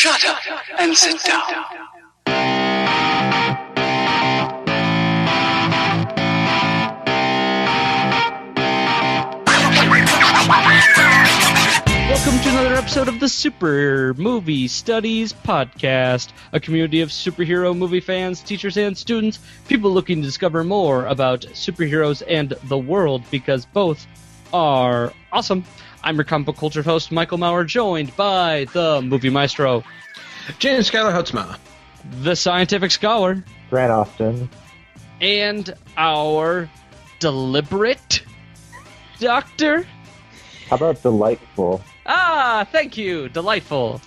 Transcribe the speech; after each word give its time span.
Shut 0.00 0.24
up 0.24 0.38
and 0.78 0.96
sit 0.96 1.22
down. 1.24 1.42
Welcome 12.08 12.40
to 12.40 12.48
another 12.48 12.74
episode 12.76 13.08
of 13.08 13.20
the 13.20 13.28
Super 13.28 14.14
Movie 14.16 14.68
Studies 14.68 15.34
Podcast, 15.34 16.30
a 16.54 16.60
community 16.60 17.02
of 17.02 17.10
superhero 17.10 17.76
movie 17.76 18.00
fans, 18.00 18.40
teachers, 18.40 18.78
and 18.78 18.96
students, 18.96 19.38
people 19.68 19.90
looking 19.90 20.22
to 20.22 20.26
discover 20.26 20.64
more 20.64 21.04
about 21.04 21.42
superheroes 21.42 22.22
and 22.26 22.54
the 22.68 22.78
world 22.78 23.22
because 23.30 23.66
both 23.66 24.06
are 24.54 25.12
awesome. 25.30 25.62
I'm 26.02 26.16
your 26.16 26.24
comic 26.24 26.46
book 26.46 26.56
culture 26.56 26.82
host, 26.82 27.12
Michael 27.12 27.38
Maurer, 27.38 27.64
joined 27.64 28.16
by 28.16 28.66
the 28.72 29.02
movie 29.02 29.30
maestro, 29.30 29.84
James 30.58 30.90
Skylar 30.90 31.12
Hutzma. 31.12 31.58
the 32.22 32.34
scientific 32.34 32.90
scholar, 32.90 33.44
Grant 33.68 33.92
Austin. 33.92 34.48
and 35.20 35.72
our 35.96 36.68
deliberate 37.18 38.22
doctor. 39.18 39.86
How 40.68 40.76
about 40.76 41.02
delightful? 41.02 41.82
Ah, 42.06 42.66
thank 42.72 42.96
you, 42.96 43.28
delightful. 43.28 44.00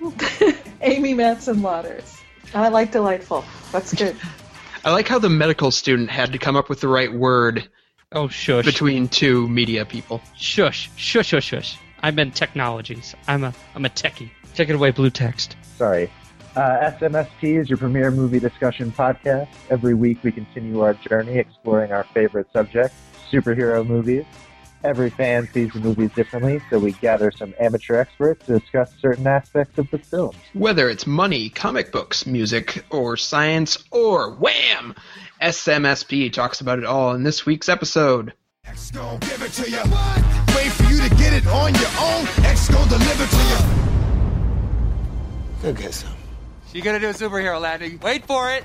Amy 0.82 1.14
Matson 1.14 1.56
Lauders. 1.56 2.20
I 2.54 2.68
like 2.68 2.92
delightful. 2.92 3.44
That's 3.72 3.94
good. 3.94 4.16
I 4.84 4.92
like 4.92 5.08
how 5.08 5.18
the 5.18 5.28
medical 5.28 5.70
student 5.70 6.08
had 6.10 6.32
to 6.32 6.38
come 6.38 6.56
up 6.56 6.68
with 6.68 6.80
the 6.80 6.88
right 6.88 7.12
word 7.12 7.68
Oh, 8.12 8.28
shush. 8.28 8.64
between 8.64 9.08
two 9.08 9.48
media 9.48 9.84
people. 9.84 10.22
Shush, 10.34 10.90
shush, 10.96 11.26
shush, 11.26 11.44
shush. 11.44 11.78
I'm 12.02 12.18
in 12.18 12.30
technologies. 12.30 13.14
I'm 13.26 13.44
a, 13.44 13.52
I'm 13.74 13.84
a 13.84 13.90
techie. 13.90 14.30
Take 14.54 14.70
it 14.70 14.74
away, 14.76 14.92
blue 14.92 15.10
text. 15.10 15.56
Sorry. 15.76 16.10
Uh, 16.56 16.90
SMSP 16.90 17.60
is 17.60 17.68
your 17.68 17.76
premier 17.76 18.10
movie 18.10 18.40
discussion 18.40 18.90
podcast. 18.92 19.48
Every 19.68 19.92
week 19.92 20.24
we 20.24 20.32
continue 20.32 20.80
our 20.80 20.94
journey 20.94 21.36
exploring 21.36 21.92
our 21.92 22.04
favorite 22.04 22.50
subject, 22.50 22.94
superhero 23.30 23.86
movies. 23.86 24.24
Every 24.84 25.10
fan 25.10 25.48
sees 25.52 25.72
the 25.72 25.80
movies 25.80 26.10
differently, 26.12 26.60
so 26.70 26.78
we 26.78 26.92
gather 26.92 27.32
some 27.32 27.52
amateur 27.60 27.96
experts 27.96 28.46
to 28.46 28.58
discuss 28.60 28.92
certain 29.00 29.26
aspects 29.26 29.76
of 29.76 29.90
the 29.90 29.98
film. 29.98 30.34
Whether 30.52 30.88
it's 30.88 31.04
money, 31.06 31.50
comic 31.50 31.90
books, 31.90 32.26
music, 32.26 32.84
or 32.90 33.16
science, 33.16 33.76
or 33.90 34.34
wham! 34.34 34.94
SMSP 35.40 36.32
talks 36.32 36.60
about 36.60 36.78
it 36.78 36.84
all 36.84 37.14
in 37.14 37.22
this 37.22 37.46
week's 37.46 37.68
episode. 37.68 38.32
X 38.64 38.90
gon' 38.90 39.18
give 39.20 39.40
it 39.42 39.52
to 39.52 39.70
you. 39.70 39.78
Wait 40.56 40.72
for 40.72 40.82
you 40.84 41.00
to 41.00 41.14
get 41.14 41.32
it 41.32 41.46
on 41.46 41.72
your 41.74 41.90
own. 42.00 42.26
X 42.44 42.68
gon' 42.68 42.88
deliver 42.88 43.26
to 43.26 43.36
you. 43.36 43.58
Go 45.62 45.72
get 45.72 45.94
some. 45.94 46.10
You 46.72 46.82
gotta 46.82 46.98
do 46.98 47.08
a 47.08 47.12
superhero 47.12 47.60
landing. 47.60 48.00
Wait 48.02 48.26
for 48.26 48.50
it. 48.50 48.64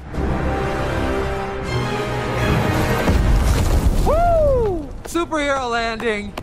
Woo! 4.06 4.90
Superhero 5.04 5.70
landing. 5.70 6.34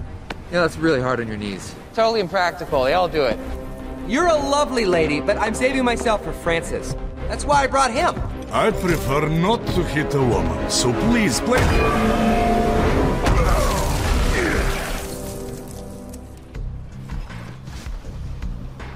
Yeah, 0.53 0.63
that's 0.63 0.77
really 0.77 1.01
hard 1.01 1.21
on 1.21 1.29
your 1.29 1.37
knees. 1.37 1.75
Totally 1.95 2.21
impractical. 2.21 2.85
They 2.85 2.95
all 2.95 3.09
do 3.09 3.25
it. 3.25 3.39
You're 4.07 4.29
a 4.29 4.37
lovely 4.37 4.87
lady, 4.87 5.21
but 5.21 5.37
I'm 5.39 5.55
saving 5.55 5.85
myself 5.85 6.25
for 6.25 6.33
Francis. 6.33 6.95
That's 7.31 7.45
why 7.45 7.63
I 7.63 7.69
brought 7.69 7.93
him. 7.93 8.21
I'd 8.51 8.75
prefer 8.81 9.29
not 9.29 9.65
to 9.69 9.85
hit 9.85 10.13
a 10.15 10.21
woman, 10.21 10.69
so 10.69 10.93
please 10.93 11.39
play. 11.41 11.61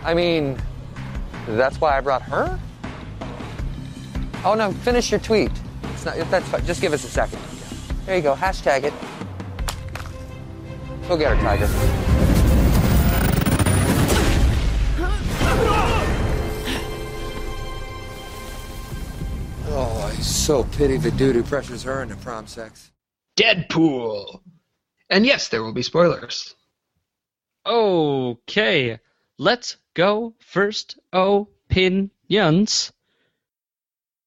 I 0.02 0.14
mean, 0.14 0.58
that's 1.46 1.80
why 1.80 1.96
I 1.96 2.00
brought 2.00 2.22
her? 2.22 2.58
Oh 4.44 4.54
no, 4.54 4.72
finish 4.72 5.12
your 5.12 5.20
tweet. 5.20 5.52
It's 5.92 6.04
not 6.04 6.16
that's 6.28 6.48
fine. 6.48 6.66
Just 6.66 6.80
give 6.80 6.92
us 6.92 7.04
a 7.04 7.08
second. 7.08 7.38
There 8.04 8.16
you 8.16 8.22
go. 8.22 8.34
Hashtag 8.34 8.82
it. 8.82 8.92
Go 11.06 11.16
get 11.16 11.36
her, 11.36 11.40
Tiger. 11.40 12.13
I 20.14 20.20
so 20.20 20.62
pity 20.62 20.96
the 20.96 21.10
dude 21.10 21.34
who 21.34 21.42
pressures 21.42 21.82
her 21.82 22.00
into 22.00 22.14
prom 22.16 22.46
sex. 22.46 22.92
Deadpool! 23.36 24.42
And 25.10 25.26
yes, 25.26 25.48
there 25.48 25.62
will 25.62 25.72
be 25.72 25.82
spoilers. 25.82 26.54
Okay, 27.66 29.00
let's 29.38 29.76
go. 29.94 30.34
First 30.38 31.00
opinions. 31.12 32.92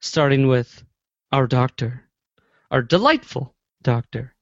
Starting 0.02 0.48
with 0.48 0.84
our 1.32 1.48
doctor, 1.48 2.04
our 2.70 2.82
delightful 2.82 3.56
doctor. 3.82 4.36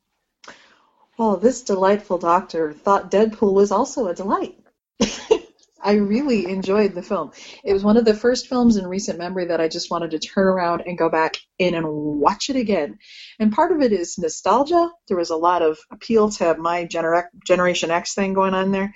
Well, 1.17 1.37
this 1.37 1.61
delightful 1.61 2.17
doctor 2.17 2.73
thought 2.73 3.11
Deadpool 3.11 3.53
was 3.53 3.71
also 3.71 4.07
a 4.07 4.15
delight. 4.15 4.57
I 5.85 5.93
really 5.93 6.49
enjoyed 6.49 6.95
the 6.95 7.03
film. 7.03 7.31
It 7.63 7.71
was 7.71 7.83
one 7.83 7.95
of 7.95 8.05
the 8.05 8.15
first 8.15 8.47
films 8.47 8.75
in 8.75 8.87
recent 8.87 9.19
memory 9.19 9.45
that 9.45 9.61
I 9.61 9.67
just 9.67 9.91
wanted 9.91 10.11
to 10.11 10.19
turn 10.19 10.47
around 10.47 10.81
and 10.87 10.97
go 10.97 11.09
back 11.09 11.37
in 11.59 11.75
and 11.75 11.87
watch 11.87 12.49
it 12.49 12.55
again. 12.55 12.97
And 13.39 13.53
part 13.53 13.71
of 13.71 13.81
it 13.83 13.93
is 13.93 14.17
nostalgia. 14.17 14.89
There 15.07 15.17
was 15.17 15.29
a 15.29 15.35
lot 15.35 15.61
of 15.61 15.77
appeal 15.91 16.31
to 16.31 16.57
my 16.57 16.85
gener- 16.87 17.27
Generation 17.45 17.91
X 17.91 18.15
thing 18.15 18.33
going 18.33 18.55
on 18.55 18.71
there. 18.71 18.95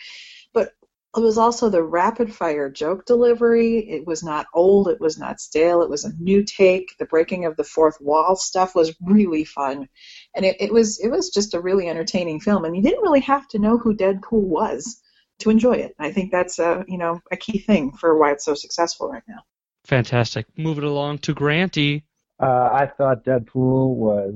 But 0.52 0.72
it 1.16 1.20
was 1.20 1.38
also 1.38 1.70
the 1.70 1.84
rapid 1.84 2.34
fire 2.34 2.72
joke 2.72 3.06
delivery. 3.06 3.88
It 3.88 4.08
was 4.08 4.24
not 4.24 4.48
old, 4.56 4.88
it 4.88 5.00
was 5.00 5.20
not 5.20 5.40
stale, 5.40 5.84
it 5.84 5.92
was 5.92 6.06
a 6.06 6.14
new 6.20 6.44
take. 6.44 6.98
The 6.98 7.06
breaking 7.06 7.46
of 7.46 7.56
the 7.56 7.64
fourth 7.64 8.02
wall 8.02 8.36
stuff 8.36 8.74
was 8.74 8.96
really 9.00 9.44
fun. 9.44 9.90
And 10.36 10.44
it, 10.44 10.58
it 10.60 10.74
was 10.74 11.00
it 11.00 11.10
was 11.10 11.30
just 11.30 11.54
a 11.54 11.62
really 11.62 11.88
entertaining 11.88 12.40
film. 12.40 12.66
And 12.66 12.76
you 12.76 12.82
didn't 12.82 13.04
really 13.04 13.22
have 13.22 13.48
to 13.50 13.60
know 13.60 13.78
who 13.78 13.96
Deadpool 13.96 14.42
was 14.42 15.00
to 15.40 15.50
enjoy 15.50 15.74
it. 15.74 15.96
I 16.00 16.12
think 16.12 16.32
that's 16.32 16.60
a 16.60 16.86
you 16.88 16.98
know 16.98 17.22
a 17.32 17.38
key 17.38 17.60
thing 17.60 17.92
for 17.92 18.18
why 18.18 18.32
it's 18.32 18.46
so 18.46 18.54
successful 18.54 19.10
right 19.10 19.24
now. 19.28 19.44
Fantastic. 19.86 20.46
Moving 20.58 20.84
along 20.84 21.20
to 21.20 21.34
Granty. 21.34 22.04
Uh, 22.40 22.70
I 22.72 22.92
thought 22.98 23.26
Deadpool 23.26 23.96
was 23.96 24.36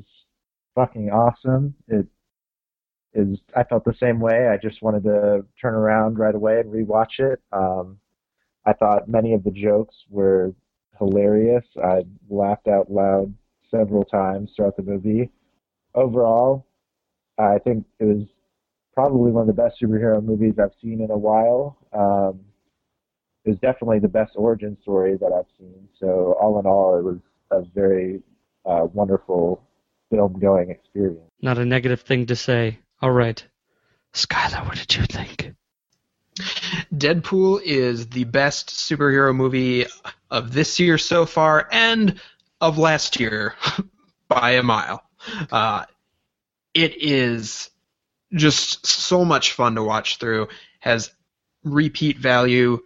fucking 0.75 1.09
awesome. 1.09 1.75
It 1.87 2.07
is. 3.13 3.37
I 3.55 3.63
felt 3.63 3.85
the 3.85 3.93
same 3.99 4.19
way. 4.19 4.47
I 4.47 4.57
just 4.57 4.81
wanted 4.81 5.03
to 5.03 5.45
turn 5.61 5.75
around 5.75 6.17
right 6.17 6.35
away 6.35 6.59
and 6.59 6.71
rewatch 6.71 7.19
it. 7.19 7.39
Um, 7.51 7.99
I 8.65 8.73
thought 8.73 9.07
many 9.07 9.33
of 9.33 9.43
the 9.43 9.51
jokes 9.51 9.95
were 10.09 10.53
hilarious. 10.97 11.65
I 11.83 12.03
laughed 12.29 12.67
out 12.67 12.91
loud 12.91 13.33
several 13.69 14.03
times 14.05 14.51
throughout 14.55 14.77
the 14.77 14.83
movie. 14.83 15.29
Overall, 15.95 16.65
I 17.37 17.59
think 17.59 17.85
it 17.99 18.05
was 18.05 18.25
probably 18.93 19.31
one 19.31 19.47
of 19.49 19.55
the 19.55 19.61
best 19.61 19.81
superhero 19.81 20.23
movies 20.23 20.55
I've 20.61 20.71
seen 20.81 21.01
in 21.01 21.11
a 21.11 21.17
while. 21.17 21.77
Um, 21.93 22.39
it 23.45 23.49
was 23.49 23.59
definitely 23.59 23.99
the 23.99 24.07
best 24.07 24.33
origin 24.35 24.77
story 24.81 25.17
that 25.17 25.31
I've 25.33 25.51
seen. 25.57 25.87
So 25.99 26.37
all 26.39 26.59
in 26.59 26.65
all, 26.65 26.97
it 26.97 27.03
was 27.03 27.17
a 27.51 27.63
very 27.73 28.21
uh, 28.65 28.87
wonderful 28.93 29.61
film 30.09 30.39
going 30.39 30.69
experience. 30.69 31.29
Not 31.41 31.57
a 31.57 31.65
negative 31.65 32.01
thing 32.01 32.27
to 32.27 32.35
say. 32.35 32.79
All 33.01 33.11
right. 33.11 33.43
Skylar, 34.13 34.65
what 34.65 34.77
did 34.77 34.95
you 34.95 35.03
think? 35.05 35.53
Deadpool 36.93 37.61
is 37.63 38.07
the 38.07 38.23
best 38.23 38.69
superhero 38.69 39.35
movie 39.35 39.85
of 40.31 40.53
this 40.53 40.79
year 40.79 40.97
so 40.97 41.25
far 41.25 41.67
and 41.71 42.19
of 42.61 42.77
last 42.77 43.19
year 43.19 43.55
by 44.27 44.51
a 44.51 44.63
mile. 44.63 45.03
Uh, 45.51 45.85
it 46.73 47.01
is 47.01 47.69
just 48.33 48.85
so 48.85 49.23
much 49.23 49.53
fun 49.53 49.75
to 49.75 49.83
watch 49.83 50.17
through, 50.17 50.47
has 50.79 51.11
repeat 51.63 52.17
value 52.17 52.79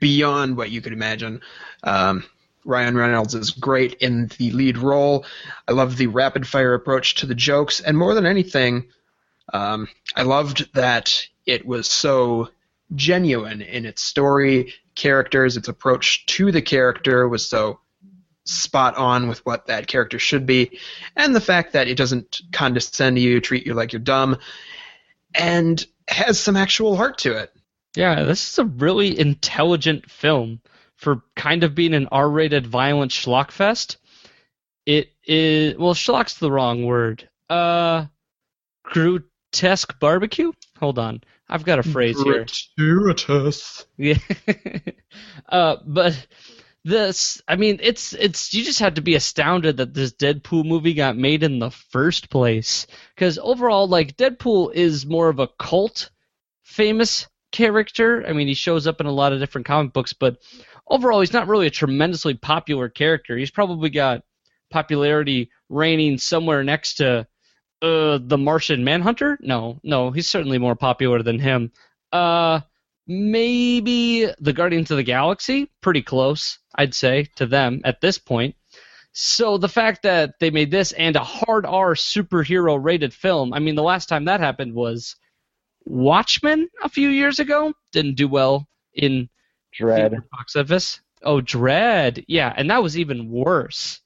beyond 0.00 0.56
what 0.56 0.70
you 0.70 0.80
could 0.80 0.92
imagine. 0.92 1.40
Um, 1.82 2.24
Ryan 2.64 2.96
Reynolds 2.96 3.34
is 3.34 3.50
great 3.50 3.94
in 3.94 4.30
the 4.38 4.50
lead 4.52 4.78
role. 4.78 5.26
I 5.68 5.72
love 5.72 5.96
the 5.96 6.06
rapid 6.06 6.46
fire 6.46 6.74
approach 6.74 7.16
to 7.16 7.26
the 7.26 7.34
jokes, 7.34 7.80
and 7.80 7.96
more 7.96 8.14
than 8.14 8.26
anything, 8.26 8.86
um, 9.52 9.88
I 10.16 10.22
loved 10.22 10.72
that 10.74 11.26
it 11.44 11.66
was 11.66 11.86
so 11.86 12.48
genuine 12.94 13.60
in 13.60 13.84
its 13.84 14.02
story, 14.02 14.72
characters, 14.94 15.56
its 15.56 15.68
approach 15.68 16.24
to 16.26 16.52
the 16.52 16.62
character 16.62 17.28
was 17.28 17.46
so 17.46 17.80
spot 18.44 18.96
on 18.96 19.28
with 19.28 19.44
what 19.46 19.66
that 19.66 19.86
character 19.86 20.18
should 20.18 20.46
be, 20.46 20.78
and 21.16 21.34
the 21.34 21.40
fact 21.40 21.72
that 21.72 21.88
it 21.88 21.96
doesn't 21.96 22.42
condescend 22.52 23.16
to 23.16 23.22
you, 23.22 23.40
treat 23.40 23.66
you 23.66 23.74
like 23.74 23.92
you're 23.92 24.00
dumb, 24.00 24.38
and 25.34 25.84
has 26.08 26.38
some 26.38 26.56
actual 26.56 26.96
heart 26.96 27.18
to 27.18 27.36
it. 27.38 27.52
Yeah, 27.96 28.24
this 28.24 28.52
is 28.52 28.58
a 28.58 28.64
really 28.64 29.18
intelligent 29.18 30.10
film 30.10 30.60
for 30.96 31.22
kind 31.36 31.64
of 31.64 31.74
being 31.74 31.94
an 31.94 32.08
R-rated 32.10 32.66
violent 32.66 33.12
schlockfest. 33.12 33.96
It 34.86 35.12
is 35.24 35.76
well, 35.78 35.94
schlock's 35.94 36.38
the 36.38 36.50
wrong 36.50 36.84
word. 36.84 37.28
Uh, 37.48 38.06
grotesque 38.82 39.98
barbecue. 39.98 40.52
Hold 40.78 40.98
on, 40.98 41.22
I've 41.48 41.64
got 41.64 41.78
a 41.78 41.82
phrase 41.82 42.20
here. 42.20 42.46
Gratuitous. 42.76 43.86
Yeah. 43.96 44.18
Uh, 45.48 45.76
but 45.86 46.26
this, 46.84 47.40
I 47.48 47.56
mean, 47.56 47.78
it's 47.82 48.12
it's 48.12 48.52
you 48.52 48.62
just 48.62 48.80
have 48.80 48.94
to 48.94 49.02
be 49.02 49.14
astounded 49.14 49.78
that 49.78 49.94
this 49.94 50.12
Deadpool 50.12 50.66
movie 50.66 50.94
got 50.94 51.16
made 51.16 51.42
in 51.42 51.58
the 51.58 51.70
first 51.70 52.28
place. 52.28 52.86
Because 53.14 53.38
overall, 53.38 53.88
like 53.88 54.16
Deadpool 54.16 54.74
is 54.74 55.06
more 55.06 55.28
of 55.28 55.38
a 55.38 55.48
cult 55.58 56.10
famous 56.62 57.26
character. 57.52 58.26
I 58.26 58.32
mean, 58.32 58.48
he 58.48 58.54
shows 58.54 58.86
up 58.86 59.00
in 59.00 59.06
a 59.06 59.12
lot 59.12 59.32
of 59.32 59.40
different 59.40 59.66
comic 59.66 59.92
books, 59.92 60.12
but 60.12 60.38
overall, 60.86 61.20
he's 61.20 61.32
not 61.32 61.48
really 61.48 61.66
a 61.66 61.70
tremendously 61.70 62.34
popular 62.34 62.88
character. 62.88 63.36
He's 63.36 63.50
probably 63.50 63.90
got 63.90 64.22
popularity 64.70 65.50
reigning 65.70 66.18
somewhere 66.18 66.64
next 66.64 66.96
to 66.96 67.26
uh, 67.80 68.18
the 68.20 68.38
Martian 68.38 68.84
Manhunter. 68.84 69.38
No, 69.40 69.80
no, 69.82 70.10
he's 70.10 70.28
certainly 70.28 70.58
more 70.58 70.76
popular 70.76 71.22
than 71.22 71.38
him. 71.38 71.72
Uh, 72.12 72.60
maybe 73.06 74.28
the 74.40 74.52
Guardians 74.52 74.90
of 74.90 74.96
the 74.96 75.02
Galaxy, 75.02 75.70
pretty 75.80 76.02
close, 76.02 76.58
I'd 76.74 76.94
say, 76.94 77.28
to 77.36 77.46
them 77.46 77.80
at 77.84 78.00
this 78.00 78.18
point. 78.18 78.54
So 79.12 79.58
the 79.58 79.68
fact 79.68 80.02
that 80.02 80.34
they 80.40 80.50
made 80.50 80.70
this 80.70 80.92
and 80.92 81.14
a 81.14 81.22
hard 81.22 81.66
R 81.66 81.94
superhero 81.94 82.82
rated 82.82 83.14
film, 83.14 83.52
I 83.52 83.60
mean, 83.60 83.76
the 83.76 83.82
last 83.82 84.08
time 84.08 84.24
that 84.24 84.40
happened 84.40 84.74
was 84.74 85.16
Watchmen 85.84 86.68
a 86.82 86.88
few 86.88 87.08
years 87.08 87.38
ago. 87.38 87.72
Didn't 87.92 88.16
do 88.16 88.26
well 88.26 88.66
in 88.94 89.28
Dredd. 89.78 90.16
box 90.30 90.56
office. 90.56 91.00
Oh, 91.22 91.40
Dredd, 91.40 92.24
yeah, 92.26 92.52
and 92.56 92.70
that 92.70 92.82
was 92.82 92.98
even 92.98 93.30
worse. 93.30 94.00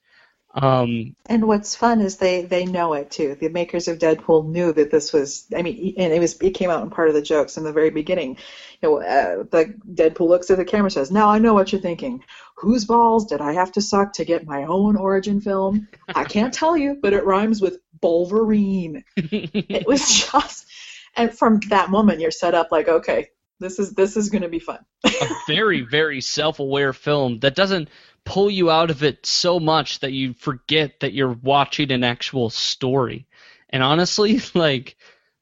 Um, 0.55 1.15
And 1.27 1.47
what's 1.47 1.77
fun 1.77 2.01
is 2.01 2.17
they 2.17 2.43
they 2.43 2.65
know 2.65 2.95
it 2.95 3.11
too. 3.11 3.37
The 3.39 3.49
makers 3.49 3.87
of 3.87 3.99
Deadpool 3.99 4.49
knew 4.49 4.73
that 4.73 4.91
this 4.91 5.13
was. 5.13 5.47
I 5.55 5.63
mean, 5.63 5.95
and 5.99 6.13
it 6.13 6.21
was 6.21 6.41
it 6.41 6.51
came 6.51 6.71
out 6.71 6.83
in 6.83 6.91
part 6.91 7.09
of 7.09 7.15
the 7.15 7.23
jokes 7.23 7.57
in 7.57 7.65
the 7.65 7.73
very 7.73 7.91
beginning. 7.91 8.39
You 8.83 8.89
know, 8.89 9.01
uh, 9.01 9.45
the 9.51 9.75
Deadpool 9.93 10.29
looks 10.29 10.51
at 10.51 10.57
the 10.57 10.65
camera, 10.65 10.87
and 10.87 10.93
says, 10.93 11.11
"Now 11.11 11.29
I 11.29 11.39
know 11.39 11.55
what 11.55 11.71
you're 11.71 11.81
thinking. 11.81 12.25
Whose 12.57 12.87
balls 12.87 13.27
did 13.27 13.41
I 13.41 13.53
have 13.53 13.73
to 13.73 13.83
suck 13.83 14.15
to 14.15 14.25
get 14.25 14.47
my 14.47 14.65
own 14.65 14.97
origin 14.97 15.41
film? 15.41 15.87
I 16.09 16.25
can't 16.25 16.53
tell 16.55 16.77
you, 16.77 16.99
but 17.01 17.13
it 17.13 17.25
rhymes 17.25 17.61
with 17.61 17.79
Wolverine." 18.03 19.05
it 19.17 19.87
was 19.87 20.25
just, 20.31 20.67
and 21.15 21.37
from 21.37 21.61
that 21.69 21.91
moment, 21.91 22.21
you're 22.21 22.31
set 22.31 22.55
up 22.55 22.73
like, 22.73 22.89
okay, 22.89 23.29
this 23.61 23.79
is 23.79 23.93
this 23.93 24.17
is 24.17 24.31
going 24.31 24.43
to 24.43 24.49
be 24.49 24.61
fun. 24.61 24.79
a 25.05 25.29
very 25.47 25.83
very 25.83 26.21
self-aware 26.21 26.93
film 26.93 27.41
that 27.41 27.55
doesn't 27.55 27.89
pull 28.25 28.51
you 28.51 28.71
out 28.71 28.91
of 28.91 29.03
it 29.03 29.25
so 29.25 29.59
much 29.59 30.01
that 30.01 30.13
you 30.13 30.35
forget 30.35 31.01
that 31.01 31.13
you're 31.13 31.33
watching 31.43 31.91
an 31.93 32.05
actual 32.05 32.51
story. 32.51 33.27
And 33.71 33.83
honestly, 33.83 34.41
like 34.55 34.97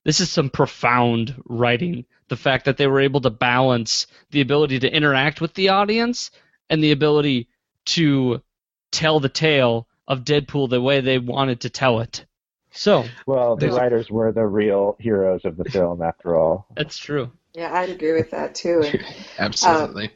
this 0.05 0.21
is 0.21 0.31
some 0.31 0.51
profound 0.51 1.43
writing. 1.47 2.05
The 2.29 2.37
fact 2.37 2.65
that 2.65 2.77
they 2.77 2.87
were 2.87 3.01
able 3.01 3.21
to 3.21 3.31
balance 3.31 4.07
the 4.31 4.41
ability 4.41 4.81
to 4.81 4.93
interact 4.93 5.41
with 5.41 5.55
the 5.55 5.69
audience 5.71 6.31
and 6.69 6.83
the 6.83 6.93
ability 6.93 7.49
to 7.87 8.43
tell 8.91 9.21
the 9.21 9.29
tale 9.29 9.87
of 10.09 10.25
Deadpool 10.25 10.71
the 10.71 10.81
way 10.81 11.01
they 11.01 11.19
wanted 11.19 11.61
to 11.61 11.71
tell 11.71 12.01
it. 12.01 12.25
So, 12.73 13.05
Well, 13.27 13.57
the 13.57 13.71
writers 13.71 14.11
were 14.11 14.33
the 14.33 14.47
real 14.47 14.97
heroes 15.01 15.45
of 15.45 15.57
the 15.57 15.65
film, 15.65 16.03
after 16.03 16.37
all. 16.37 16.67
that's 16.77 16.99
true. 16.99 17.31
Yeah, 17.55 17.73
I'd 17.73 17.89
agree 17.89 18.13
with 18.13 18.31
that 18.33 18.55
too. 18.55 18.83
And, 18.85 19.05
Absolutely. 19.39 20.11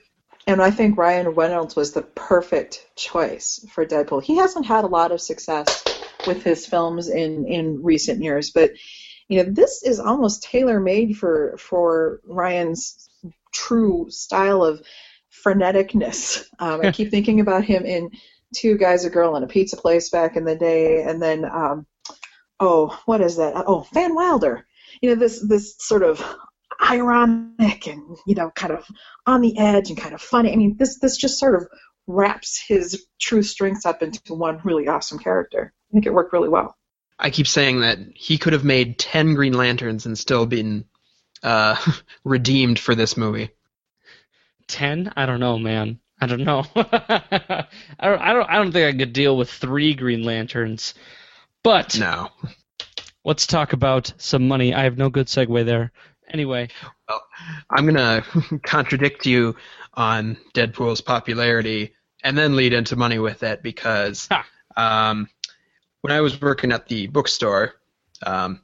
And 0.50 0.60
I 0.60 0.72
think 0.72 0.98
Ryan 0.98 1.28
Reynolds 1.28 1.76
was 1.76 1.92
the 1.92 2.02
perfect 2.02 2.84
choice 2.96 3.64
for 3.72 3.86
Deadpool. 3.86 4.24
He 4.24 4.36
hasn't 4.36 4.66
had 4.66 4.82
a 4.82 4.88
lot 4.88 5.12
of 5.12 5.20
success 5.20 5.84
with 6.26 6.42
his 6.42 6.66
films 6.66 7.08
in 7.08 7.46
in 7.46 7.84
recent 7.84 8.20
years, 8.20 8.50
but 8.50 8.72
you 9.28 9.38
know 9.38 9.50
this 9.50 9.84
is 9.84 10.00
almost 10.00 10.42
tailor 10.42 10.80
made 10.80 11.16
for 11.16 11.56
for 11.56 12.20
Ryan's 12.24 13.08
true 13.52 14.06
style 14.10 14.64
of 14.64 14.82
freneticness. 15.44 16.44
Um, 16.58 16.80
I 16.84 16.90
keep 16.98 17.10
thinking 17.10 17.40
about 17.40 17.64
him 17.64 17.86
in 17.86 18.10
Two 18.54 18.76
Guys, 18.76 19.04
a 19.04 19.10
Girl, 19.10 19.36
and 19.36 19.44
a 19.44 19.48
Pizza 19.48 19.76
Place 19.76 20.10
back 20.10 20.36
in 20.36 20.44
the 20.44 20.56
day, 20.56 21.02
and 21.04 21.22
then 21.22 21.44
um, 21.44 21.86
oh, 22.58 23.00
what 23.06 23.20
is 23.20 23.36
that? 23.36 23.54
Oh, 23.54 23.86
Van 23.94 24.14
Wilder. 24.16 24.66
You 25.00 25.10
know 25.10 25.14
this 25.14 25.40
this 25.46 25.76
sort 25.78 26.02
of 26.02 26.20
ironic 26.82 27.86
and 27.86 28.16
you 28.26 28.34
know 28.34 28.50
kind 28.54 28.72
of 28.72 28.84
on 29.26 29.40
the 29.40 29.58
edge 29.58 29.90
and 29.90 29.98
kind 29.98 30.14
of 30.14 30.20
funny. 30.22 30.52
I 30.52 30.56
mean, 30.56 30.76
this 30.78 30.98
this 30.98 31.16
just 31.16 31.38
sort 31.38 31.54
of 31.54 31.68
wraps 32.06 32.58
his 32.66 33.06
true 33.20 33.42
strengths 33.42 33.86
up 33.86 34.02
into 34.02 34.34
one 34.34 34.60
really 34.64 34.88
awesome 34.88 35.18
character. 35.18 35.72
I 35.90 35.92
think 35.92 36.06
it 36.06 36.14
worked 36.14 36.32
really 36.32 36.48
well. 36.48 36.76
I 37.18 37.30
keep 37.30 37.46
saying 37.46 37.80
that 37.80 37.98
he 38.14 38.38
could 38.38 38.54
have 38.54 38.64
made 38.64 38.98
10 38.98 39.34
Green 39.34 39.52
Lanterns 39.52 40.06
and 40.06 40.18
still 40.18 40.46
been 40.46 40.86
uh, 41.42 41.76
redeemed 42.24 42.78
for 42.78 42.94
this 42.94 43.16
movie. 43.16 43.50
Ten? 44.66 45.12
I 45.16 45.26
don't 45.26 45.40
know, 45.40 45.58
man. 45.58 45.98
I 46.20 46.26
don't 46.26 46.44
know. 46.44 46.64
I 46.76 47.66
don't. 48.00 48.20
I 48.20 48.32
don't. 48.32 48.50
I 48.50 48.54
don't 48.56 48.72
think 48.72 48.94
I 48.94 48.98
could 48.98 49.12
deal 49.12 49.36
with 49.36 49.50
three 49.50 49.94
Green 49.94 50.22
Lanterns. 50.22 50.94
But 51.62 51.98
No. 51.98 52.30
let's 53.24 53.46
talk 53.46 53.72
about 53.72 54.12
some 54.18 54.46
money. 54.48 54.74
I 54.74 54.84
have 54.84 54.96
no 54.98 55.10
good 55.10 55.26
segue 55.26 55.64
there. 55.64 55.92
Anyway, 56.32 56.68
well, 57.08 57.22
I'm 57.70 57.86
going 57.86 57.94
to 58.22 58.58
contradict 58.62 59.26
you 59.26 59.56
on 59.94 60.36
Deadpool's 60.54 61.00
popularity 61.00 61.94
and 62.22 62.36
then 62.36 62.56
lead 62.56 62.72
into 62.72 62.96
money 62.96 63.18
with 63.18 63.42
it 63.42 63.62
because 63.62 64.28
um, 64.76 65.28
when 66.02 66.12
I 66.12 66.20
was 66.20 66.40
working 66.40 66.72
at 66.72 66.86
the 66.86 67.06
bookstore, 67.06 67.74
um, 68.24 68.60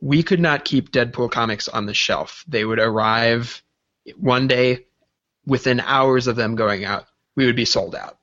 we 0.00 0.22
could 0.22 0.40
not 0.40 0.64
keep 0.64 0.90
Deadpool 0.90 1.30
comics 1.30 1.68
on 1.68 1.86
the 1.86 1.94
shelf. 1.94 2.44
They 2.48 2.64
would 2.64 2.78
arrive 2.78 3.62
one 4.16 4.46
day, 4.46 4.86
within 5.46 5.80
hours 5.80 6.26
of 6.26 6.36
them 6.36 6.54
going 6.54 6.84
out, 6.84 7.06
we 7.34 7.46
would 7.46 7.56
be 7.56 7.64
sold 7.64 7.94
out. 7.94 8.18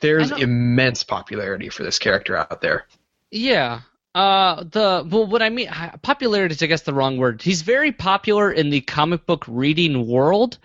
There's 0.00 0.30
immense 0.30 1.02
popularity 1.02 1.68
for 1.68 1.82
this 1.82 1.98
character 1.98 2.36
out 2.36 2.60
there. 2.60 2.86
yeah. 3.30 3.80
Uh, 4.14 4.64
the 4.64 5.06
well, 5.08 5.26
what 5.26 5.42
I 5.42 5.50
mean, 5.50 5.68
popularity 6.02 6.54
is 6.54 6.62
I 6.62 6.66
guess 6.66 6.82
the 6.82 6.94
wrong 6.94 7.18
word. 7.18 7.42
He's 7.42 7.62
very 7.62 7.92
popular 7.92 8.50
in 8.50 8.70
the 8.70 8.80
comic 8.80 9.26
book 9.26 9.44
reading 9.46 10.06
world, 10.06 10.58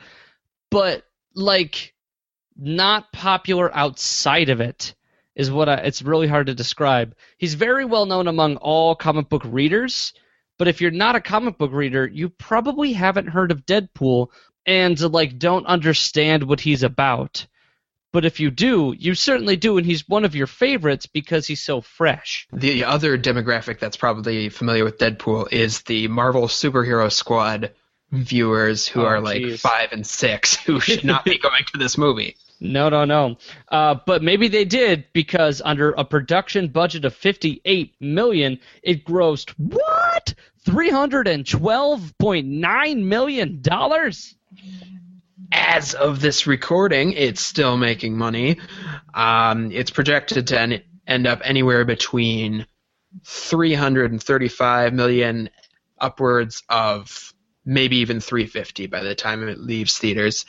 but 0.72 1.06
like 1.36 1.94
not 2.56 3.12
popular 3.12 3.76
outside 3.76 4.50
of 4.50 4.62
it 4.62 4.96
is 5.36 5.52
what 5.52 5.68
I, 5.70 5.76
it's 5.76 6.02
really 6.02 6.28
hard 6.28 6.48
to 6.48 6.56
describe. 6.56 7.16
He's 7.38 7.56
very 7.56 7.86
well 7.86 8.06
known 8.06 8.28
among 8.28 8.58
all 8.58 8.96
comic 8.96 9.30
book 9.30 9.44
readers, 9.46 10.14
but 10.58 10.68
if 10.68 10.82
you're 10.82 10.92
not 10.92 11.16
a 11.16 11.22
comic 11.22 11.58
book 11.58 11.72
reader, 11.74 12.08
you 12.08 12.30
probably 12.30 12.94
haven't 12.94 13.28
heard 13.28 13.52
of 13.52 13.66
Deadpool 13.66 14.28
and 14.66 15.00
like 15.00 15.38
don't 15.38 15.66
understand 15.66 16.44
what 16.44 16.60
he's 16.62 16.84
about. 16.84 17.46
But 18.14 18.24
if 18.26 18.40
you 18.40 18.50
do, 18.52 18.94
you 18.98 19.16
certainly 19.16 19.56
do, 19.58 19.78
and 19.78 19.86
he's 19.86 20.08
one 20.08 20.24
of 20.24 20.36
your 20.36 20.48
favorites 20.48 21.06
because 21.08 21.46
he's 21.48 21.62
so 21.64 21.82
fresh. 21.82 22.48
The 22.54 22.84
other 22.86 23.18
demographic 23.18 23.80
that's 23.80 23.98
probably 23.98 24.48
familiar 24.50 24.84
with 24.86 25.00
Deadpool 25.00 25.52
is 25.52 25.82
the 25.82 26.08
Marvel 26.08 26.48
Superhero 26.48 27.12
Squad 27.12 27.72
viewers 28.12 28.88
who 28.88 29.02
Oh, 29.02 29.06
are 29.06 29.20
like 29.20 29.42
geez. 29.42 29.60
five 29.62 29.92
and 29.92 30.06
six 30.06 30.56
who 30.66 30.80
should 30.80 31.04
not 31.04 31.26
be 31.26 31.38
going 31.40 31.64
to 31.72 31.78
this 31.80 31.98
movie. 31.98 32.38
No, 32.62 32.88
no, 32.88 33.04
no. 33.04 33.38
Uh, 33.70 33.96
but 34.06 34.22
maybe 34.24 34.48
they 34.48 34.64
did 34.64 35.06
because 35.12 35.60
under 35.66 35.92
a 35.94 36.06
production 36.06 36.68
budget 36.68 37.04
of 37.06 37.16
58 37.16 37.96
million, 38.00 38.60
it 38.84 39.04
grossed 39.06 39.50
what? 39.58 40.34
312.9 40.66 43.04
million 43.04 43.62
dollars. 43.62 44.36
As 45.56 45.94
of 45.94 46.20
this 46.20 46.48
recording, 46.48 47.14
it's 47.14 47.40
still 47.42 47.78
making 47.78 48.18
money. 48.18 48.60
Um, 49.14 49.72
it's 49.72 49.92
projected 49.92 50.48
to 50.48 50.60
en- 50.60 50.82
end 51.06 51.28
up 51.28 51.42
anywhere 51.44 51.86
between 51.86 52.66
335 53.24 54.94
million 54.94 55.52
upwards 56.00 56.64
of 56.70 57.36
maybe 57.66 57.98
even 57.98 58.20
350 58.20 58.88
by 58.88 59.04
the 59.04 59.14
time 59.14 59.48
it 59.48 59.60
leaves 59.60 60.00
theaters. 60.00 60.48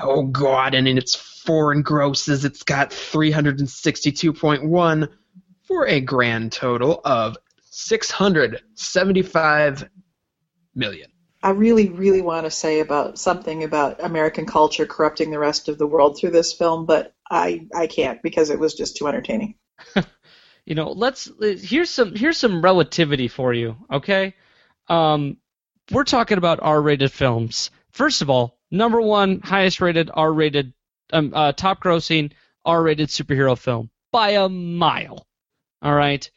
Oh 0.00 0.22
god, 0.22 0.74
and 0.74 0.86
in 0.86 0.98
its 0.98 1.16
foreign 1.16 1.82
grosses, 1.82 2.44
it's 2.44 2.62
got 2.62 2.90
362.1 2.90 5.08
for 5.64 5.86
a 5.86 6.00
grand 6.00 6.52
total 6.52 7.00
of 7.04 7.36
675 7.70 9.88
million. 10.74 11.10
I 11.46 11.50
really, 11.50 11.90
really 11.90 12.22
want 12.22 12.44
to 12.44 12.50
say 12.50 12.80
about 12.80 13.20
something 13.20 13.62
about 13.62 14.02
American 14.02 14.46
culture 14.46 14.84
corrupting 14.84 15.30
the 15.30 15.38
rest 15.38 15.68
of 15.68 15.78
the 15.78 15.86
world 15.86 16.18
through 16.18 16.32
this 16.32 16.52
film, 16.52 16.86
but 16.86 17.14
I 17.30 17.68
I 17.72 17.86
can't 17.86 18.20
because 18.20 18.50
it 18.50 18.58
was 18.58 18.74
just 18.74 18.96
too 18.96 19.06
entertaining. 19.06 19.54
You 20.68 20.74
know, 20.74 20.90
let's 20.90 21.30
here's 21.40 21.90
some 21.90 22.16
here's 22.16 22.38
some 22.38 22.60
relativity 22.60 23.28
for 23.28 23.54
you, 23.54 23.76
okay? 23.88 24.34
Um, 24.88 25.36
we're 25.92 26.02
talking 26.02 26.38
about 26.38 26.58
R-rated 26.60 27.12
films. 27.12 27.70
First 27.92 28.20
of 28.20 28.30
all, 28.30 28.58
number 28.72 29.00
one 29.00 29.38
highest 29.42 29.80
rated 29.80 30.10
R-rated, 30.12 30.74
um, 31.12 31.32
uh, 31.32 31.52
top 31.52 31.80
grossing 31.80 32.32
R-rated 32.64 33.10
superhero 33.10 33.56
film 33.56 33.90
by 34.10 34.30
a 34.30 34.48
mile. 34.48 35.24
All 35.82 35.94
right. 35.94 36.28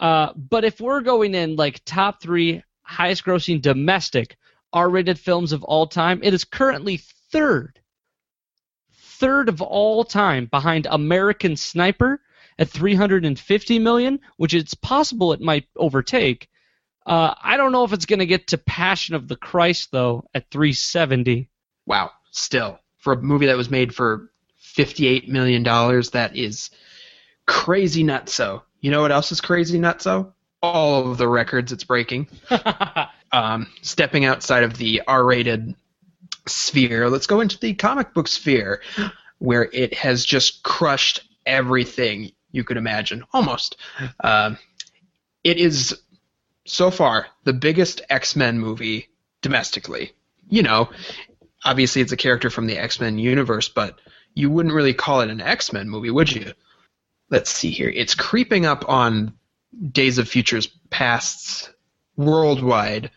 Uh, 0.00 0.32
but 0.34 0.64
if 0.64 0.80
we're 0.80 1.02
going 1.02 1.34
in 1.34 1.56
like 1.56 1.84
top 1.84 2.22
three 2.22 2.62
highest 2.84 3.22
grossing 3.22 3.60
domestic 3.60 4.38
R-rated 4.74 5.18
films 5.18 5.52
of 5.52 5.64
all 5.64 5.86
time, 5.86 6.20
it 6.22 6.34
is 6.34 6.44
currently 6.44 6.98
third. 7.32 7.80
third 8.92 9.48
of 9.48 9.62
all 9.62 10.04
time 10.04 10.46
behind 10.46 10.86
American 10.90 11.56
Sniper 11.56 12.20
at 12.58 12.68
350 12.68 13.78
million, 13.78 14.20
which 14.36 14.54
it's 14.54 14.74
possible 14.74 15.32
it 15.32 15.40
might 15.40 15.66
overtake. 15.76 16.48
Uh, 17.06 17.34
I 17.42 17.56
don't 17.56 17.72
know 17.72 17.84
if 17.84 17.92
it's 17.92 18.06
going 18.06 18.18
to 18.18 18.26
get 18.26 18.48
to 18.48 18.58
Passion 18.58 19.14
of 19.14 19.28
the 19.28 19.36
Christ 19.36 19.90
though 19.92 20.24
at 20.34 20.50
370. 20.50 21.48
Wow. 21.86 22.10
Still, 22.32 22.78
for 22.98 23.12
a 23.12 23.22
movie 23.22 23.46
that 23.46 23.56
was 23.56 23.70
made 23.70 23.94
for 23.94 24.30
$58 24.76 25.28
million, 25.28 25.62
that 25.62 26.32
is 26.34 26.70
crazy 27.46 28.02
nutso. 28.02 28.62
You 28.80 28.90
know 28.90 29.02
what 29.02 29.12
else 29.12 29.30
is 29.32 29.40
crazy 29.40 29.78
nutso? 29.78 30.32
All 30.62 31.10
of 31.10 31.18
the 31.18 31.28
records 31.28 31.72
it's 31.72 31.84
breaking. 31.84 32.26
um, 33.34 33.66
stepping 33.82 34.24
outside 34.24 34.62
of 34.62 34.78
the 34.78 35.02
R-rated 35.08 35.74
sphere, 36.46 37.10
let's 37.10 37.26
go 37.26 37.40
into 37.40 37.58
the 37.58 37.74
comic 37.74 38.14
book 38.14 38.28
sphere, 38.28 38.80
where 39.38 39.68
it 39.72 39.92
has 39.92 40.24
just 40.24 40.62
crushed 40.62 41.28
everything 41.44 42.30
you 42.52 42.62
could 42.62 42.76
imagine, 42.76 43.24
almost. 43.32 43.76
Um, 44.20 44.56
it 45.42 45.56
is 45.56 46.00
so 46.64 46.92
far 46.92 47.26
the 47.42 47.52
biggest 47.52 48.02
X-Men 48.08 48.60
movie 48.60 49.08
domestically. 49.42 50.12
You 50.48 50.62
know, 50.62 50.90
obviously 51.64 52.02
it's 52.02 52.12
a 52.12 52.16
character 52.16 52.50
from 52.50 52.68
the 52.68 52.78
X-Men 52.78 53.18
universe, 53.18 53.68
but 53.68 53.98
you 54.34 54.48
wouldn't 54.48 54.74
really 54.74 54.94
call 54.94 55.22
it 55.22 55.30
an 55.30 55.40
X-Men 55.40 55.88
movie, 55.88 56.10
would 56.10 56.30
you? 56.30 56.52
Let's 57.30 57.50
see 57.50 57.70
here. 57.70 57.88
It's 57.88 58.14
creeping 58.14 58.64
up 58.64 58.88
on 58.88 59.34
Days 59.90 60.18
of 60.18 60.28
Futures 60.28 60.68
Past's 60.90 61.68
worldwide 62.16 63.10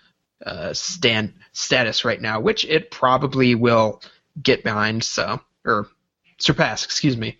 uh, 0.46 0.74
stand 0.74 1.34
status 1.52 2.06
right 2.06 2.22
now, 2.22 2.40
which 2.40 2.66
it 2.66 2.92
probably 2.92 3.56
will 3.56 4.02
get 4.42 4.64
behind. 4.64 5.04
So 5.04 5.42
or 5.66 5.88
surpass, 6.38 6.86
excuse 6.86 7.18
me. 7.18 7.38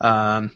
Um, 0.00 0.52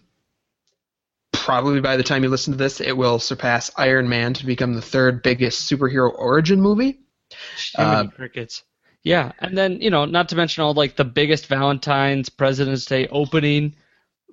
probably 1.33 1.81
by 1.81 1.97
the 1.97 2.03
time 2.03 2.23
you 2.23 2.29
listen 2.29 2.53
to 2.53 2.59
this, 2.59 2.81
it 2.81 2.97
will 2.97 3.19
surpass 3.19 3.71
Iron 3.77 4.09
Man 4.09 4.35
to 4.35 4.47
become 4.47 4.75
the 4.75 4.83
third 4.83 5.23
biggest 5.23 5.71
superhero 5.71 6.13
origin 6.15 6.61
movie. 6.61 7.01
Jiminy 7.75 8.11
crickets. 8.11 8.63
Yeah, 9.03 9.33
and 9.41 9.59
then 9.59 9.81
you 9.81 9.91
know, 9.91 10.05
not 10.05 10.29
to 10.29 10.37
mention 10.37 10.63
all 10.63 10.75
like 10.75 10.95
the 10.95 11.05
biggest 11.05 11.47
Valentine's, 11.47 12.29
President's 12.29 12.85
Day 12.85 13.09
opening, 13.09 13.75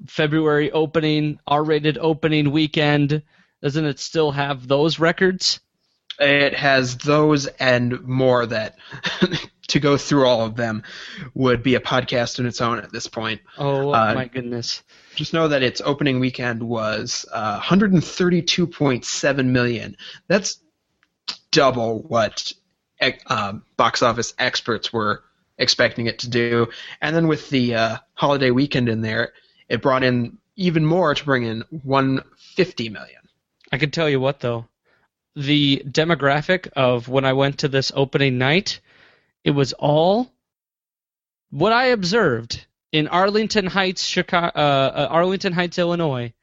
February 0.08 0.72
opening, 0.72 1.40
R-rated 1.48 1.98
opening 1.98 2.52
weekend. 2.52 3.24
Doesn't 3.64 3.86
it 3.86 4.00
still 4.00 4.32
have 4.32 4.68
those 4.68 5.00
records? 5.00 5.60
It 6.20 6.54
has 6.54 6.98
those 6.98 7.48
and 7.48 8.02
more 8.04 8.46
that 8.46 8.76
to 9.70 9.80
go 9.80 9.98
through 9.98 10.26
all 10.26 10.46
of 10.46 10.56
them 10.56 10.84
would 11.34 11.64
be 11.64 11.76
a 11.76 11.80
podcast 11.80 12.40
in 12.40 12.46
its 12.46 12.60
own 12.62 12.80
at 12.80 12.92
this 12.92 13.08
point. 13.08 13.42
Oh 13.58 13.94
Uh, 13.94 14.14
my 14.16 14.26
goodness. 14.26 14.84
Just 15.16 15.34
know 15.34 15.48
that 15.48 15.64
its 15.64 15.82
opening 15.82 16.20
weekend 16.20 16.62
was 16.64 17.26
uh, 17.32 17.60
132.7 17.60 19.46
million. 19.46 19.96
That's 20.28 20.60
double 21.52 22.02
what 22.04 22.52
um, 23.28 23.64
box 23.78 24.02
office 24.02 24.34
experts 24.38 24.92
were 24.92 25.24
expecting 25.58 26.08
it 26.08 26.20
to 26.20 26.30
do. 26.30 26.68
And 27.02 27.16
then 27.16 27.28
with 27.28 27.50
the 27.50 27.76
uh, 27.76 27.98
holiday 28.14 28.52
weekend 28.52 28.90
in 28.90 29.02
there, 29.02 29.34
it 29.68 29.82
brought 29.82 30.04
in 30.04 30.38
even 30.56 30.86
more 30.86 31.14
to 31.14 31.26
bring 31.26 31.44
in 31.44 31.64
150 31.84 32.90
million. 32.90 33.22
I 33.72 33.78
can 33.78 33.92
tell 33.92 34.10
you 34.10 34.20
what 34.20 34.40
though, 34.40 34.66
the 35.36 35.84
demographic 35.86 36.68
of 36.76 37.08
when 37.08 37.26
I 37.26 37.34
went 37.34 37.60
to 37.60 37.68
this 37.68 37.92
opening 37.96 38.38
night, 38.38 38.80
it 39.44 39.52
was 39.52 39.74
all 39.74 40.32
what 41.52 41.72
I 41.72 41.86
observed 41.86 42.66
in 42.92 43.08
Arlington 43.08 43.66
Heights, 43.66 44.04
Chicago, 44.04 44.52
uh, 44.56 44.92
uh, 44.96 45.08
Arlington 45.10 45.54
Heights, 45.54 45.78
Illinois. 45.78 46.34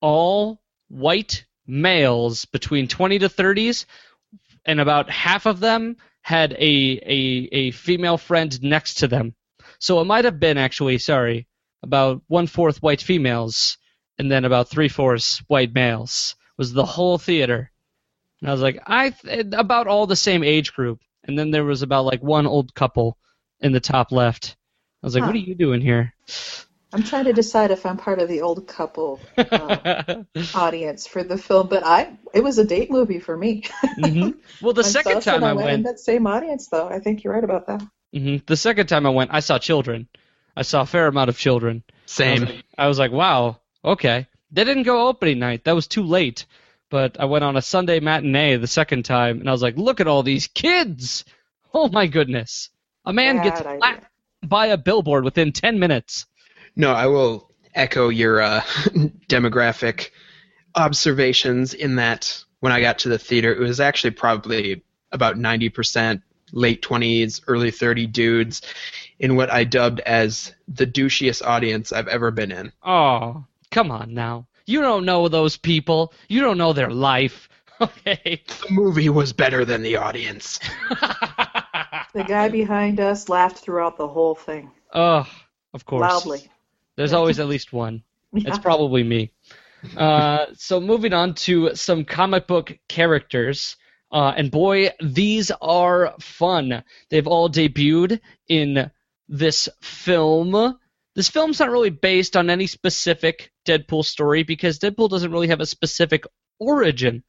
All 0.00 0.60
white 0.88 1.44
males 1.66 2.46
between 2.46 2.88
20 2.88 3.20
to 3.20 3.28
30s, 3.28 3.84
and 4.64 4.80
about 4.80 5.10
half 5.10 5.46
of 5.46 5.60
them 5.60 5.96
had 6.22 6.52
a 6.52 6.56
a, 6.56 7.48
a 7.52 7.70
female 7.72 8.18
friend 8.18 8.62
next 8.62 8.94
to 8.98 9.08
them. 9.08 9.34
So 9.78 10.00
it 10.00 10.04
might 10.04 10.24
have 10.24 10.40
been 10.40 10.58
actually, 10.58 10.98
sorry, 10.98 11.46
about 11.82 12.22
one 12.28 12.46
fourth 12.46 12.82
white 12.82 13.00
females 13.00 13.78
and 14.18 14.30
then 14.30 14.44
about 14.44 14.68
three 14.68 14.88
fourths 14.88 15.38
white 15.48 15.74
males 15.74 16.36
was 16.58 16.72
the 16.72 16.84
whole 16.84 17.16
theater. 17.16 17.70
And 18.40 18.50
I 18.50 18.52
was 18.52 18.62
like, 18.62 18.78
I 18.86 19.10
th- 19.10 19.46
about 19.52 19.86
all 19.86 20.06
the 20.06 20.16
same 20.16 20.44
age 20.44 20.72
group. 20.74 21.00
And 21.24 21.38
then 21.38 21.50
there 21.50 21.64
was 21.64 21.82
about 21.82 22.04
like 22.06 22.22
one 22.22 22.46
old 22.46 22.74
couple 22.74 23.18
in 23.60 23.72
the 23.72 23.80
top 23.80 24.12
left. 24.12 24.56
I 25.02 25.06
was 25.06 25.14
like, 25.14 25.24
Huh. 25.24 25.26
what 25.26 25.34
are 25.34 25.38
you 25.38 25.54
doing 25.54 25.80
here? 25.80 26.14
I'm 26.92 27.02
trying 27.02 27.24
to 27.24 27.32
decide 27.32 27.70
if 27.70 27.86
I'm 27.86 27.96
part 27.96 28.20
of 28.20 28.28
the 28.28 28.42
old 28.42 28.66
couple 28.66 29.24
uh, 29.52 29.82
audience 30.54 31.06
for 31.06 31.22
the 31.22 31.38
film, 31.38 31.68
but 31.68 31.84
I 31.84 32.18
it 32.34 32.42
was 32.42 32.58
a 32.58 32.64
date 32.64 32.90
movie 32.90 33.20
for 33.20 33.36
me. 33.36 33.64
hmm 33.96 34.30
Well, 34.60 34.72
the 34.74 34.82
I'm 34.82 34.94
second 34.94 35.20
so 35.20 35.20
time 35.22 35.44
I 35.44 35.54
in 35.54 35.54
went, 35.54 35.84
that 35.84 36.00
same 36.00 36.26
audience 36.26 36.68
though. 36.68 36.88
I 36.88 36.98
think 37.00 37.24
you're 37.24 37.34
right 37.34 37.44
about 37.44 37.66
that. 37.68 37.82
hmm 38.12 38.36
the 38.46 38.56
second 38.56 38.86
time 38.88 39.06
I 39.06 39.10
went, 39.10 39.30
I 39.32 39.40
saw 39.40 39.58
children. 39.58 40.08
I 40.56 40.62
saw 40.62 40.82
a 40.82 40.86
fair 40.86 41.06
amount 41.06 41.30
of 41.30 41.38
children. 41.38 41.82
I 42.24 42.30
was 42.30 42.40
Same. 42.40 42.44
like, 42.44 42.64
I 42.76 42.86
was 42.88 42.98
like, 42.98 43.12
wow, 43.12 43.60
okay. 43.84 44.26
They 44.52 44.64
didn't 44.64 44.82
go 44.84 45.08
opening 45.08 45.38
night. 45.38 45.64
That 45.64 45.74
was 45.76 45.86
too 45.86 46.02
late. 46.02 46.46
But 46.90 47.18
I 47.20 47.24
went 47.24 47.44
on 47.44 47.56
a 47.56 47.62
Sunday 47.62 48.00
matinee 48.00 48.56
the 48.56 48.66
second 48.66 49.04
time, 49.04 49.40
and 49.40 49.48
I 49.48 49.52
was 49.52 49.62
like, 49.62 49.76
look 49.76 50.00
at 50.00 50.08
all 50.08 50.22
these 50.22 50.46
kids. 50.46 51.24
Oh 51.72 51.88
my 51.88 52.08
goodness. 52.08 52.68
A 53.06 53.12
man 53.12 53.36
Bad 53.36 53.44
gets 53.44 53.60
idea. 53.60 53.78
slapped 53.78 54.06
by 54.42 54.66
a 54.66 54.76
billboard 54.76 55.22
within 55.22 55.52
10 55.52 55.78
minutes. 55.78 56.26
No, 56.74 56.90
I 56.90 57.06
will 57.06 57.48
echo 57.72 58.08
your 58.08 58.42
uh, 58.42 58.60
demographic 59.28 60.10
observations 60.74 61.74
in 61.74 61.94
that 61.96 62.42
when 62.58 62.72
I 62.72 62.80
got 62.80 62.98
to 63.00 63.08
the 63.08 63.18
theater, 63.18 63.52
it 63.54 63.60
was 63.60 63.78
actually 63.78 64.10
probably 64.12 64.82
about 65.12 65.36
90% 65.36 66.22
late 66.52 66.82
20s, 66.82 67.40
early 67.46 67.70
30 67.70 68.06
dudes 68.08 68.62
in 69.20 69.36
what 69.36 69.50
I 69.50 69.62
dubbed 69.62 70.00
as 70.00 70.52
the 70.66 70.88
douchiest 70.88 71.46
audience 71.46 71.92
I've 71.92 72.08
ever 72.08 72.32
been 72.32 72.50
in. 72.50 72.72
Oh, 72.84 73.44
come 73.70 73.92
on 73.92 74.12
now. 74.14 74.46
You 74.70 74.82
don't 74.82 75.04
know 75.04 75.26
those 75.26 75.56
people. 75.56 76.14
You 76.28 76.40
don't 76.40 76.58
know 76.58 76.72
their 76.72 76.90
life. 76.90 77.48
Okay. 77.82 78.42
The 78.46 78.66
movie 78.70 79.08
was 79.08 79.32
better 79.32 79.64
than 79.64 79.80
the 79.80 79.96
audience. 79.96 80.60
The 82.12 82.24
guy 82.24 82.50
behind 82.50 83.00
us 83.00 83.30
laughed 83.30 83.58
throughout 83.58 83.96
the 83.96 84.06
whole 84.06 84.34
thing 84.34 84.70
oh, 84.92 85.26
of 85.72 85.84
course. 85.86 86.00
loudly. 86.00 86.50
There's 86.96 87.14
always 87.14 87.38
at 87.40 87.46
least 87.46 87.72
one. 87.72 88.02
It's 88.34 88.58
probably 88.58 89.02
me. 89.02 89.32
Uh, 89.96 90.46
so 90.54 90.78
moving 90.78 91.14
on 91.14 91.34
to 91.46 91.74
some 91.74 92.04
comic 92.04 92.46
book 92.46 92.76
characters. 92.86 93.76
Uh, 94.12 94.34
and 94.36 94.50
boy, 94.50 94.90
these 95.00 95.50
are 95.62 96.14
fun. 96.20 96.84
They've 97.08 97.26
all 97.26 97.48
debuted 97.48 98.20
in 98.48 98.90
this 99.28 99.68
film. 99.80 100.78
This 101.14 101.28
film's 101.28 101.58
not 101.58 101.70
really 101.70 101.90
based 101.90 102.36
on 102.36 102.50
any 102.50 102.66
specific 102.66 103.50
Deadpool 103.66 104.04
story 104.04 104.42
because 104.42 104.78
Deadpool 104.78 105.10
doesn't 105.10 105.32
really 105.32 105.48
have 105.48 105.60
a 105.60 105.66
specific 105.66 106.24
origin 106.58 107.24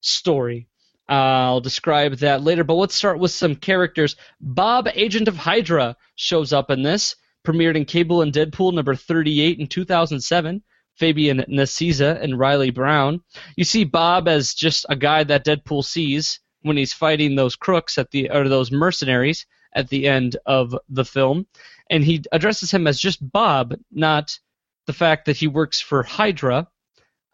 story. 0.00 0.68
Uh, 1.08 1.12
I'll 1.52 1.60
describe 1.60 2.14
that 2.16 2.42
later, 2.42 2.64
but 2.64 2.74
let's 2.74 2.94
start 2.94 3.18
with 3.18 3.30
some 3.30 3.54
characters. 3.54 4.16
Bob, 4.40 4.88
Agent 4.94 5.28
of 5.28 5.36
Hydra, 5.36 5.96
shows 6.16 6.52
up 6.52 6.70
in 6.70 6.82
this. 6.82 7.14
Premiered 7.46 7.76
in 7.76 7.84
Cable 7.84 8.22
and 8.22 8.32
Deadpool 8.32 8.72
number 8.72 8.94
38 8.94 9.60
in 9.60 9.66
2007. 9.68 10.62
Fabian 10.96 11.44
Nicieza 11.48 12.20
and 12.22 12.38
Reilly 12.38 12.70
Brown. 12.70 13.20
You 13.56 13.64
see 13.64 13.84
Bob 13.84 14.28
as 14.28 14.54
just 14.54 14.86
a 14.88 14.96
guy 14.96 15.24
that 15.24 15.44
Deadpool 15.44 15.84
sees 15.84 16.40
when 16.62 16.76
he's 16.76 16.92
fighting 16.92 17.36
those 17.36 17.54
crooks 17.54 17.98
at 17.98 18.10
the 18.10 18.30
or 18.30 18.48
those 18.48 18.72
mercenaries 18.72 19.46
at 19.74 19.90
the 19.90 20.08
end 20.08 20.36
of 20.46 20.74
the 20.88 21.04
film, 21.04 21.46
and 21.90 22.04
he 22.04 22.24
addresses 22.32 22.70
him 22.70 22.86
as 22.86 22.98
just 22.98 23.18
Bob, 23.32 23.74
not 23.90 24.38
the 24.86 24.92
fact 24.92 25.26
that 25.26 25.36
he 25.36 25.46
works 25.48 25.80
for 25.80 26.02
Hydra, 26.02 26.68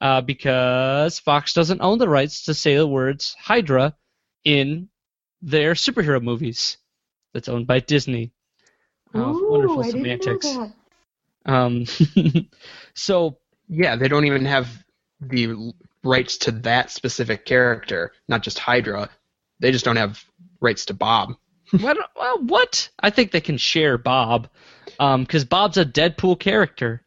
uh, 0.00 0.20
because 0.20 1.18
Fox 1.18 1.52
doesn't 1.52 1.80
own 1.80 1.98
the 1.98 2.08
rights 2.08 2.44
to 2.46 2.54
say 2.54 2.76
the 2.76 2.86
words 2.86 3.36
Hydra 3.38 3.94
in 4.44 4.88
their 5.42 5.74
superhero 5.74 6.22
movies. 6.22 6.78
That's 7.34 7.48
owned 7.48 7.66
by 7.66 7.80
Disney. 7.80 8.32
Oh, 9.14 9.36
Ooh, 9.36 9.50
wonderful 9.50 9.80
I 9.82 9.90
didn't 9.90 10.02
know 10.02 10.38
semantics. 10.38 10.46
that. 10.46 10.72
Um, 11.44 11.86
so 12.94 13.38
Yeah, 13.68 13.96
they 13.96 14.08
don't 14.08 14.24
even 14.26 14.44
have 14.44 14.68
the 15.20 15.72
rights 16.04 16.38
to 16.38 16.50
that 16.52 16.90
specific 16.90 17.44
character, 17.44 18.12
not 18.28 18.42
just 18.42 18.58
Hydra. 18.58 19.08
They 19.60 19.70
just 19.72 19.84
don't 19.84 19.96
have 19.96 20.24
rights 20.60 20.86
to 20.86 20.94
Bob. 20.94 21.34
What? 21.80 21.96
Well, 22.16 22.38
what? 22.42 22.88
I 23.00 23.10
think 23.10 23.30
they 23.30 23.40
can 23.40 23.58
share 23.58 23.98
Bob, 23.98 24.48
because 24.98 25.44
Bob's 25.44 25.76
a 25.78 25.84
Deadpool 25.84 26.38
character. 26.38 27.02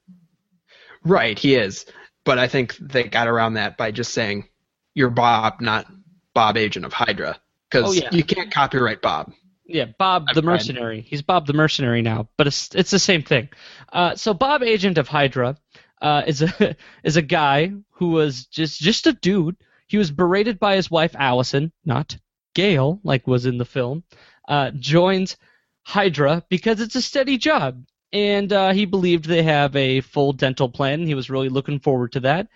Right, 1.04 1.38
he 1.38 1.56
is. 1.56 1.86
But 2.24 2.40
I 2.40 2.48
think 2.48 2.76
they 2.78 3.04
got 3.04 3.28
around 3.28 3.54
that 3.54 3.78
by 3.78 3.92
just 3.92 4.12
saying, 4.14 4.48
you're 4.96 5.12
Bob, 5.12 5.62
not 5.62 5.86
Bob 6.34 6.58
Agent 6.58 6.86
of 6.86 6.94
Hydra. 6.94 7.40
Because 7.70 7.90
Oh, 7.90 7.92
yeah. 7.94 8.10
you 8.12 8.24
can't 8.24 8.52
copyright 8.52 9.02
Bob. 9.02 9.32
Yeah, 9.68 9.86
Bob 9.98 10.28
the 10.34 10.42
mercenary. 10.42 11.02
He's 11.02 11.22
Bob 11.24 11.48
the 11.48 11.54
mercenary 11.54 12.02
now, 12.04 12.30
but 12.38 12.46
it's 12.48 12.70
it's 12.76 12.92
the 12.92 13.00
same 13.00 13.24
thing. 13.24 13.50
Uh, 13.92 14.16
so 14.16 14.34
Bob, 14.34 14.62
agent 14.62 15.00
of 15.00 15.08
Hydra, 15.08 15.58
uh, 16.02 16.22
is 16.28 16.44
a 16.44 16.76
is 17.04 17.18
a 17.18 17.22
guy 17.24 17.72
who 17.92 18.10
was 18.10 18.46
just 18.46 18.80
just 18.80 19.08
a 19.08 19.14
dude. 19.14 19.56
He 19.88 19.98
was 19.98 20.12
berated 20.12 20.60
by 20.60 20.76
his 20.76 20.92
wife 20.92 21.16
Allison, 21.18 21.72
not 21.84 22.16
Gail, 22.54 23.00
like 23.04 23.26
was 23.26 23.46
in 23.48 23.58
the 23.58 23.66
film. 23.66 24.04
Uh, 24.48 24.72
joins 24.72 25.38
Hydra 25.84 26.44
because 26.50 26.82
it's 26.82 26.96
a 26.96 27.02
steady 27.02 27.38
job, 27.38 27.86
and 28.12 28.52
uh, 28.52 28.74
he 28.74 28.86
believed 28.86 29.26
they 29.26 29.44
have 29.44 29.76
a 29.76 30.02
full 30.02 30.34
dental 30.34 30.70
plan. 30.70 31.06
He 31.06 31.16
was 31.16 31.30
really 31.30 31.50
looking 31.50 31.80
forward 31.80 32.12
to 32.14 32.20
that, 32.22 32.48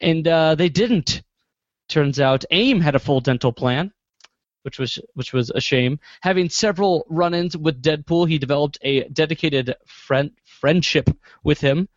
and 0.00 0.26
uh, 0.26 0.54
they 0.54 0.68
didn't. 0.68 1.22
Turns 1.88 2.20
out 2.20 2.44
AIM 2.50 2.80
had 2.80 2.94
a 2.94 3.00
full 3.00 3.20
dental 3.20 3.52
plan, 3.52 3.92
which 4.62 4.78
was 4.78 4.98
which 5.14 5.32
was 5.32 5.50
a 5.50 5.60
shame. 5.60 5.98
Having 6.22 6.50
several 6.50 7.06
run-ins 7.08 7.56
with 7.56 7.82
Deadpool, 7.82 8.28
he 8.28 8.38
developed 8.38 8.78
a 8.82 9.08
dedicated 9.08 9.74
friend 9.86 10.30
friendship 10.44 11.10
with 11.44 11.60
him. 11.60 11.88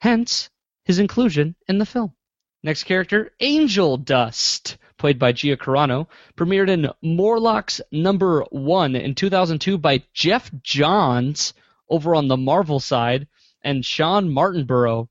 Hence 0.00 0.50
his 0.84 0.98
inclusion 0.98 1.54
in 1.68 1.78
the 1.78 1.86
film. 1.86 2.14
Next 2.62 2.84
character, 2.84 3.32
Angel 3.40 3.96
Dust, 3.96 4.76
played 5.00 5.18
by 5.18 5.32
Gina 5.32 5.56
Carano, 5.56 6.06
premiered 6.36 6.68
in 6.68 6.90
Morlocks 7.02 7.80
number 7.90 8.44
one 8.50 8.94
in 8.94 9.14
2002 9.14 9.78
by 9.78 10.02
Geoff 10.12 10.50
Johns 10.62 11.54
over 11.88 12.14
on 12.14 12.28
the 12.28 12.36
Marvel 12.36 12.78
side 12.78 13.26
and 13.62 13.84
Shawn 13.84 14.28
Martinbrough. 14.28 15.08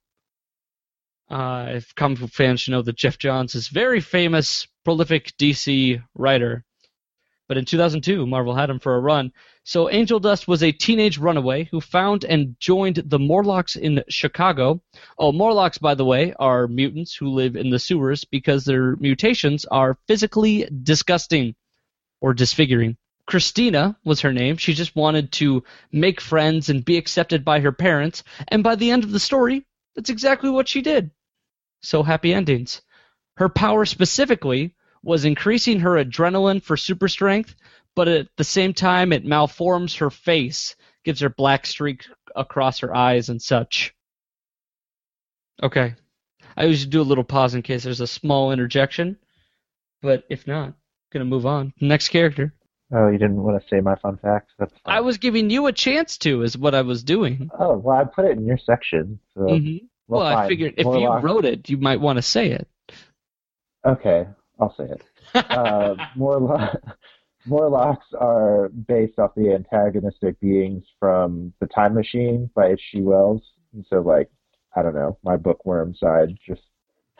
Uh, 1.27 1.65
if 1.69 1.95
comic 1.95 2.19
book 2.19 2.29
fans 2.29 2.61
should 2.61 2.71
know 2.71 2.83
that 2.83 2.97
Geoff 2.97 3.17
Johns 3.17 3.55
is 3.55 3.67
very 3.67 3.99
famous, 3.99 4.67
prolific 4.85 5.35
DC 5.37 6.01
writer. 6.13 6.63
But 7.47 7.57
in 7.57 7.65
2002, 7.65 8.27
Marvel 8.27 8.53
had 8.53 8.69
him 8.69 8.79
for 8.79 8.95
a 8.95 8.99
run. 8.99 9.33
So 9.69 9.87
Angel 9.87 10.19
Dust 10.19 10.47
was 10.47 10.63
a 10.63 10.71
teenage 10.71 11.19
runaway 11.19 11.65
who 11.65 11.79
found 11.79 12.25
and 12.25 12.55
joined 12.59 13.03
the 13.05 13.19
Morlocks 13.19 13.75
in 13.75 14.03
Chicago. 14.09 14.81
Oh, 15.15 15.31
Morlocks, 15.31 15.77
by 15.77 15.93
the 15.93 16.03
way, 16.03 16.33
are 16.39 16.67
mutants 16.67 17.13
who 17.13 17.29
live 17.29 17.55
in 17.55 17.69
the 17.69 17.77
sewers 17.77 18.23
because 18.23 18.65
their 18.65 18.95
mutations 18.95 19.65
are 19.65 19.99
physically 20.07 20.67
disgusting 20.81 21.53
or 22.19 22.33
disfiguring. 22.33 22.97
Christina 23.27 23.95
was 24.03 24.21
her 24.21 24.33
name. 24.33 24.57
She 24.57 24.73
just 24.73 24.95
wanted 24.95 25.31
to 25.33 25.63
make 25.91 26.19
friends 26.19 26.69
and 26.69 26.83
be 26.83 26.97
accepted 26.97 27.45
by 27.45 27.59
her 27.59 27.71
parents. 27.71 28.23
And 28.47 28.63
by 28.63 28.73
the 28.73 28.89
end 28.89 29.03
of 29.03 29.11
the 29.11 29.19
story, 29.19 29.67
that's 29.95 30.09
exactly 30.09 30.49
what 30.49 30.67
she 30.67 30.81
did. 30.81 31.11
So 31.83 32.01
happy 32.01 32.33
endings. 32.33 32.81
Her 33.37 33.49
power 33.49 33.85
specifically 33.85 34.73
was 35.03 35.25
increasing 35.25 35.79
her 35.81 36.03
adrenaline 36.03 36.61
for 36.61 36.75
super 36.75 37.07
strength, 37.07 37.55
but 37.95 38.07
at 38.07 38.27
the 38.37 38.43
same 38.43 38.73
time 38.73 39.11
it 39.13 39.25
malforms 39.25 39.97
her 39.97 40.09
face, 40.09 40.75
gives 41.03 41.19
her 41.21 41.29
black 41.29 41.65
streak 41.65 42.05
across 42.35 42.79
her 42.79 42.95
eyes 42.95 43.29
and 43.29 43.41
such. 43.41 43.93
Okay. 45.61 45.95
I 46.55 46.65
usually 46.65 46.89
do 46.89 47.01
a 47.01 47.03
little 47.03 47.23
pause 47.23 47.55
in 47.55 47.61
case 47.61 47.83
there's 47.83 48.01
a 48.01 48.07
small 48.07 48.51
interjection, 48.51 49.17
but 50.01 50.23
if 50.29 50.47
not, 50.47 50.73
gonna 51.11 51.25
move 51.25 51.45
on. 51.45 51.73
Next 51.81 52.09
character. 52.09 52.53
Oh, 52.91 53.07
you 53.07 53.17
didn't 53.19 53.43
want 53.43 53.61
to 53.61 53.67
say 53.69 53.81
my 53.81 53.95
fun 53.95 54.17
facts? 54.17 54.51
That's 54.57 54.71
fine. 54.83 54.95
I 54.95 55.01
was 55.01 55.17
giving 55.19 55.49
you 55.51 55.67
a 55.67 55.71
chance 55.71 56.17
to, 56.19 56.41
is 56.41 56.57
what 56.57 56.73
I 56.73 56.81
was 56.81 57.03
doing. 57.03 57.51
Oh, 57.59 57.77
well, 57.77 57.97
I 57.97 58.03
put 58.03 58.25
it 58.25 58.31
in 58.37 58.45
your 58.45 58.57
section. 58.57 59.19
So, 59.35 59.59
hmm 59.59 59.77
Well, 60.07 60.21
I 60.23 60.47
figured 60.47 60.73
if 60.77 60.85
you 60.85 60.91
Morlock- 60.91 61.23
wrote 61.23 61.45
it, 61.45 61.69
you 61.69 61.77
might 61.77 62.01
want 62.01 62.17
to 62.17 62.23
say 62.23 62.49
it. 62.51 62.67
Okay, 63.85 64.27
I'll 64.59 64.73
say 64.75 64.85
it. 64.85 65.01
uh, 65.51 65.95
Morlo- 66.15 66.75
Morlocks 67.45 68.07
are 68.19 68.69
based 68.69 69.17
off 69.17 69.33
the 69.35 69.53
antagonistic 69.53 70.39
beings 70.39 70.83
from 70.99 71.53
The 71.59 71.67
Time 71.67 71.93
Machine 71.93 72.49
by 72.53 72.71
H.G. 72.71 73.01
Wells. 73.01 73.41
And 73.73 73.85
so, 73.89 74.01
like, 74.01 74.29
I 74.75 74.81
don't 74.81 74.95
know, 74.95 75.17
my 75.23 75.37
bookworm 75.37 75.95
side 75.95 76.37
just 76.45 76.61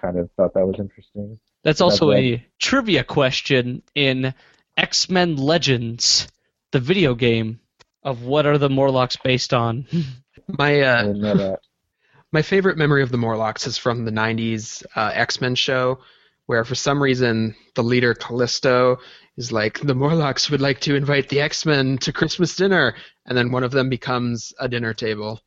kind 0.01 0.17
of 0.17 0.29
thought 0.37 0.53
that 0.53 0.65
was 0.65 0.75
interesting. 0.79 1.39
That's 1.63 1.81
also 1.81 2.11
That's 2.11 2.21
a 2.21 2.45
trivia 2.57 3.03
question 3.03 3.81
in 3.95 4.33
X 4.77 5.09
Men 5.09 5.35
Legends, 5.35 6.27
the 6.71 6.79
video 6.79 7.15
game 7.15 7.59
of 8.03 8.23
what 8.23 8.45
are 8.45 8.57
the 8.57 8.69
Morlocks 8.69 9.17
based 9.17 9.53
on. 9.53 9.85
My 10.47 10.81
I 10.81 10.87
uh, 10.87 11.03
didn't 11.03 11.21
know 11.21 11.37
that. 11.37 11.59
my 12.31 12.41
favorite 12.41 12.77
memory 12.77 13.03
of 13.03 13.11
the 13.11 13.17
Morlocks 13.17 13.67
is 13.67 13.77
from 13.77 14.05
the 14.05 14.11
'90s 14.11 14.83
uh, 14.95 15.11
X-Men 15.13 15.55
show, 15.55 15.99
where 16.45 16.63
for 16.63 16.75
some 16.75 17.03
reason 17.03 17.55
the 17.75 17.83
leader 17.83 18.13
Callisto 18.15 18.97
is 19.39 19.51
like, 19.53 19.79
"The 19.79 19.95
Morlocks 19.95 20.49
would 20.51 20.61
like 20.61 20.81
to 20.81 20.95
invite 20.95 21.29
the 21.29 21.39
X-Men 21.39 21.97
to 21.99 22.11
Christmas 22.11 22.55
dinner," 22.55 22.93
and 23.25 23.37
then 23.37 23.51
one 23.51 23.63
of 23.63 23.71
them 23.71 23.89
becomes 23.89 24.53
a 24.59 24.67
dinner 24.67 24.93
table. 24.93 25.41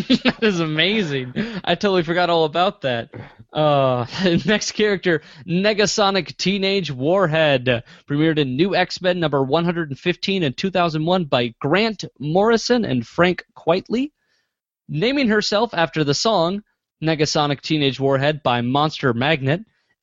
that 0.00 0.38
is 0.40 0.60
amazing. 0.60 1.34
I 1.62 1.74
totally 1.74 2.02
forgot 2.02 2.30
all 2.30 2.44
about 2.44 2.80
that. 2.80 3.10
Uh, 3.52 4.06
next 4.46 4.72
character, 4.72 5.20
Negasonic 5.46 6.34
Teenage 6.38 6.90
Warhead, 6.90 7.84
premiered 8.08 8.38
in 8.38 8.56
New 8.56 8.74
X-Men 8.74 9.20
number 9.20 9.42
115 9.42 10.42
in 10.42 10.52
2001 10.54 11.24
by 11.24 11.54
Grant 11.60 12.06
Morrison 12.18 12.86
and 12.86 13.06
Frank 13.06 13.44
Quitely, 13.54 14.12
naming 14.88 15.28
herself 15.28 15.74
after 15.74 16.02
the 16.02 16.14
song 16.14 16.62
Negasonic 17.02 17.60
Teenage 17.60 18.00
Warhead 18.00 18.42
by 18.42 18.62
Monster 18.62 19.12
Magnet. 19.12 19.60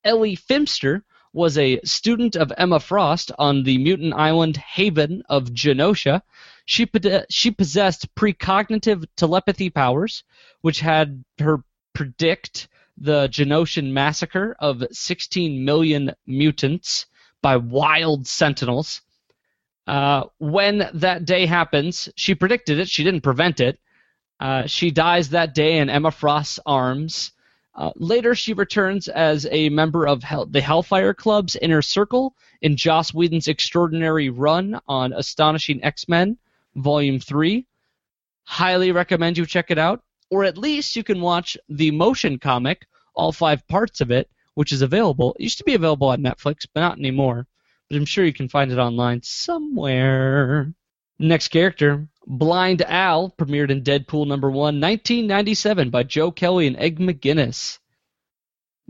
Ellie 0.07 0.37
Phimister 0.37 1.03
was 1.33 1.57
a 1.57 1.81
student 1.83 2.37
of 2.37 2.53
Emma 2.57 2.79
Frost 2.79 3.31
on 3.37 3.63
the 3.63 3.77
mutant 3.77 4.13
island 4.13 4.55
Haven 4.55 5.21
of 5.27 5.53
Genosha. 5.53 6.21
She, 6.65 6.89
she 7.29 7.51
possessed 7.51 8.15
precognitive 8.15 9.05
telepathy 9.17 9.69
powers, 9.69 10.23
which 10.61 10.79
had 10.79 11.23
her 11.39 11.63
predict 11.93 12.69
the 12.97 13.27
Genoshan 13.27 13.91
massacre 13.91 14.55
of 14.59 14.83
16 14.91 15.63
million 15.63 16.13
mutants 16.25 17.05
by 17.41 17.57
wild 17.57 18.25
sentinels. 18.27 19.01
Uh, 19.85 20.23
when 20.39 20.89
that 20.93 21.25
day 21.25 21.45
happens, 21.45 22.09
she 22.15 22.33
predicted 22.33 22.79
it, 22.79 22.89
she 22.89 23.03
didn't 23.03 23.21
prevent 23.21 23.59
it. 23.59 23.79
Uh, 24.39 24.65
she 24.67 24.89
dies 24.89 25.29
that 25.29 25.53
day 25.53 25.77
in 25.77 25.89
Emma 25.89 26.11
Frost's 26.11 26.59
arms. 26.65 27.31
Uh, 27.77 27.91
later, 27.95 28.33
she 28.33 28.53
returns 28.53 29.07
as 29.07 29.47
a 29.51 29.69
member 29.69 30.07
of 30.07 30.23
Hell- 30.23 30.47
the 30.47 30.61
Hellfire 30.61 31.13
Club's 31.13 31.55
inner 31.55 31.83
circle 31.83 32.35
in 32.61 32.75
Joss 32.75 33.13
Whedon's 33.13 33.47
extraordinary 33.47 34.29
run 34.29 34.79
on 34.87 35.13
Astonishing 35.13 35.83
X-Men, 35.83 36.37
Volume 36.75 37.19
3. 37.19 37.65
Highly 38.45 38.91
recommend 38.91 39.37
you 39.37 39.45
check 39.45 39.69
it 39.69 39.77
out, 39.77 40.01
or 40.31 40.43
at 40.43 40.57
least 40.57 40.95
you 40.95 41.03
can 41.03 41.21
watch 41.21 41.55
the 41.69 41.91
motion 41.91 42.39
comic, 42.39 42.87
all 43.13 43.31
five 43.31 43.67
parts 43.67 44.01
of 44.01 44.09
it, 44.09 44.27
which 44.55 44.71
is 44.71 44.81
available. 44.81 45.35
It 45.39 45.43
used 45.43 45.59
to 45.59 45.63
be 45.63 45.75
available 45.75 46.07
on 46.07 46.21
Netflix, 46.21 46.65
but 46.73 46.81
not 46.81 46.97
anymore. 46.97 47.45
But 47.89 47.97
I'm 47.97 48.05
sure 48.05 48.25
you 48.25 48.33
can 48.33 48.49
find 48.49 48.71
it 48.71 48.79
online 48.79 49.21
somewhere. 49.21 50.73
Next 51.19 51.49
character, 51.49 52.07
Blind 52.29 52.81
Al, 52.81 53.33
premiered 53.37 53.71
in 53.71 53.83
Deadpool 53.83 54.27
number 54.27 54.49
1, 54.51 54.81
1997 54.81 55.89
by 55.89 56.03
Joe 56.03 56.29
Kelly 56.29 56.67
and 56.67 56.75
Ed 56.77 56.97
McGuinness. 56.97 57.79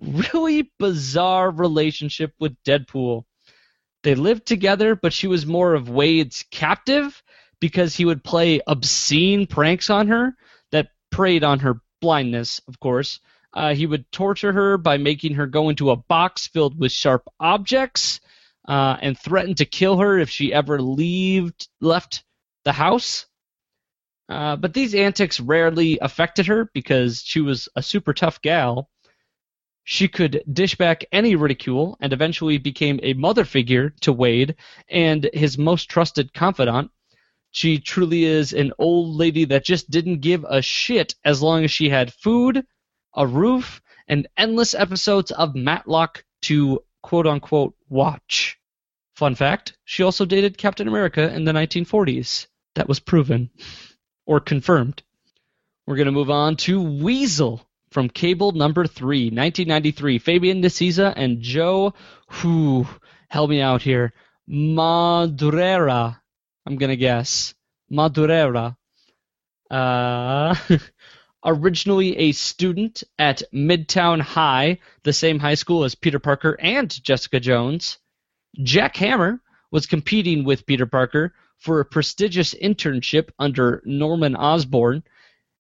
Really 0.02 0.72
bizarre 0.80 1.52
relationship 1.52 2.34
with 2.40 2.62
Deadpool. 2.64 3.26
They 4.02 4.16
lived 4.16 4.48
together, 4.48 4.96
but 4.96 5.14
she 5.14 5.28
was 5.28 5.46
more 5.46 5.76
of 5.76 5.88
Wade's 5.88 6.46
captive 6.50 7.22
because 7.60 7.96
he 7.96 8.06
would 8.06 8.24
play 8.24 8.60
obscene 8.66 9.46
pranks 9.46 9.92
on 9.92 10.08
her 10.08 10.36
that 10.72 10.90
preyed 11.12 11.44
on 11.44 11.60
her 11.60 11.82
blindness, 12.02 12.60
of 12.68 12.80
course. 12.80 13.20
Uh, 13.54 13.76
he 13.76 13.86
would 13.86 14.12
torture 14.12 14.52
her 14.52 14.78
by 14.78 14.98
making 14.98 15.36
her 15.36 15.46
go 15.46 15.70
into 15.70 15.92
a 15.92 15.96
box 15.96 16.48
filled 16.48 16.80
with 16.80 16.92
sharp 16.92 17.28
objects 17.40 18.20
uh, 18.68 18.98
and 19.00 19.18
threaten 19.18 19.54
to 19.56 19.66
kill 19.66 19.98
her 19.98 20.18
if 20.18 20.30
she 20.30 20.54
ever 20.54 20.82
leaved, 20.82 21.68
left 21.82 22.24
the 22.68 22.74
house. 22.74 23.26
Uh, 24.28 24.58
but 24.58 24.74
these 24.74 24.94
antics 24.94 25.40
rarely 25.40 25.98
affected 26.02 26.48
her 26.48 26.70
because 26.74 27.22
she 27.22 27.40
was 27.40 27.70
a 27.78 27.82
super 27.82 28.14
tough 28.14 28.42
gal. 28.42 28.90
She 29.86 30.10
could 30.10 30.44
dish 30.52 30.76
back 30.76 31.06
any 31.14 31.36
ridicule 31.36 31.98
and 32.02 32.12
eventually 32.12 32.58
became 32.58 33.00
a 33.02 33.14
mother 33.14 33.46
figure 33.46 33.92
to 34.02 34.12
Wade 34.12 34.58
and 34.90 35.30
his 35.34 35.58
most 35.58 35.90
trusted 35.90 36.34
confidant. 36.34 36.92
She 37.52 37.80
truly 37.80 38.26
is 38.26 38.52
an 38.52 38.74
old 38.78 39.16
lady 39.16 39.46
that 39.46 39.64
just 39.64 39.90
didn't 39.90 40.20
give 40.20 40.44
a 40.44 40.62
shit 40.62 41.16
as 41.24 41.42
long 41.42 41.64
as 41.64 41.72
she 41.72 41.88
had 41.88 42.14
food, 42.14 42.66
a 43.16 43.26
roof, 43.26 43.82
and 44.10 44.28
endless 44.36 44.74
episodes 44.74 45.32
of 45.32 45.56
Matlock 45.56 46.26
to 46.42 46.84
quote 47.02 47.28
unquote 47.28 47.76
watch. 47.88 48.60
Fun 49.16 49.36
fact 49.36 49.78
she 49.86 50.04
also 50.04 50.26
dated 50.26 50.58
Captain 50.58 50.90
America 50.90 51.34
in 51.34 51.46
the 51.46 51.54
1940s. 51.54 52.48
That 52.78 52.88
was 52.88 53.00
proven 53.00 53.50
or 54.28 54.40
confirmed. 54.40 55.02
We're 55.88 55.96
going 55.96 56.06
to 56.06 56.12
move 56.12 56.30
on 56.30 56.58
to 56.58 56.80
Weasel 56.80 57.68
from 57.90 58.08
Cable 58.08 58.52
number 58.52 58.86
3, 58.86 59.32
1993. 59.32 60.20
Fabian 60.20 60.62
Nicieza 60.62 61.12
and 61.16 61.42
Joe, 61.42 61.96
who 62.28 62.86
help 63.30 63.50
me 63.50 63.62
out 63.62 63.82
here. 63.82 64.14
Madureira. 64.48 66.20
I'm 66.68 66.76
gonna 66.78 66.96
guess. 66.96 67.56
Madureira. 67.92 68.78
Uh, 69.72 70.56
originally 71.44 72.16
a 72.18 72.32
student 72.32 73.04
at 73.18 73.42
Midtown 73.52 74.22
High, 74.22 74.78
the 75.02 75.14
same 75.14 75.40
high 75.40 75.56
school 75.56 75.84
as 75.84 75.96
Peter 75.96 76.20
Parker 76.20 76.56
and 76.60 76.92
Jessica 77.04 77.40
Jones. 77.40 77.98
Jack 78.62 78.96
Hammer 78.98 79.42
was 79.72 79.88
competing 79.88 80.44
with 80.44 80.68
Peter 80.68 80.86
Parker 80.86 81.34
for 81.58 81.80
a 81.80 81.86
prestigious 81.86 82.54
internship 82.54 83.30
under 83.40 83.82
Norman 83.86 84.36
Osborn, 84.36 85.04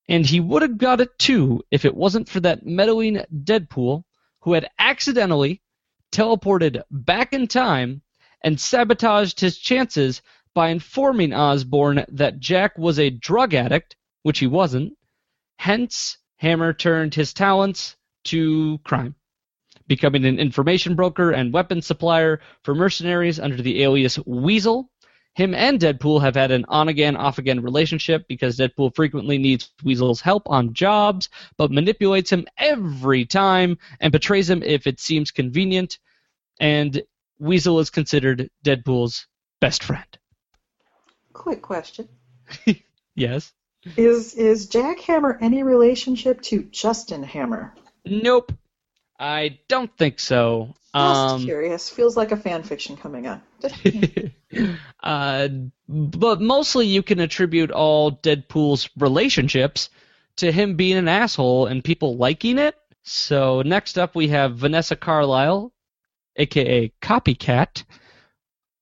and 0.09 0.25
he 0.25 0.39
would 0.39 0.61
have 0.61 0.77
got 0.77 1.01
it 1.01 1.17
too 1.17 1.63
if 1.71 1.85
it 1.85 1.95
wasn't 1.95 2.29
for 2.29 2.39
that 2.39 2.65
meddling 2.65 3.23
Deadpool 3.43 4.03
who 4.41 4.53
had 4.53 4.69
accidentally 4.79 5.61
teleported 6.11 6.81
back 6.91 7.33
in 7.33 7.47
time 7.47 8.01
and 8.43 8.59
sabotaged 8.59 9.39
his 9.39 9.57
chances 9.57 10.21
by 10.53 10.69
informing 10.69 11.33
Osborn 11.33 12.05
that 12.07 12.39
Jack 12.39 12.77
was 12.77 12.97
a 12.97 13.09
drug 13.09 13.53
addict, 13.53 13.95
which 14.23 14.39
he 14.39 14.47
wasn't. 14.47 14.93
Hence, 15.57 16.17
Hammer 16.37 16.73
turned 16.73 17.13
his 17.13 17.33
talents 17.33 17.95
to 18.25 18.77
crime, 18.79 19.15
becoming 19.87 20.25
an 20.25 20.39
information 20.39 20.95
broker 20.95 21.31
and 21.31 21.53
weapons 21.53 21.85
supplier 21.85 22.39
for 22.63 22.73
mercenaries 22.73 23.39
under 23.39 23.61
the 23.61 23.83
alias 23.83 24.17
Weasel. 24.25 24.89
Him 25.37 25.53
and 25.53 25.79
Deadpool 25.79 26.21
have 26.21 26.33
had 26.33 26.49
an 26.49 26.65
on 26.67 26.87
again, 26.87 27.15
off 27.15 27.37
again 27.37 27.61
relationship 27.61 28.27
because 28.27 28.57
Deadpool 28.57 28.95
frequently 28.95 29.37
needs 29.37 29.69
Weasel's 29.83 30.19
help 30.19 30.49
on 30.49 30.73
jobs, 30.73 31.29
but 31.57 31.69
manipulates 31.69 32.31
him 32.31 32.47
every 32.57 33.23
time 33.23 33.77
and 33.99 34.11
betrays 34.11 34.49
him 34.49 34.63
if 34.63 34.87
it 34.87 34.99
seems 34.99 35.29
convenient. 35.29 35.99
And 36.59 37.03
Weasel 37.37 37.79
is 37.79 37.91
considered 37.91 38.49
Deadpool's 38.65 39.27
best 39.61 39.83
friend. 39.83 40.07
Quick 41.33 41.61
question: 41.61 42.09
Yes. 43.15 43.53
Is 43.95 44.33
is 44.33 44.65
Jack 44.65 44.99
Hammer 45.01 45.37
any 45.39 45.61
relationship 45.61 46.41
to 46.49 46.63
Justin 46.63 47.21
Hammer? 47.21 47.75
Nope. 48.03 48.53
I 49.19 49.59
don't 49.67 49.95
think 49.99 50.19
so. 50.19 50.73
Just 50.97 51.33
Um, 51.35 51.43
curious. 51.43 51.89
Feels 51.89 52.17
like 52.17 52.31
a 52.31 52.37
fan 52.37 52.63
fiction 52.63 52.97
coming 52.97 53.27
on. 53.27 53.41
uh, 55.03 55.47
but 55.87 56.41
mostly 56.41 56.87
you 56.87 57.03
can 57.03 57.19
attribute 57.19 57.71
all 57.71 58.11
Deadpool's 58.11 58.89
relationships 58.97 59.89
to 60.37 60.51
him 60.51 60.75
being 60.75 60.97
an 60.97 61.07
asshole 61.07 61.67
and 61.67 61.83
people 61.83 62.17
liking 62.17 62.57
it. 62.57 62.75
So 63.03 63.61
next 63.61 63.97
up 63.97 64.15
we 64.15 64.29
have 64.29 64.57
Vanessa 64.57 64.95
Carlyle, 64.95 65.71
aka 66.35 66.91
Copycat. 67.01 67.83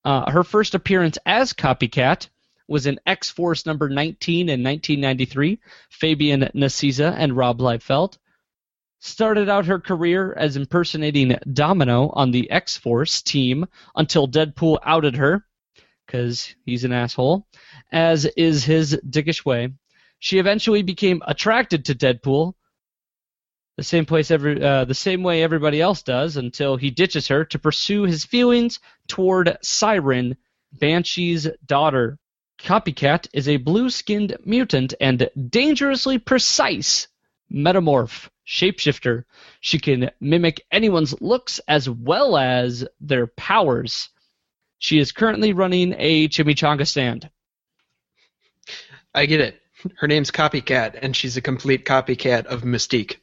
Uh, 0.04 0.30
her 0.30 0.44
first 0.44 0.74
appearance 0.74 1.18
as 1.26 1.52
Copycat 1.52 2.28
was 2.68 2.86
in 2.86 2.98
X 3.06 3.30
Force 3.30 3.66
number 3.66 3.88
19 3.88 4.48
in 4.48 4.62
1993. 4.62 5.60
Fabian 5.90 6.48
Nicieza 6.54 7.14
and 7.16 7.36
Rob 7.36 7.58
Liefeld 7.58 8.18
started 8.98 9.48
out 9.48 9.66
her 9.66 9.78
career 9.78 10.32
as 10.34 10.56
impersonating 10.56 11.38
Domino 11.52 12.10
on 12.10 12.30
the 12.30 12.50
X 12.50 12.76
Force 12.76 13.22
team 13.22 13.66
until 13.94 14.28
Deadpool 14.28 14.78
outed 14.84 15.16
her, 15.16 15.44
because 16.06 16.54
he's 16.64 16.84
an 16.84 16.92
asshole, 16.92 17.46
as 17.92 18.24
is 18.24 18.64
his 18.64 18.98
dickish 19.08 19.44
way. 19.44 19.72
She 20.18 20.38
eventually 20.38 20.82
became 20.82 21.22
attracted 21.26 21.84
to 21.84 21.94
Deadpool, 21.94 22.54
the 23.76 23.84
same 23.84 24.06
place 24.06 24.30
every 24.30 24.62
uh, 24.62 24.86
the 24.86 24.94
same 24.94 25.22
way 25.22 25.42
everybody 25.42 25.80
else 25.80 26.02
does, 26.02 26.36
until 26.38 26.76
he 26.76 26.90
ditches 26.90 27.28
her 27.28 27.44
to 27.44 27.58
pursue 27.58 28.04
his 28.04 28.24
feelings 28.24 28.80
toward 29.06 29.58
Siren, 29.62 30.36
Banshee's 30.72 31.46
daughter. 31.66 32.18
Copycat 32.58 33.28
is 33.34 33.48
a 33.48 33.58
blue-skinned 33.58 34.38
mutant 34.46 34.94
and 34.98 35.28
dangerously 35.50 36.18
precise 36.18 37.08
metamorph 37.52 38.30
shapeshifter. 38.46 39.24
She 39.60 39.78
can 39.78 40.10
mimic 40.20 40.64
anyone's 40.70 41.20
looks 41.20 41.60
as 41.66 41.88
well 41.88 42.36
as 42.36 42.86
their 43.00 43.26
powers. 43.26 44.08
She 44.78 44.98
is 44.98 45.12
currently 45.12 45.52
running 45.52 45.94
a 45.98 46.28
chimichanga 46.28 46.86
stand. 46.86 47.30
I 49.14 49.26
get 49.26 49.40
it. 49.40 49.60
Her 49.98 50.06
name's 50.06 50.30
Copycat, 50.30 50.98
and 51.00 51.14
she's 51.14 51.36
a 51.36 51.40
complete 51.42 51.84
copycat 51.84 52.46
of 52.46 52.62
Mystique. 52.62 53.16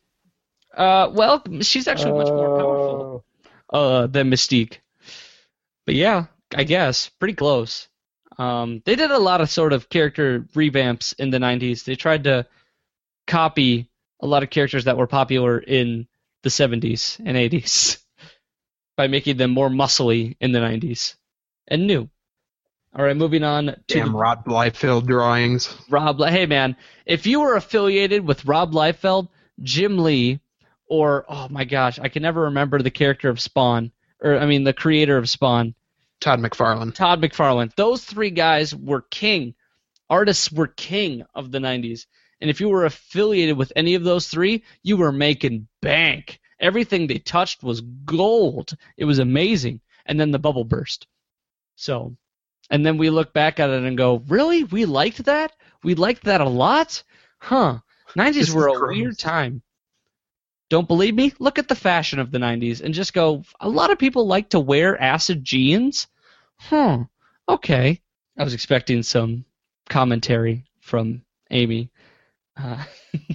Uh, 0.75 1.09
well, 1.11 1.43
she's 1.61 1.87
actually 1.87 2.17
much 2.17 2.27
more 2.27 2.57
powerful 2.57 3.25
uh, 3.71 4.07
than 4.07 4.29
Mystique. 4.29 4.77
But 5.85 5.95
yeah, 5.95 6.25
I 6.55 6.63
guess 6.63 7.09
pretty 7.09 7.35
close. 7.35 7.87
Um, 8.37 8.81
they 8.85 8.95
did 8.95 9.11
a 9.11 9.19
lot 9.19 9.41
of 9.41 9.49
sort 9.49 9.73
of 9.73 9.89
character 9.89 10.45
revamps 10.55 11.13
in 11.19 11.29
the 11.29 11.37
'90s. 11.37 11.83
They 11.83 11.95
tried 11.95 12.23
to 12.23 12.47
copy 13.27 13.89
a 14.23 14.27
lot 14.27 14.41
of 14.41 14.49
characters 14.49 14.85
that 14.85 14.97
were 14.97 15.07
popular 15.07 15.59
in 15.59 16.07
the 16.43 16.49
'70s 16.49 17.19
and 17.23 17.37
'80s 17.37 18.01
by 18.97 19.07
making 19.07 19.37
them 19.37 19.51
more 19.51 19.69
muscly 19.69 20.35
in 20.39 20.53
the 20.53 20.59
'90s 20.59 21.15
and 21.67 21.85
new. 21.85 22.09
All 22.95 23.03
right, 23.03 23.17
moving 23.17 23.43
on 23.43 23.65
to 23.65 23.79
Damn 23.87 24.11
the 24.11 24.17
Rod 24.17 24.45
Liefeld 24.45 25.07
drawings. 25.07 25.75
Rob. 25.89 26.19
Hey 26.19 26.45
man, 26.45 26.77
if 27.05 27.27
you 27.27 27.41
were 27.41 27.55
affiliated 27.55 28.25
with 28.25 28.45
Rob 28.45 28.71
Liefeld, 28.71 29.27
Jim 29.61 29.97
Lee, 29.97 30.39
or 30.87 31.25
oh 31.27 31.47
my 31.49 31.65
gosh, 31.65 31.99
I 31.99 32.07
can 32.07 32.23
never 32.23 32.43
remember 32.43 32.81
the 32.81 32.91
character 32.91 33.29
of 33.29 33.41
Spawn, 33.41 33.91
or 34.21 34.37
I 34.37 34.45
mean 34.45 34.63
the 34.63 34.73
creator 34.73 35.17
of 35.17 35.29
Spawn, 35.29 35.75
Todd 36.21 36.39
McFarlane. 36.39 36.95
Todd 36.95 37.21
McFarlane. 37.21 37.75
Those 37.75 38.05
three 38.05 38.29
guys 38.29 38.73
were 38.73 39.01
king. 39.01 39.55
Artists 40.09 40.51
were 40.51 40.67
king 40.67 41.25
of 41.35 41.51
the 41.51 41.59
90s. 41.59 42.05
And 42.43 42.49
if 42.49 42.59
you 42.59 42.67
were 42.67 42.83
affiliated 42.83 43.55
with 43.55 43.71
any 43.73 43.95
of 43.95 44.03
those 44.03 44.27
three, 44.27 44.65
you 44.83 44.97
were 44.97 45.13
making 45.13 45.69
bank. 45.81 46.41
Everything 46.59 47.07
they 47.07 47.19
touched 47.19 47.63
was 47.63 47.79
gold. 47.79 48.75
It 48.97 49.05
was 49.05 49.19
amazing. 49.19 49.79
And 50.05 50.19
then 50.19 50.31
the 50.31 50.39
bubble 50.39 50.65
burst. 50.65 51.07
So, 51.77 52.17
and 52.69 52.85
then 52.85 52.97
we 52.97 53.09
look 53.09 53.31
back 53.31 53.61
at 53.61 53.69
it 53.69 53.83
and 53.83 53.97
go, 53.97 54.17
really? 54.27 54.65
We 54.65 54.83
liked 54.83 55.23
that? 55.23 55.53
We 55.85 55.95
liked 55.95 56.25
that 56.25 56.41
a 56.41 56.49
lot? 56.49 57.01
Huh. 57.39 57.79
90s 58.17 58.33
This 58.33 58.53
were 58.53 58.67
a 58.67 58.73
gross. 58.73 58.97
weird 58.97 59.17
time. 59.17 59.61
Don't 60.69 60.87
believe 60.89 61.15
me? 61.15 61.31
Look 61.39 61.59
at 61.59 61.69
the 61.69 61.75
fashion 61.75 62.19
of 62.19 62.29
the 62.29 62.39
90s 62.39 62.81
and 62.81 62.93
just 62.93 63.13
go, 63.13 63.43
a 63.61 63.69
lot 63.69 63.89
of 63.89 63.97
people 63.99 64.27
like 64.27 64.49
to 64.49 64.59
wear 64.59 65.01
acid 65.01 65.45
jeans? 65.45 66.07
Huh. 66.57 67.05
Okay. 67.47 68.01
I 68.37 68.43
was 68.43 68.53
expecting 68.53 69.01
some 69.01 69.45
commentary 69.87 70.65
from 70.81 71.21
Amy. 71.49 71.89
Uh, 72.55 72.83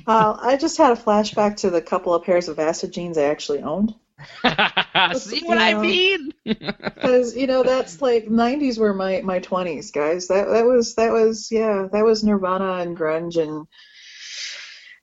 Uh, 0.06 0.36
I 0.40 0.56
just 0.56 0.78
had 0.78 0.92
a 0.92 1.00
flashback 1.00 1.56
to 1.58 1.70
the 1.70 1.82
couple 1.82 2.14
of 2.14 2.24
pairs 2.24 2.48
of 2.48 2.58
acid 2.58 2.92
jeans 2.92 3.18
I 3.18 3.24
actually 3.24 3.62
owned. 3.62 3.94
see 5.14 5.44
what 5.44 5.58
I 5.58 5.74
mean? 5.80 6.32
Because 6.44 7.36
you 7.36 7.46
know 7.46 7.62
that's 7.62 8.00
like 8.02 8.26
'90s 8.26 8.78
were 8.78 8.94
my 8.94 9.20
my 9.20 9.38
20s, 9.38 9.92
guys. 9.92 10.28
That 10.28 10.48
that 10.48 10.64
was 10.64 10.94
that 10.94 11.12
was 11.12 11.50
yeah 11.52 11.86
that 11.92 12.04
was 12.04 12.24
Nirvana 12.24 12.74
and 12.76 12.96
grunge 12.96 13.40
and 13.40 13.66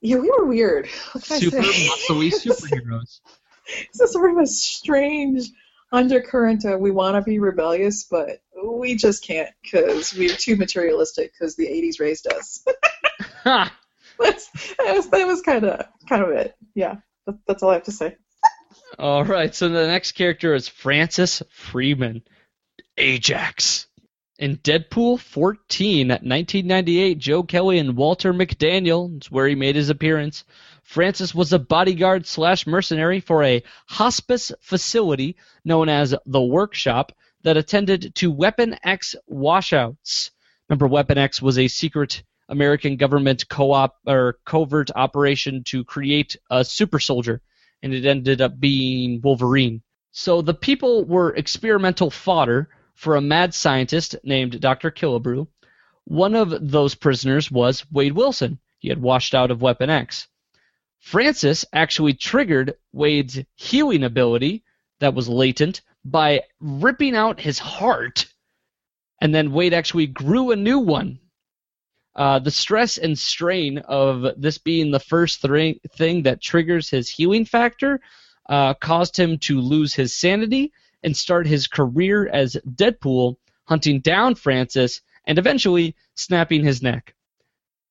yeah 0.02 0.16
we 0.16 0.30
were 0.30 0.44
weird. 0.44 0.88
Super 1.20 1.58
muscly 1.58 2.32
superheroes. 2.32 3.20
It's 3.68 4.00
a 4.00 4.08
sort 4.08 4.32
of 4.32 4.38
a 4.38 4.46
strange 4.46 5.48
undercurrent 5.92 6.64
of 6.64 6.80
we 6.80 6.90
want 6.90 7.14
to 7.14 7.22
be 7.22 7.38
rebellious, 7.38 8.04
but 8.04 8.40
we 8.62 8.96
just 8.96 9.24
can't 9.24 9.50
because 9.62 10.14
we're 10.14 10.34
too 10.34 10.56
materialistic 10.56 11.32
because 11.32 11.56
the 11.56 11.66
80s 11.66 12.00
raised 12.00 12.26
us. 12.26 12.64
Ha! 14.18 14.24
That's, 14.24 14.74
that 14.76 14.94
was 14.94 15.08
that 15.10 15.26
was 15.26 15.42
kind 15.42 15.64
of 15.64 15.86
kind 16.08 16.22
of 16.22 16.30
it. 16.30 16.56
Yeah, 16.74 16.96
that, 17.26 17.36
that's 17.46 17.62
all 17.62 17.70
I 17.70 17.74
have 17.74 17.84
to 17.84 17.92
say. 17.92 18.16
All 18.98 19.24
right, 19.24 19.54
so 19.54 19.68
the 19.68 19.86
next 19.86 20.12
character 20.12 20.54
is 20.54 20.68
Francis 20.68 21.42
Freeman, 21.50 22.22
Ajax. 22.96 23.86
In 24.38 24.58
Deadpool 24.58 25.18
14 25.18 26.10
at 26.10 26.22
1998, 26.22 27.18
Joe 27.18 27.42
Kelly 27.42 27.78
and 27.78 27.96
Walter 27.96 28.34
McDaniel, 28.34 29.22
is 29.22 29.30
where 29.30 29.48
he 29.48 29.54
made 29.54 29.76
his 29.76 29.88
appearance. 29.88 30.44
Francis 30.82 31.34
was 31.34 31.52
a 31.52 31.58
bodyguard 31.58 32.26
slash 32.26 32.66
mercenary 32.66 33.20
for 33.20 33.42
a 33.42 33.62
hospice 33.86 34.52
facility 34.60 35.36
known 35.64 35.88
as 35.88 36.14
the 36.26 36.42
Workshop 36.42 37.12
that 37.42 37.56
attended 37.56 38.14
to 38.16 38.30
Weapon 38.30 38.76
X 38.84 39.16
washouts. 39.26 40.30
Remember, 40.68 40.86
Weapon 40.86 41.18
X 41.18 41.40
was 41.40 41.58
a 41.58 41.68
secret 41.68 42.22
American 42.48 42.96
government 42.96 43.48
co-op 43.48 43.96
or 44.06 44.38
covert 44.44 44.90
operation 44.94 45.64
to 45.64 45.84
create 45.84 46.36
a 46.50 46.64
super 46.64 47.00
soldier 47.00 47.42
and 47.82 47.92
it 47.92 48.06
ended 48.06 48.40
up 48.40 48.58
being 48.58 49.20
Wolverine. 49.22 49.82
So 50.12 50.40
the 50.42 50.54
people 50.54 51.04
were 51.04 51.34
experimental 51.34 52.10
fodder 52.10 52.68
for 52.94 53.16
a 53.16 53.20
mad 53.20 53.54
scientist 53.54 54.16
named 54.24 54.60
Dr. 54.60 54.90
Killebrew. 54.90 55.46
One 56.04 56.34
of 56.34 56.70
those 56.70 56.94
prisoners 56.94 57.50
was 57.50 57.84
Wade 57.92 58.12
Wilson. 58.12 58.58
He 58.78 58.88
had 58.88 59.00
washed 59.00 59.34
out 59.34 59.50
of 59.50 59.62
Weapon 59.62 59.90
X. 59.90 60.28
Francis 61.00 61.64
actually 61.72 62.14
triggered 62.14 62.74
Wade's 62.92 63.38
healing 63.54 64.04
ability 64.04 64.64
that 65.00 65.14
was 65.14 65.28
latent 65.28 65.82
by 66.04 66.42
ripping 66.60 67.14
out 67.14 67.40
his 67.40 67.58
heart, 67.58 68.26
and 69.20 69.34
then 69.34 69.52
Wade 69.52 69.74
actually 69.74 70.06
grew 70.06 70.50
a 70.50 70.56
new 70.56 70.78
one. 70.78 71.18
Uh, 72.16 72.38
the 72.38 72.50
stress 72.50 72.96
and 72.96 73.18
strain 73.18 73.76
of 73.78 74.24
this 74.40 74.56
being 74.56 74.90
the 74.90 74.98
first 74.98 75.42
thing 75.42 76.22
that 76.22 76.40
triggers 76.40 76.88
his 76.88 77.10
healing 77.10 77.44
factor 77.44 78.00
uh, 78.48 78.72
caused 78.74 79.18
him 79.18 79.36
to 79.36 79.60
lose 79.60 79.94
his 79.94 80.14
sanity 80.14 80.72
and 81.02 81.14
start 81.14 81.46
his 81.46 81.66
career 81.66 82.26
as 82.26 82.56
Deadpool, 82.66 83.36
hunting 83.64 84.00
down 84.00 84.34
Francis 84.34 85.02
and 85.26 85.38
eventually 85.38 85.94
snapping 86.14 86.64
his 86.64 86.82
neck. 86.82 87.14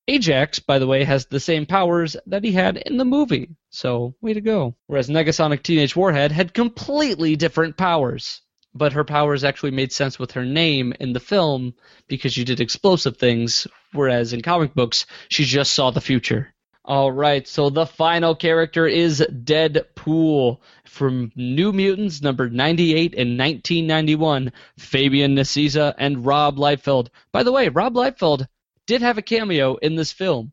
Ajax, 0.07 0.59
by 0.59 0.79
the 0.79 0.87
way, 0.87 1.03
has 1.03 1.25
the 1.25 1.39
same 1.39 1.65
powers 1.65 2.15
that 2.25 2.43
he 2.43 2.51
had 2.51 2.77
in 2.77 2.97
the 2.97 3.05
movie, 3.05 3.49
so 3.69 4.15
way 4.21 4.33
to 4.33 4.41
go. 4.41 4.75
Whereas 4.87 5.09
Negasonic 5.09 5.61
Teenage 5.61 5.95
Warhead 5.95 6.31
had 6.31 6.53
completely 6.53 7.35
different 7.35 7.77
powers, 7.77 8.41
but 8.75 8.93
her 8.93 9.05
powers 9.05 9.45
actually 9.45 9.71
made 9.71 9.93
sense 9.93 10.19
with 10.19 10.31
her 10.31 10.45
name 10.45 10.93
in 10.99 11.13
the 11.13 11.19
film 11.19 11.73
because 12.07 12.33
she 12.33 12.43
did 12.43 12.59
explosive 12.59 13.17
things, 13.17 13.65
whereas 13.93 14.33
in 14.33 14.41
comic 14.41 14.73
books, 14.73 15.05
she 15.29 15.45
just 15.45 15.73
saw 15.73 15.89
the 15.89 16.01
future. 16.01 16.53
All 16.83 17.11
right, 17.11 17.47
so 17.47 17.71
the 17.71 17.87
final 17.87 18.35
character 18.35 18.85
is 18.85 19.25
Deadpool 19.31 20.59
from 20.85 21.31
New 21.35 21.71
Mutants 21.71 22.21
number 22.21 22.47
98 22.47 23.15
in 23.15 23.37
1991. 23.37 24.51
Fabian 24.77 25.35
Nicieza 25.35 25.95
and 25.97 26.25
Rob 26.25 26.57
Liefeld. 26.57 27.07
By 27.31 27.41
the 27.41 27.51
way, 27.51 27.69
Rob 27.69 27.95
Liefeld 27.95 28.45
did 28.85 29.01
have 29.01 29.17
a 29.17 29.23
cameo 29.23 29.77
in 29.77 29.95
this 29.95 30.11
film 30.11 30.51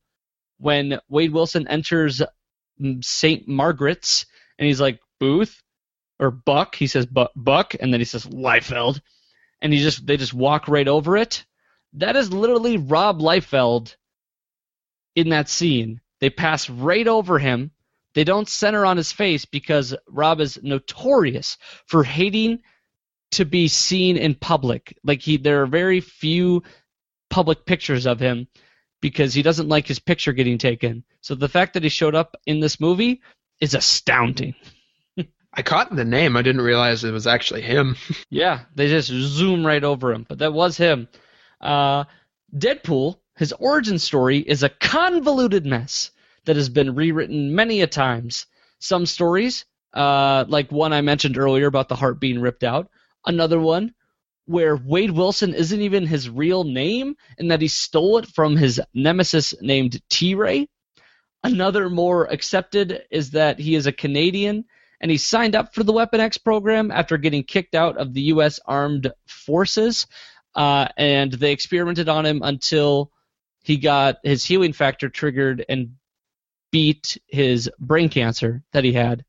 when 0.58 1.00
Wade 1.11 1.32
Wilson 1.32 1.68
enters 1.68 2.22
mm, 2.80 3.04
St. 3.04 3.46
Margaret's 3.46 4.24
and 4.58 4.66
he's 4.66 4.80
like, 4.80 5.00
Booth 5.18 5.62
or 6.22 6.30
Buck. 6.30 6.76
He 6.76 6.87
says 6.87 7.04
Bu- 7.04 7.26
Buck, 7.35 7.74
and 7.80 7.92
then 7.92 8.00
he 8.00 8.04
says 8.04 8.24
Liefeld, 8.26 9.00
and 9.61 9.72
he 9.72 9.80
just 9.80 10.06
they 10.06 10.16
just 10.16 10.32
walk 10.32 10.68
right 10.68 10.87
over 10.87 11.16
it. 11.16 11.44
That 11.94 12.14
is 12.14 12.32
literally 12.32 12.76
Rob 12.76 13.18
Liefeld 13.20 13.96
in 15.16 15.30
that 15.30 15.48
scene. 15.48 16.00
They 16.20 16.30
pass 16.30 16.70
right 16.70 17.08
over 17.08 17.40
him. 17.40 17.72
They 18.14 18.22
don't 18.22 18.48
center 18.48 18.87
on 18.87 18.96
his 18.96 19.11
face 19.11 19.44
because 19.44 19.96
Rob 20.06 20.40
is 20.40 20.61
notorious 20.62 21.58
for 21.87 22.04
hating 22.04 22.61
to 23.32 23.44
be 23.44 23.66
seen 23.66 24.16
in 24.16 24.37
public. 24.37 24.96
Like 25.02 25.22
he, 25.22 25.38
there 25.38 25.62
are 25.62 25.66
very 25.66 26.00
few 26.00 26.62
public 27.30 27.66
pictures 27.66 28.06
of 28.06 28.20
him 28.20 28.46
because 29.00 29.35
he 29.35 29.42
doesn't 29.42 29.68
like 29.68 29.88
his 29.88 29.98
picture 29.98 30.32
getting 30.32 30.58
taken. 30.58 31.02
So 31.20 31.35
the 31.35 31.48
fact 31.48 31.74
that 31.74 31.82
he 31.82 31.88
showed 31.88 32.14
up 32.14 32.37
in 32.46 32.61
this 32.61 32.78
movie 32.78 33.22
is 33.61 33.74
astounding. 33.74 34.54
I 35.54 35.62
caught 35.62 35.94
the 35.94 36.04
name. 36.04 36.36
I 36.36 36.42
didn't 36.42 36.62
realize 36.62 37.04
it 37.04 37.12
was 37.12 37.26
actually 37.26 37.62
him. 37.62 37.96
Yeah, 38.30 38.60
they 38.74 38.88
just 38.88 39.08
zoom 39.08 39.66
right 39.66 39.84
over 39.84 40.12
him, 40.12 40.24
but 40.26 40.38
that 40.38 40.54
was 40.54 40.78
him. 40.78 41.08
Uh, 41.60 42.04
Deadpool, 42.56 43.18
his 43.36 43.52
origin 43.52 43.98
story 43.98 44.38
is 44.38 44.62
a 44.62 44.70
convoluted 44.70 45.66
mess 45.66 46.10
that 46.46 46.56
has 46.56 46.70
been 46.70 46.94
rewritten 46.94 47.54
many 47.54 47.82
a 47.82 47.86
times. 47.86 48.46
Some 48.78 49.04
stories, 49.04 49.66
uh, 49.92 50.46
like 50.48 50.72
one 50.72 50.94
I 50.94 51.02
mentioned 51.02 51.36
earlier 51.36 51.66
about 51.66 51.88
the 51.88 51.96
heart 51.96 52.20
being 52.20 52.40
ripped 52.40 52.64
out. 52.64 52.88
Another 53.26 53.60
one 53.60 53.94
where 54.46 54.76
Wade 54.76 55.10
Wilson 55.10 55.54
isn't 55.54 55.80
even 55.80 56.06
his 56.06 56.28
real 56.28 56.64
name 56.64 57.14
and 57.38 57.50
that 57.50 57.60
he 57.60 57.68
stole 57.68 58.18
it 58.18 58.26
from 58.26 58.56
his 58.56 58.80
nemesis 58.94 59.54
named 59.60 60.00
T 60.08 60.34
Ray. 60.34 60.68
Another 61.44 61.90
more 61.90 62.26
accepted 62.26 63.02
is 63.10 63.32
that 63.32 63.58
he 63.58 63.74
is 63.74 63.86
a 63.86 63.92
Canadian 63.92 64.64
and 65.02 65.10
he 65.10 65.18
signed 65.18 65.56
up 65.56 65.74
for 65.74 65.82
the 65.82 65.92
Weapon 65.92 66.20
X 66.20 66.38
program 66.38 66.92
after 66.92 67.18
getting 67.18 67.42
kicked 67.42 67.74
out 67.74 67.98
of 67.98 68.14
the 68.14 68.22
U.S. 68.22 68.60
Armed 68.64 69.12
Forces. 69.26 70.06
Uh, 70.54 70.86
and 70.96 71.32
they 71.32 71.50
experimented 71.50 72.08
on 72.08 72.24
him 72.24 72.40
until 72.42 73.10
he 73.64 73.76
got 73.78 74.18
his 74.22 74.44
healing 74.44 74.72
factor 74.72 75.08
triggered 75.08 75.64
and 75.68 75.96
beat 76.70 77.18
his 77.26 77.70
brain 77.78 78.08
cancer 78.08 78.62
that 78.72 78.84
he 78.84 78.92
had, 78.92 79.24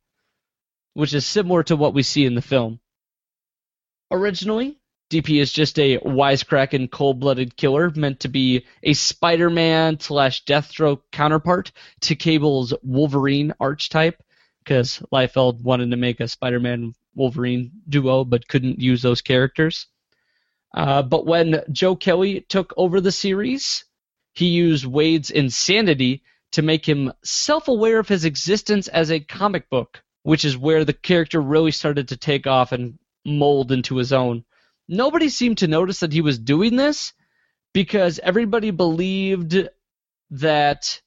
which 0.93 1.13
is 1.13 1.25
similar 1.25 1.63
to 1.63 1.75
what 1.75 1.93
we 1.93 2.03
see 2.03 2.25
in 2.25 2.35
the 2.35 2.41
film. 2.41 2.79
Originally, 4.11 4.77
DP 5.09 5.41
is 5.41 5.51
just 5.51 5.79
a 5.79 5.97
wisecracking, 5.99 6.89
cold-blooded 6.91 7.55
killer 7.55 7.91
meant 7.95 8.19
to 8.21 8.27
be 8.27 8.65
a 8.83 8.93
Spider-Man 8.93 9.99
slash 9.99 10.43
Deathstroke 10.45 11.01
counterpart 11.11 11.71
to 12.01 12.15
Cable's 12.15 12.73
Wolverine 12.83 13.53
archetype, 13.59 14.21
because 14.63 15.01
Liefeld 15.11 15.61
wanted 15.61 15.91
to 15.91 15.97
make 15.97 16.19
a 16.19 16.27
Spider-Man 16.27 16.93
Wolverine 17.15 17.71
duo 17.87 18.23
but 18.23 18.47
couldn't 18.47 18.79
use 18.79 19.01
those 19.01 19.21
characters. 19.21 19.87
Uh, 20.73 21.03
but 21.03 21.25
when 21.25 21.63
Joe 21.71 21.95
Kelly 21.95 22.41
took 22.41 22.73
over 22.77 22.99
the 22.99 23.11
series, 23.11 23.85
he 24.33 24.47
used 24.47 24.85
Wade's 24.85 25.29
insanity 25.29 26.23
to 26.53 26.61
make 26.61 26.87
him 26.87 27.11
self-aware 27.23 27.99
of 27.99 28.07
his 28.07 28.25
existence 28.25 28.87
as 28.87 29.11
a 29.11 29.19
comic 29.19 29.69
book, 29.69 30.03
which 30.23 30.45
is 30.45 30.57
where 30.57 30.85
the 30.85 30.93
character 30.93 31.41
really 31.41 31.71
started 31.71 32.07
to 32.07 32.17
take 32.17 32.47
off 32.47 32.71
and 32.71 32.97
mold 33.25 33.71
into 33.71 33.97
his 33.97 34.11
own 34.11 34.43
nobody 34.87 35.29
seemed 35.29 35.59
to 35.59 35.67
notice 35.67 35.99
that 36.01 36.13
he 36.13 36.21
was 36.21 36.39
doing 36.39 36.75
this 36.75 37.13
because 37.73 38.19
everybody 38.19 38.71
believed 38.71 39.69
that 40.31 41.01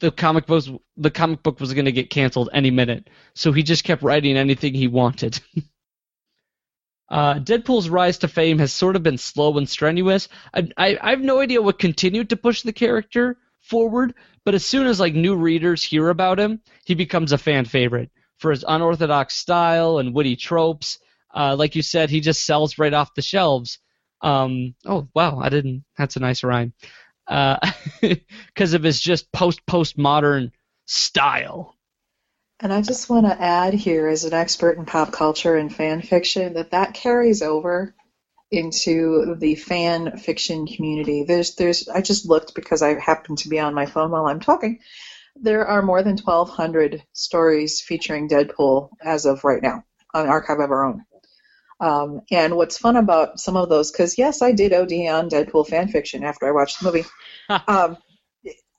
the 0.00 0.10
comic 0.10 0.46
book 0.46 0.64
the 0.96 1.10
comic 1.10 1.42
book 1.42 1.60
was 1.60 1.72
going 1.74 1.84
to 1.84 1.92
get 1.92 2.10
canceled 2.10 2.50
any 2.52 2.70
minute. 2.70 3.08
So 3.34 3.52
he 3.52 3.62
just 3.62 3.84
kept 3.84 4.02
writing 4.02 4.36
anything 4.36 4.74
he 4.74 4.88
wanted. 4.88 5.40
uh, 7.08 7.34
Deadpool's 7.34 7.88
rise 7.88 8.18
to 8.18 8.28
fame 8.28 8.58
has 8.58 8.72
sort 8.72 8.96
of 8.96 9.02
been 9.02 9.18
slow 9.18 9.56
and 9.58 9.68
strenuous. 9.68 10.28
I, 10.52 10.68
I, 10.76 10.98
I 11.00 11.10
have 11.10 11.20
no 11.20 11.40
idea 11.40 11.62
what 11.62 11.78
continued 11.78 12.30
to 12.30 12.36
push 12.36 12.62
the 12.62 12.72
character 12.72 13.36
forward, 13.60 14.14
but 14.44 14.54
as 14.54 14.64
soon 14.64 14.86
as 14.86 15.00
like 15.00 15.14
new 15.14 15.36
readers 15.36 15.82
hear 15.82 16.08
about 16.10 16.38
him, 16.38 16.60
he 16.84 16.94
becomes 16.94 17.32
a 17.32 17.38
fan 17.38 17.64
favorite 17.64 18.10
for 18.38 18.50
his 18.50 18.64
unorthodox 18.66 19.36
style 19.36 19.98
and 19.98 20.14
witty 20.14 20.36
tropes 20.36 20.98
uh, 21.34 21.56
like 21.58 21.74
you 21.74 21.82
said, 21.82 22.10
he 22.10 22.20
just 22.20 22.46
sells 22.46 22.78
right 22.78 22.94
off 22.94 23.14
the 23.14 23.22
shelves. 23.22 23.78
Um, 24.20 24.74
oh 24.86 25.08
wow, 25.14 25.38
I 25.40 25.48
didn't. 25.48 25.84
That's 25.98 26.16
a 26.16 26.20
nice 26.20 26.44
rhyme. 26.44 26.72
Because 27.26 28.74
uh, 28.74 28.76
of 28.76 28.82
his 28.82 29.00
just 29.00 29.30
post 29.32 29.64
postmodern 29.66 30.50
style. 30.86 31.74
And 32.60 32.72
I 32.72 32.82
just 32.82 33.10
want 33.10 33.26
to 33.26 33.40
add 33.40 33.74
here, 33.74 34.08
as 34.08 34.24
an 34.24 34.32
expert 34.32 34.78
in 34.78 34.86
pop 34.86 35.12
culture 35.12 35.56
and 35.56 35.74
fan 35.74 36.02
fiction, 36.02 36.54
that 36.54 36.70
that 36.70 36.94
carries 36.94 37.42
over 37.42 37.94
into 38.50 39.34
the 39.38 39.56
fan 39.56 40.16
fiction 40.18 40.66
community. 40.66 41.24
There's, 41.24 41.56
there's. 41.56 41.88
I 41.88 42.00
just 42.00 42.26
looked 42.26 42.54
because 42.54 42.82
I 42.82 42.98
happen 42.98 43.36
to 43.36 43.48
be 43.48 43.58
on 43.58 43.74
my 43.74 43.86
phone 43.86 44.10
while 44.10 44.26
I'm 44.26 44.40
talking. 44.40 44.80
There 45.36 45.66
are 45.66 45.82
more 45.82 46.02
than 46.02 46.16
1,200 46.16 47.02
stories 47.12 47.80
featuring 47.80 48.28
Deadpool 48.28 48.90
as 49.02 49.26
of 49.26 49.42
right 49.42 49.62
now 49.62 49.84
on 50.14 50.28
Archive 50.28 50.60
of 50.60 50.70
Our 50.70 50.84
Own. 50.84 51.04
Um, 51.84 52.22
and 52.30 52.56
what's 52.56 52.78
fun 52.78 52.96
about 52.96 53.38
some 53.38 53.58
of 53.58 53.68
those, 53.68 53.92
because 53.92 54.16
yes, 54.16 54.40
I 54.40 54.52
did 54.52 54.72
OD 54.72 54.92
on 55.06 55.28
Deadpool 55.28 55.68
fan 55.68 55.88
fiction 55.88 56.24
after 56.24 56.48
I 56.48 56.52
watched 56.52 56.80
the 56.80 56.86
movie. 56.86 57.04
um, 57.68 57.98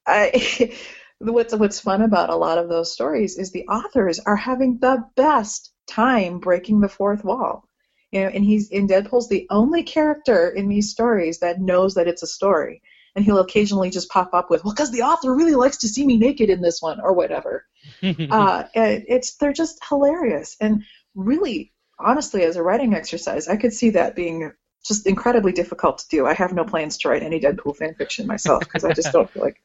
I, 0.07 0.75
what's 1.19 1.53
what's 1.53 1.79
fun 1.79 2.01
about 2.01 2.31
a 2.31 2.35
lot 2.35 2.57
of 2.57 2.67
those 2.67 2.91
stories 2.91 3.37
is 3.37 3.51
the 3.51 3.67
authors 3.67 4.19
are 4.25 4.35
having 4.35 4.79
the 4.79 5.03
best 5.15 5.71
time 5.85 6.39
breaking 6.39 6.79
the 6.79 6.89
fourth 6.89 7.23
wall. 7.23 7.69
You 8.11 8.21
know, 8.21 8.29
and 8.29 8.43
he's 8.43 8.71
in 8.71 8.87
Deadpool's 8.87 9.29
the 9.29 9.45
only 9.51 9.83
character 9.83 10.49
in 10.49 10.67
these 10.67 10.89
stories 10.89 11.39
that 11.39 11.61
knows 11.61 11.93
that 11.93 12.07
it's 12.07 12.23
a 12.23 12.27
story. 12.27 12.81
And 13.15 13.23
he'll 13.23 13.37
occasionally 13.37 13.91
just 13.91 14.09
pop 14.09 14.33
up 14.33 14.49
with, 14.49 14.63
well, 14.63 14.73
because 14.73 14.91
the 14.91 15.03
author 15.03 15.33
really 15.33 15.53
likes 15.53 15.77
to 15.77 15.87
see 15.87 16.07
me 16.07 16.17
naked 16.17 16.49
in 16.49 16.59
this 16.59 16.81
one, 16.81 16.99
or 16.99 17.13
whatever. 17.13 17.67
uh, 18.01 18.63
it's 18.73 19.35
they're 19.35 19.53
just 19.53 19.79
hilarious 19.87 20.57
and 20.59 20.83
really 21.13 21.71
honestly, 21.99 22.43
as 22.43 22.55
a 22.55 22.63
writing 22.63 22.93
exercise, 22.93 23.47
I 23.47 23.57
could 23.57 23.73
see 23.73 23.91
that 23.91 24.15
being 24.15 24.51
just 24.85 25.07
incredibly 25.07 25.51
difficult 25.51 25.99
to 25.99 26.07
do. 26.09 26.25
I 26.25 26.33
have 26.33 26.53
no 26.53 26.63
plans 26.63 26.97
to 26.99 27.09
write 27.09 27.23
any 27.23 27.39
Deadpool 27.39 27.75
fan 27.75 27.95
fiction 27.95 28.27
myself 28.27 28.61
because 28.61 28.83
I 28.83 28.93
just 28.93 29.11
don't 29.11 29.29
feel 29.29 29.43
like 29.43 29.61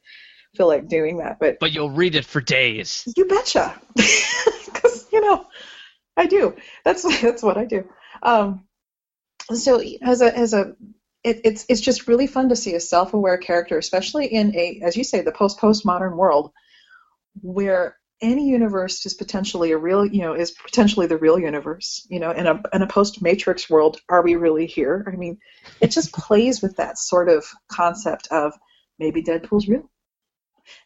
feel 0.55 0.67
like 0.67 0.87
doing 0.87 1.17
that. 1.17 1.39
But 1.39 1.59
but 1.59 1.71
you'll 1.71 1.91
read 1.91 2.15
it 2.15 2.25
for 2.25 2.41
days. 2.41 3.11
You 3.15 3.25
betcha, 3.25 3.79
because 3.95 5.07
you 5.11 5.21
know 5.21 5.45
I 6.17 6.25
do. 6.25 6.55
That's 6.83 7.21
that's 7.21 7.43
what 7.43 7.57
I 7.57 7.65
do. 7.65 7.87
Um, 8.23 8.65
so 9.53 9.81
as 10.01 10.21
a 10.21 10.37
as 10.37 10.53
a 10.53 10.75
it, 11.23 11.41
it's 11.43 11.65
it's 11.69 11.81
just 11.81 12.07
really 12.07 12.27
fun 12.27 12.49
to 12.49 12.55
see 12.55 12.73
a 12.73 12.79
self-aware 12.79 13.37
character, 13.37 13.77
especially 13.77 14.27
in 14.27 14.55
a 14.55 14.81
as 14.83 14.97
you 14.97 15.03
say 15.03 15.21
the 15.21 15.31
post 15.31 15.59
postmodern 15.59 16.15
world, 16.15 16.51
where 17.41 17.97
any 18.21 18.49
universe 18.49 19.05
is 19.05 19.13
potentially 19.15 19.71
a 19.71 19.77
real, 19.77 20.05
you 20.05 20.21
know, 20.21 20.33
is 20.33 20.51
potentially 20.51 21.07
the 21.07 21.17
real 21.17 21.39
universe. 21.39 22.05
You 22.09 22.19
know, 22.19 22.31
in 22.31 22.47
a 22.47 22.61
in 22.73 22.81
a 22.81 22.87
post 22.87 23.21
Matrix 23.21 23.69
world, 23.69 23.99
are 24.09 24.21
we 24.23 24.35
really 24.35 24.67
here? 24.67 25.05
I 25.11 25.15
mean, 25.17 25.39
it 25.81 25.91
just 25.91 26.13
plays 26.27 26.61
with 26.61 26.77
that 26.77 26.97
sort 26.97 27.29
of 27.29 27.45
concept 27.67 28.27
of 28.31 28.53
maybe 28.99 29.23
Deadpool's 29.23 29.67
real, 29.67 29.89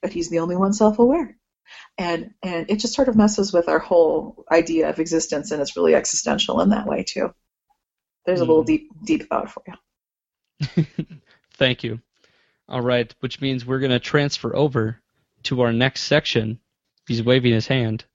but 0.01 0.13
he's 0.13 0.29
the 0.29 0.39
only 0.39 0.55
one 0.55 0.73
self-aware. 0.73 1.37
and 1.97 2.31
and 2.43 2.69
it 2.69 2.79
just 2.79 2.93
sort 2.95 3.09
of 3.09 3.15
messes 3.15 3.53
with 3.53 3.69
our 3.69 3.79
whole 3.79 4.45
idea 4.51 4.89
of 4.89 4.99
existence, 4.99 5.51
and 5.51 5.61
it's 5.61 5.75
really 5.77 5.95
existential 5.95 6.61
in 6.61 6.69
that 6.69 6.87
way 6.87 7.03
too. 7.03 7.33
There's 8.25 8.41
a 8.41 8.45
little 8.45 8.63
Mm. 8.63 8.67
deep 8.67 8.89
deep 9.05 9.29
thought 9.29 9.51
for 9.51 9.63
you. 9.67 9.73
Thank 11.53 11.83
you. 11.83 11.99
All 12.67 12.81
right, 12.81 13.13
which 13.19 13.41
means 13.41 13.65
we're 13.65 13.79
going 13.79 13.91
to 13.91 13.99
transfer 13.99 14.55
over 14.55 14.99
to 15.43 15.61
our 15.61 15.73
next 15.73 16.03
section. 16.03 16.59
He's 17.07 17.23
waving 17.23 17.53
his 17.53 17.67
hand. 17.67 18.05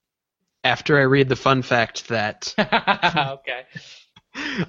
After 0.63 0.99
I 0.99 1.03
read 1.03 1.29
the 1.29 1.35
fun 1.35 1.61
fact 1.61 2.07
that 2.09 2.53
okay. 2.59 3.63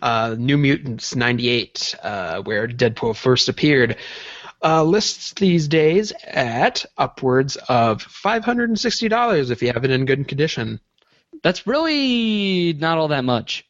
uh, 0.00 0.36
New 0.38 0.56
Mutants 0.56 1.14
98, 1.14 1.96
uh, 2.02 2.42
where 2.42 2.66
Deadpool 2.66 3.16
first 3.16 3.48
appeared, 3.48 3.96
uh, 4.64 4.84
lists 4.84 5.32
these 5.34 5.68
days 5.68 6.12
at 6.26 6.84
upwards 6.96 7.56
of 7.68 8.04
$560 8.06 9.50
if 9.50 9.62
you 9.62 9.72
have 9.72 9.84
it 9.84 9.90
in 9.90 10.04
good 10.04 10.28
condition. 10.28 10.80
That's 11.42 11.66
really 11.66 12.72
not 12.74 12.98
all 12.98 13.08
that 13.08 13.24
much. 13.24 13.66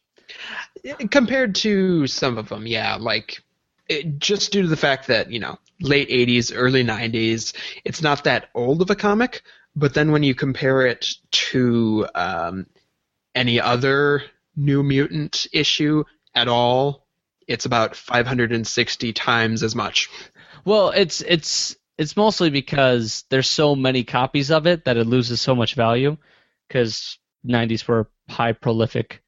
Compared 1.09 1.55
to 1.55 2.07
some 2.07 2.37
of 2.37 2.49
them, 2.49 2.67
yeah, 2.67 2.97
like 2.99 3.41
it, 3.89 4.19
just 4.19 4.51
due 4.51 4.61
to 4.61 4.67
the 4.67 4.77
fact 4.77 5.07
that, 5.07 5.31
you 5.31 5.39
know, 5.39 5.57
late 5.81 6.09
80s, 6.09 6.51
early 6.55 6.83
90s, 6.83 7.53
it's 7.83 8.01
not 8.01 8.23
that 8.25 8.49
old 8.53 8.81
of 8.81 8.89
a 8.89 8.95
comic, 8.95 9.41
but 9.75 9.93
then 9.93 10.11
when 10.11 10.23
you 10.23 10.35
compare 10.35 10.85
it 10.85 11.07
to 11.31 12.07
um, 12.15 12.67
any 13.33 13.59
other 13.59 14.23
New 14.55 14.83
Mutant 14.83 15.47
issue 15.51 16.03
at 16.35 16.47
all, 16.47 17.07
it's 17.47 17.65
about 17.65 17.95
560 17.95 19.13
times 19.13 19.63
as 19.63 19.75
much. 19.75 20.09
Well, 20.65 20.89
it's 20.89 21.21
it's 21.21 21.75
it's 21.97 22.15
mostly 22.15 22.49
because 22.49 23.25
there's 23.29 23.49
so 23.49 23.75
many 23.75 24.03
copies 24.03 24.51
of 24.51 24.67
it 24.67 24.85
that 24.85 24.97
it 24.97 25.07
loses 25.07 25.41
so 25.41 25.55
much 25.55 25.75
value 25.75 26.17
because 26.67 27.17
90s 27.45 27.87
were 27.87 28.09
high 28.29 28.53
prolific 28.53 29.21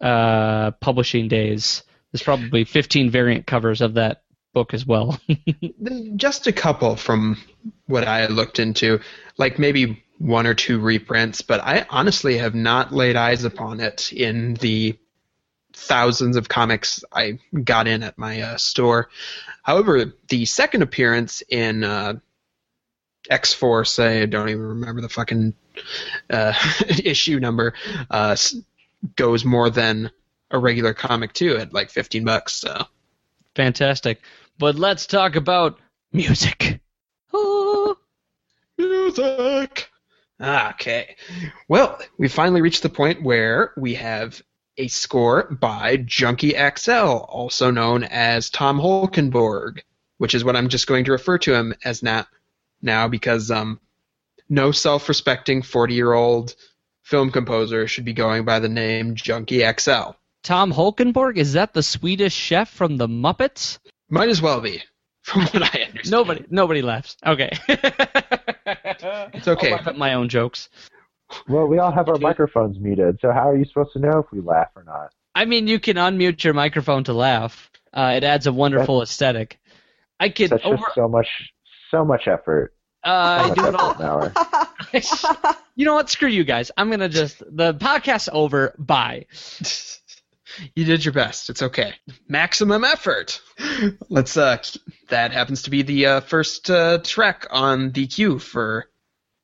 uh, 0.00 0.72
publishing 0.72 1.28
days. 1.28 1.82
There's 2.12 2.22
probably 2.22 2.64
15 2.64 3.10
variant 3.10 3.46
covers 3.46 3.80
of 3.80 3.94
that 3.94 4.22
book 4.56 4.72
as 4.72 4.86
well. 4.86 5.20
Just 6.16 6.46
a 6.46 6.52
couple 6.52 6.96
from 6.96 7.36
what 7.88 8.08
I 8.08 8.26
looked 8.28 8.58
into, 8.58 9.00
like 9.36 9.58
maybe 9.58 10.02
one 10.16 10.46
or 10.46 10.54
two 10.54 10.80
reprints, 10.80 11.42
but 11.42 11.60
I 11.60 11.84
honestly 11.90 12.38
have 12.38 12.54
not 12.54 12.90
laid 12.90 13.16
eyes 13.16 13.44
upon 13.44 13.80
it 13.80 14.14
in 14.14 14.54
the 14.54 14.98
thousands 15.74 16.38
of 16.38 16.48
comics 16.48 17.04
I 17.12 17.38
got 17.64 17.86
in 17.86 18.02
at 18.02 18.16
my 18.16 18.40
uh, 18.40 18.56
store. 18.56 19.10
However, 19.62 20.14
the 20.30 20.46
second 20.46 20.80
appearance 20.80 21.42
in 21.50 21.84
uh, 21.84 22.14
X 23.28 23.52
Force, 23.52 23.98
I 23.98 24.24
don't 24.24 24.48
even 24.48 24.62
remember 24.62 25.02
the 25.02 25.10
fucking 25.10 25.52
uh, 26.30 26.54
issue 27.04 27.40
number, 27.40 27.74
uh, 28.10 28.34
goes 29.16 29.44
more 29.44 29.68
than 29.68 30.10
a 30.50 30.58
regular 30.58 30.94
comic 30.94 31.34
too 31.34 31.58
at 31.58 31.74
like 31.74 31.90
15 31.90 32.24
bucks. 32.24 32.54
So. 32.54 32.86
Fantastic. 33.54 34.22
But 34.58 34.76
let's 34.76 35.06
talk 35.06 35.36
about 35.36 35.78
music. 36.12 36.80
Oh. 37.32 37.96
Music. 38.78 39.90
Okay. 40.40 41.16
Well, 41.68 41.98
we 42.18 42.28
finally 42.28 42.62
reached 42.62 42.82
the 42.82 42.88
point 42.88 43.22
where 43.22 43.72
we 43.76 43.94
have 43.94 44.42
a 44.78 44.88
score 44.88 45.44
by 45.44 45.96
Junkie 45.98 46.54
XL, 46.54 46.92
also 46.92 47.70
known 47.70 48.04
as 48.04 48.50
Tom 48.50 48.78
Holkenborg, 48.78 49.80
which 50.18 50.34
is 50.34 50.44
what 50.44 50.56
I'm 50.56 50.68
just 50.68 50.86
going 50.86 51.04
to 51.06 51.12
refer 51.12 51.38
to 51.38 51.54
him 51.54 51.74
as 51.84 52.02
now, 52.02 52.26
now 52.82 53.08
because 53.08 53.50
um, 53.50 53.80
no 54.48 54.72
self-respecting 54.72 55.62
40-year-old 55.62 56.54
film 57.02 57.30
composer 57.30 57.86
should 57.86 58.04
be 58.04 58.12
going 58.12 58.44
by 58.44 58.58
the 58.58 58.68
name 58.68 59.14
Junkie 59.14 59.64
XL. 59.78 60.10
Tom 60.42 60.72
Holkenborg, 60.72 61.36
is 61.38 61.54
that 61.54 61.72
the 61.72 61.82
Swedish 61.82 62.34
chef 62.34 62.68
from 62.70 62.96
the 62.96 63.08
Muppets? 63.08 63.78
Might 64.08 64.28
as 64.28 64.40
well 64.40 64.60
be, 64.60 64.82
from 65.22 65.42
what 65.42 65.62
I 65.62 65.82
understand. 65.82 66.10
Nobody 66.10 66.44
nobody 66.50 66.82
laughs. 66.82 67.16
Okay. 67.24 67.50
It's 68.98 69.46
okay. 69.46 69.70
I'll 69.70 69.76
laugh 69.76 69.86
at 69.86 69.98
my 69.98 70.14
own 70.14 70.28
jokes. 70.28 70.68
Well, 71.48 71.66
we 71.66 71.78
all 71.78 71.92
have 71.92 72.08
our 72.08 72.18
microphones 72.18 72.78
muted, 72.78 73.18
so 73.20 73.30
how 73.32 73.50
are 73.50 73.56
you 73.56 73.64
supposed 73.64 73.92
to 73.92 73.98
know 73.98 74.18
if 74.18 74.26
we 74.32 74.40
laugh 74.40 74.68
or 74.74 74.84
not? 74.84 75.12
I 75.34 75.44
mean, 75.44 75.68
you 75.68 75.78
can 75.78 75.96
unmute 75.96 76.42
your 76.44 76.54
microphone 76.54 77.04
to 77.04 77.12
laugh. 77.12 77.70
Uh, 77.92 78.14
it 78.16 78.24
adds 78.24 78.46
a 78.46 78.52
wonderful 78.52 79.02
aesthetic. 79.02 79.60
I 80.18 80.30
could 80.30 80.50
That's 80.50 80.64
over. 80.64 80.76
just 80.76 80.94
so 80.94 81.08
much, 81.08 81.28
so 81.90 82.04
much 82.04 82.26
effort. 82.26 82.74
Uh, 83.04 83.42
I 83.44 83.48
much 83.48 83.54
do 83.54 83.66
it 83.66 83.74
effort 83.74 85.44
all. 85.44 85.56
you 85.76 85.84
know 85.84 85.94
what? 85.94 86.10
Screw 86.10 86.28
you 86.28 86.44
guys. 86.44 86.70
I'm 86.76 86.90
gonna 86.90 87.08
just 87.08 87.38
the 87.38 87.74
podcast's 87.74 88.30
over. 88.32 88.74
Bye. 88.78 89.26
You 90.74 90.84
did 90.84 91.04
your 91.04 91.12
best. 91.12 91.50
It's 91.50 91.62
okay. 91.62 91.94
Maximum 92.28 92.84
effort. 92.84 93.40
Let's. 94.08 94.36
Uh, 94.36 94.58
that 95.08 95.32
happens 95.32 95.62
to 95.62 95.70
be 95.70 95.82
the 95.82 96.06
uh, 96.06 96.20
first 96.20 96.70
uh, 96.70 96.98
track 97.02 97.46
on 97.50 97.92
the 97.92 98.06
queue 98.06 98.38
for 98.38 98.90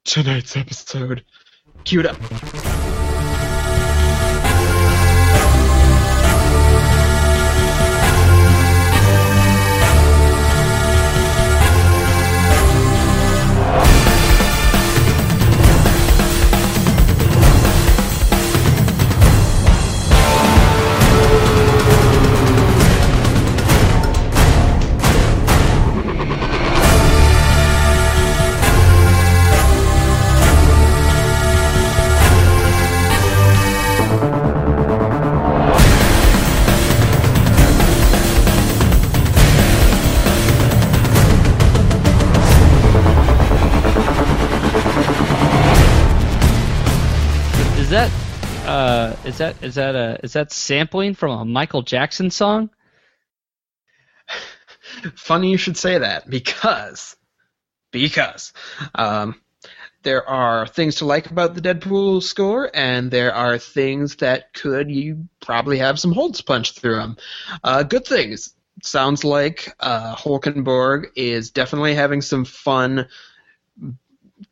tonight's 0.04 0.56
episode. 0.56 1.24
Queued 1.84 2.06
up. 2.06 2.71
Is 49.62 49.76
that 49.76 49.94
a 49.94 50.18
is 50.22 50.34
that 50.34 50.52
sampling 50.52 51.14
from 51.14 51.40
a 51.40 51.44
Michael 51.44 51.82
Jackson 51.82 52.30
song? 52.30 52.70
Funny 55.14 55.50
you 55.50 55.56
should 55.56 55.76
say 55.76 55.98
that 55.98 56.28
because 56.28 57.16
because 57.90 58.52
um, 58.94 59.40
there 60.02 60.28
are 60.28 60.66
things 60.66 60.96
to 60.96 61.04
like 61.04 61.30
about 61.30 61.54
the 61.54 61.60
Deadpool 61.60 62.22
score, 62.22 62.70
and 62.74 63.10
there 63.10 63.34
are 63.34 63.58
things 63.58 64.16
that 64.16 64.52
could 64.54 64.90
you 64.90 65.28
probably 65.40 65.78
have 65.78 66.00
some 66.00 66.12
holes 66.12 66.40
punched 66.40 66.78
through 66.80 66.96
them. 66.96 67.16
Uh, 67.62 67.82
good 67.82 68.06
things. 68.06 68.54
Sounds 68.82 69.22
like 69.22 69.72
uh, 69.78 70.16
Holkenborg 70.16 71.06
is 71.14 71.50
definitely 71.50 71.94
having 71.94 72.20
some 72.22 72.44
fun 72.44 73.06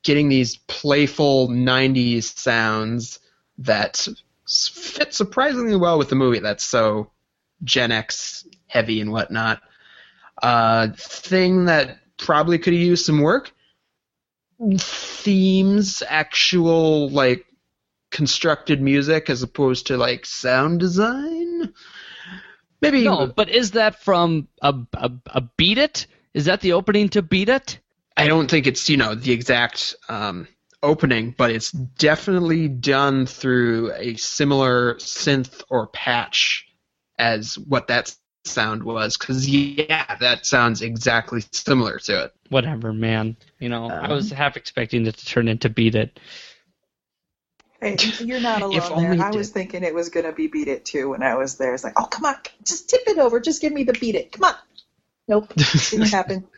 getting 0.03 0.29
these 0.29 0.57
playful 0.69 1.49
90s 1.49 2.37
sounds 2.39 3.19
that 3.59 4.07
fit 4.51 5.15
surprisingly 5.15 5.77
well 5.77 5.99
with 5.99 6.09
the 6.09 6.17
movie 6.17 6.41
that's 6.41 6.65
so 6.65 7.11
Gen 7.63 7.93
X 7.93 8.47
heavy 8.67 9.01
and 9.01 9.13
whatnot. 9.13 9.61
Uh, 10.43 10.89
thing 10.97 11.67
that 11.67 11.99
probably 12.17 12.59
could 12.59 12.73
have 12.73 12.83
used 12.83 13.05
some 13.05 13.21
work 13.21 13.53
themes, 14.79 16.03
actual, 16.07 17.09
like, 17.11 17.47
constructed 18.11 18.81
music 18.81 19.31
as 19.31 19.43
opposed 19.43 19.87
to, 19.87 19.97
like, 19.97 20.27
sound 20.27 20.81
design. 20.81 21.73
Maybe. 22.81 23.05
No, 23.05 23.27
but 23.27 23.49
is 23.49 23.73
that 23.73 24.03
from 24.03 24.49
a 24.63 24.75
a, 24.95 25.11
a 25.27 25.41
Beat 25.57 25.79
It? 25.79 26.07
Is 26.33 26.47
that 26.47 26.61
the 26.61 26.73
opening 26.73 27.09
to 27.11 27.23
Beat 27.23 27.49
It? 27.49 27.79
I 28.17 28.27
don't 28.27 28.51
think 28.51 28.67
it's 28.67 28.89
you 28.89 28.97
know 28.97 29.15
the 29.15 29.33
exact 29.33 29.95
um, 30.09 30.49
opening, 30.83 31.35
but 31.37 31.51
it's 31.51 31.71
definitely 31.73 32.69
done 32.69 33.27
through 33.27 33.93
a 33.95 34.17
similar 34.17 34.95
synth 34.97 35.63
or 35.71 35.89
patch 35.89 36.67
as 37.19 37.59
what 37.59 37.89
that 37.89 38.15
sound 38.45 38.83
was. 38.83 39.17
Because 39.17 39.49
yeah, 39.49 40.17
that 40.19 40.47
sounds 40.47 40.83
exactly 40.83 41.43
similar 41.53 41.99
to 42.01 42.25
it. 42.25 42.33
Whatever, 42.49 42.93
man. 42.93 43.37
You 43.59 43.69
know, 43.69 43.95
I 44.01 44.07
Um, 44.07 44.11
was 44.11 44.31
half 44.31 44.57
expecting 44.57 45.07
it 45.07 45.17
to 45.17 45.27
turn 45.27 45.49
into 45.49 45.69
Beat 45.69 45.95
It. 45.95 46.19
Hey, 47.81 47.97
you're 48.21 48.41
not 48.41 48.63
alone 48.63 48.77
If 48.77 48.91
only 48.91 49.17
there. 49.17 49.27
I 49.27 49.31
it 49.31 49.37
was 49.37 49.51
thinking 49.51 49.85
it 49.85 49.95
was 49.95 50.09
gonna 50.11 50.33
be 50.33 50.49
Beat 50.49 50.69
It 50.69 50.85
too 50.85 51.11
when 51.11 51.23
I 51.23 51.37
was 51.37 51.57
there. 51.59 51.75
It's 51.75 51.85
like, 51.85 51.95
oh 52.01 52.07
come 52.07 52.25
on, 52.27 52.37
just 52.65 52.91
tip 52.91 53.03
it 53.07 53.19
over. 53.19 53.41
Just 53.41 53.61
give 53.63 53.73
me 53.73 53.85
the 53.85 53.93
Beat 53.95 54.15
It. 54.17 54.33
Come 54.33 54.45
on. 54.45 54.55
Nope, 55.29 55.53
didn't 55.91 56.09
happen. 56.09 56.49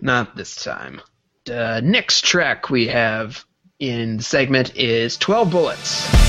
Not 0.00 0.36
this 0.36 0.56
time. 0.56 1.00
Uh, 1.50 1.80
next 1.82 2.24
track 2.24 2.70
we 2.70 2.88
have 2.88 3.44
in 3.78 4.18
the 4.18 4.22
segment 4.22 4.76
is 4.76 5.16
12 5.16 5.50
Bullets. 5.50 6.27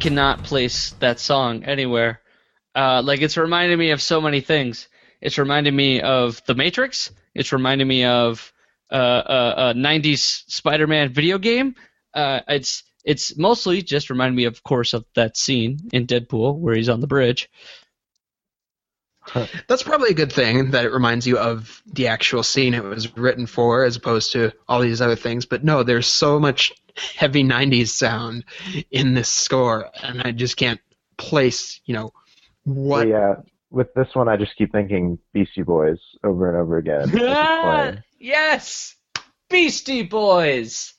Cannot 0.00 0.42
place 0.42 0.92
that 1.00 1.20
song 1.20 1.64
anywhere. 1.64 2.20
Uh, 2.74 3.02
like 3.04 3.20
it's 3.20 3.36
reminding 3.36 3.78
me 3.78 3.90
of 3.90 4.02
so 4.02 4.20
many 4.20 4.40
things. 4.40 4.88
It's 5.20 5.38
reminding 5.38 5.76
me 5.76 6.00
of 6.00 6.42
The 6.46 6.54
Matrix. 6.54 7.10
It's 7.34 7.52
reminding 7.52 7.86
me 7.86 8.04
of 8.04 8.52
uh, 8.90 8.94
uh, 8.94 9.72
a 9.74 9.78
'90s 9.78 10.44
Spider-Man 10.50 11.12
video 11.12 11.38
game. 11.38 11.74
Uh, 12.14 12.40
it's 12.48 12.82
it's 13.04 13.36
mostly 13.36 13.82
just 13.82 14.10
reminding 14.10 14.36
me, 14.36 14.44
of 14.44 14.62
course, 14.62 14.94
of 14.94 15.04
that 15.14 15.36
scene 15.36 15.88
in 15.92 16.06
Deadpool 16.06 16.58
where 16.58 16.74
he's 16.74 16.88
on 16.88 17.00
the 17.00 17.06
bridge. 17.06 17.48
That's 19.68 19.82
probably 19.82 20.10
a 20.10 20.14
good 20.14 20.32
thing 20.32 20.72
that 20.72 20.84
it 20.84 20.92
reminds 20.92 21.26
you 21.26 21.38
of 21.38 21.82
the 21.86 22.08
actual 22.08 22.42
scene 22.42 22.74
it 22.74 22.82
was 22.82 23.16
written 23.16 23.46
for, 23.46 23.84
as 23.84 23.96
opposed 23.96 24.32
to 24.32 24.52
all 24.66 24.80
these 24.80 25.00
other 25.00 25.16
things. 25.16 25.46
But 25.46 25.62
no, 25.62 25.82
there's 25.82 26.06
so 26.06 26.40
much 26.40 26.72
heavy 27.16 27.42
'90s 27.42 27.88
sound 27.88 28.44
in 28.90 29.14
this 29.14 29.28
score, 29.28 29.90
and 30.02 30.22
I 30.22 30.32
just 30.32 30.56
can't 30.56 30.80
place, 31.16 31.80
you 31.84 31.94
know, 31.94 32.12
what. 32.64 33.08
Yeah, 33.08 33.36
with 33.70 33.92
this 33.94 34.08
one, 34.14 34.28
I 34.28 34.36
just 34.36 34.56
keep 34.56 34.72
thinking 34.72 35.18
Beastie 35.32 35.62
Boys 35.62 35.98
over 36.24 36.48
and 36.48 36.58
over 36.58 36.78
again. 36.78 37.10
as 37.18 38.02
yes, 38.18 38.96
Beastie 39.48 40.02
Boys. 40.02 40.94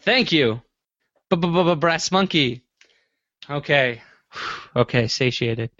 Thank 0.00 0.32
you, 0.32 0.62
Brass 1.76 2.10
Monkey. 2.10 2.62
Okay, 3.48 4.02
okay, 4.76 5.08
satiated. 5.08 5.70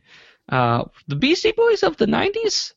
Uh, 0.48 0.84
the 1.06 1.16
Beastie 1.16 1.52
Boys 1.52 1.82
of 1.82 1.96
the 1.96 2.06
'90s. 2.06 2.74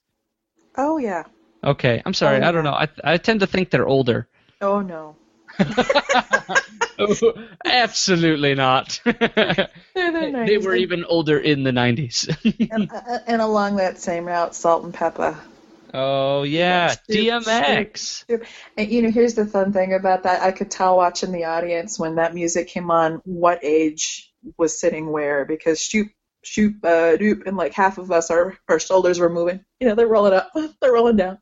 Oh 0.77 0.97
yeah. 0.97 1.23
Okay, 1.63 2.01
I'm 2.05 2.13
sorry. 2.13 2.43
Oh, 2.43 2.47
I 2.47 2.51
don't 2.51 2.63
know. 2.63 2.73
I 2.73 2.87
I 3.03 3.17
tend 3.17 3.39
to 3.39 3.47
think 3.47 3.69
they're 3.69 3.87
older. 3.87 4.27
Oh 4.61 4.81
no. 4.81 5.15
Absolutely 7.65 8.55
not. 8.55 9.01
The 9.95 10.43
they 10.45 10.57
were 10.57 10.75
even 10.75 11.05
older 11.05 11.39
in 11.39 11.63
the 11.63 11.71
'90s. 11.71 12.27
and, 12.71 12.91
uh, 12.91 13.19
and 13.27 13.41
along 13.41 13.77
that 13.77 13.97
same 13.97 14.25
route, 14.25 14.53
Salt-N-Pepa. 14.53 15.37
oh 15.93 16.43
yeah, 16.43 16.89
Shoop, 16.89 16.99
DMX. 17.09 18.45
And 18.77 18.91
you 18.91 19.01
know, 19.01 19.11
here's 19.11 19.35
the 19.35 19.45
fun 19.45 19.71
thing 19.71 19.93
about 19.93 20.23
that. 20.23 20.41
I 20.41 20.51
could 20.51 20.69
tell 20.69 20.97
watching 20.97 21.31
the 21.31 21.45
audience 21.45 21.97
when 21.97 22.15
that 22.15 22.33
music 22.33 22.67
came 22.67 22.91
on 22.91 23.21
what 23.23 23.59
age 23.63 24.31
was 24.57 24.79
sitting 24.79 25.11
where 25.11 25.45
because 25.45 25.81
shoot, 25.81 26.07
shoop 26.43 26.75
uh, 26.83 27.17
doop, 27.17 27.47
and 27.47 27.57
like 27.57 27.73
half 27.73 27.97
of 27.97 28.11
us, 28.11 28.29
our 28.29 28.57
our 28.67 28.79
shoulders 28.79 29.19
were 29.19 29.29
moving. 29.29 29.63
You 29.79 29.87
know, 29.87 29.95
they're 29.95 30.07
rolling 30.07 30.33
up, 30.33 30.51
they're 30.81 30.93
rolling 30.93 31.17
down, 31.17 31.39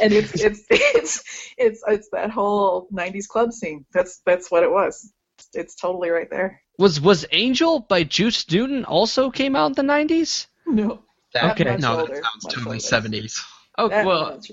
and 0.00 0.12
it's 0.12 0.34
it's 0.34 0.64
it's 0.70 1.24
it's 1.58 1.82
it's 1.86 2.08
that 2.12 2.30
whole 2.30 2.88
'90s 2.92 3.28
club 3.28 3.52
scene. 3.52 3.84
That's 3.92 4.20
that's 4.26 4.50
what 4.50 4.62
it 4.62 4.70
was. 4.70 5.12
It's 5.54 5.74
totally 5.74 6.10
right 6.10 6.30
there. 6.30 6.62
Was 6.78 7.00
was 7.00 7.26
Angel 7.32 7.80
by 7.80 8.04
Juice 8.04 8.50
Newton 8.50 8.84
also 8.84 9.30
came 9.30 9.56
out 9.56 9.78
in 9.78 9.86
the 9.86 9.92
'90s? 9.92 10.46
No. 10.66 11.02
That, 11.34 11.52
Okay. 11.52 11.64
No, 11.64 11.96
Much 11.96 12.08
that 12.08 12.22
sounds 12.22 12.44
much 12.44 12.54
totally 12.54 12.76
older. 12.76 13.08
70s. 13.08 13.40
Oh 13.78 13.88
That 13.88 14.06
well, 14.06 14.30
much- 14.32 14.52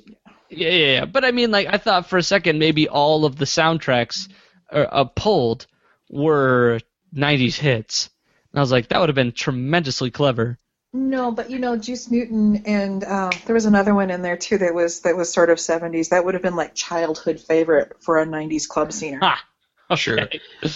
yeah, 0.50 0.70
yeah, 0.70 0.92
yeah. 0.94 1.06
But 1.06 1.26
I 1.26 1.32
mean, 1.32 1.52
like, 1.52 1.68
I 1.68 1.78
thought 1.78 2.08
for 2.08 2.18
a 2.18 2.24
second 2.24 2.58
maybe 2.60 2.88
all 2.88 3.26
of 3.26 3.36
the 3.36 3.46
soundtracks 3.46 4.30
uh, 4.72 4.78
uh, 4.90 5.04
pulled 5.06 5.68
were 6.10 6.80
'90s 7.16 7.56
hits. 7.58 8.10
And 8.52 8.60
I 8.60 8.62
was 8.62 8.72
like, 8.72 8.88
that 8.88 9.00
would 9.00 9.10
have 9.10 9.16
been 9.16 9.32
tremendously 9.32 10.10
clever. 10.12 10.58
No, 10.92 11.32
but 11.32 11.52
you 11.52 11.60
know, 11.60 11.78
Juice 11.78 12.10
Newton 12.10 12.64
and 12.66 13.04
uh, 13.04 13.30
there 13.46 13.54
was 13.54 13.66
another 13.66 13.94
one 13.94 14.10
in 14.10 14.24
there 14.24 14.38
too 14.38 14.58
that 14.58 14.74
was 14.74 15.02
that 15.02 15.16
was 15.16 15.32
sort 15.32 15.52
of 15.52 15.60
70s. 15.60 16.10
That 16.10 16.26
would 16.26 16.34
have 16.34 16.42
been 16.42 16.56
like 16.56 16.74
childhood 16.74 17.40
favorite 17.40 17.98
for 18.02 18.20
a 18.20 18.26
90s 18.26 18.68
club 18.68 18.92
scener. 18.92 19.20
Ha! 19.20 19.44
Sure. 19.96 20.20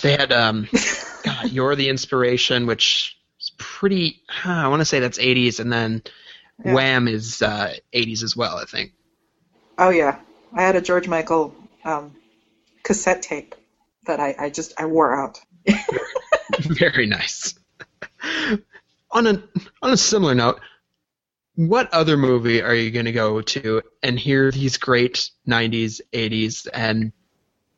They 0.02 0.14
had 0.14 0.32
um, 0.32 0.68
God, 1.24 1.52
"You're 1.52 1.76
the 1.76 1.90
Inspiration," 1.90 2.66
which 2.66 3.16
is 3.40 3.52
pretty. 3.60 4.24
huh, 4.28 4.52
I 4.52 4.68
want 4.70 4.80
to 4.80 4.86
say 4.86 5.02
that's 5.02 5.20
80s, 5.20 5.60
and 5.60 5.72
then 5.72 6.02
Yeah. 6.66 6.74
Wham 6.74 7.08
is 7.08 7.44
uh, 7.44 7.76
80s 7.94 8.24
as 8.24 8.36
well. 8.36 8.58
I 8.58 8.66
think. 8.66 8.94
Oh 9.78 9.92
yeah, 9.92 10.20
I 10.52 10.64
had 10.64 10.76
a 10.76 10.82
George 10.82 11.08
Michael 11.08 11.54
um, 11.86 12.16
cassette 12.82 13.22
tape 13.22 13.54
that 14.08 14.20
I, 14.20 14.36
I 14.40 14.50
just 14.50 14.74
I 14.80 14.88
wore 14.88 15.16
out. 15.16 15.40
Very 16.60 17.06
nice. 17.06 17.54
On 19.14 19.28
a 19.28 19.44
on 19.82 19.94
a 19.94 19.98
similar 19.98 20.36
note, 20.36 20.60
what 21.56 21.94
other 21.94 22.18
movie 22.18 22.62
are 22.62 22.74
you 22.74 22.92
going 22.92 23.06
to 23.06 23.12
go 23.12 23.42
to 23.42 23.82
and 24.02 24.20
hear 24.20 24.52
these 24.52 24.78
great 24.78 25.30
90s, 25.48 26.02
80s, 26.12 26.68
and 26.74 27.14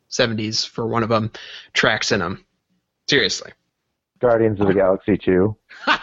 70s 0.10 0.68
for 0.68 0.88
one 0.88 1.04
of 1.04 1.10
them 1.10 1.32
tracks 1.74 2.12
in 2.12 2.22
them? 2.22 2.46
Seriously. 3.10 3.52
Guardians 4.20 4.60
of 4.62 4.68
the 4.68 4.74
Galaxy 4.74 5.18
2. 5.18 5.56
yeah, 5.88 6.02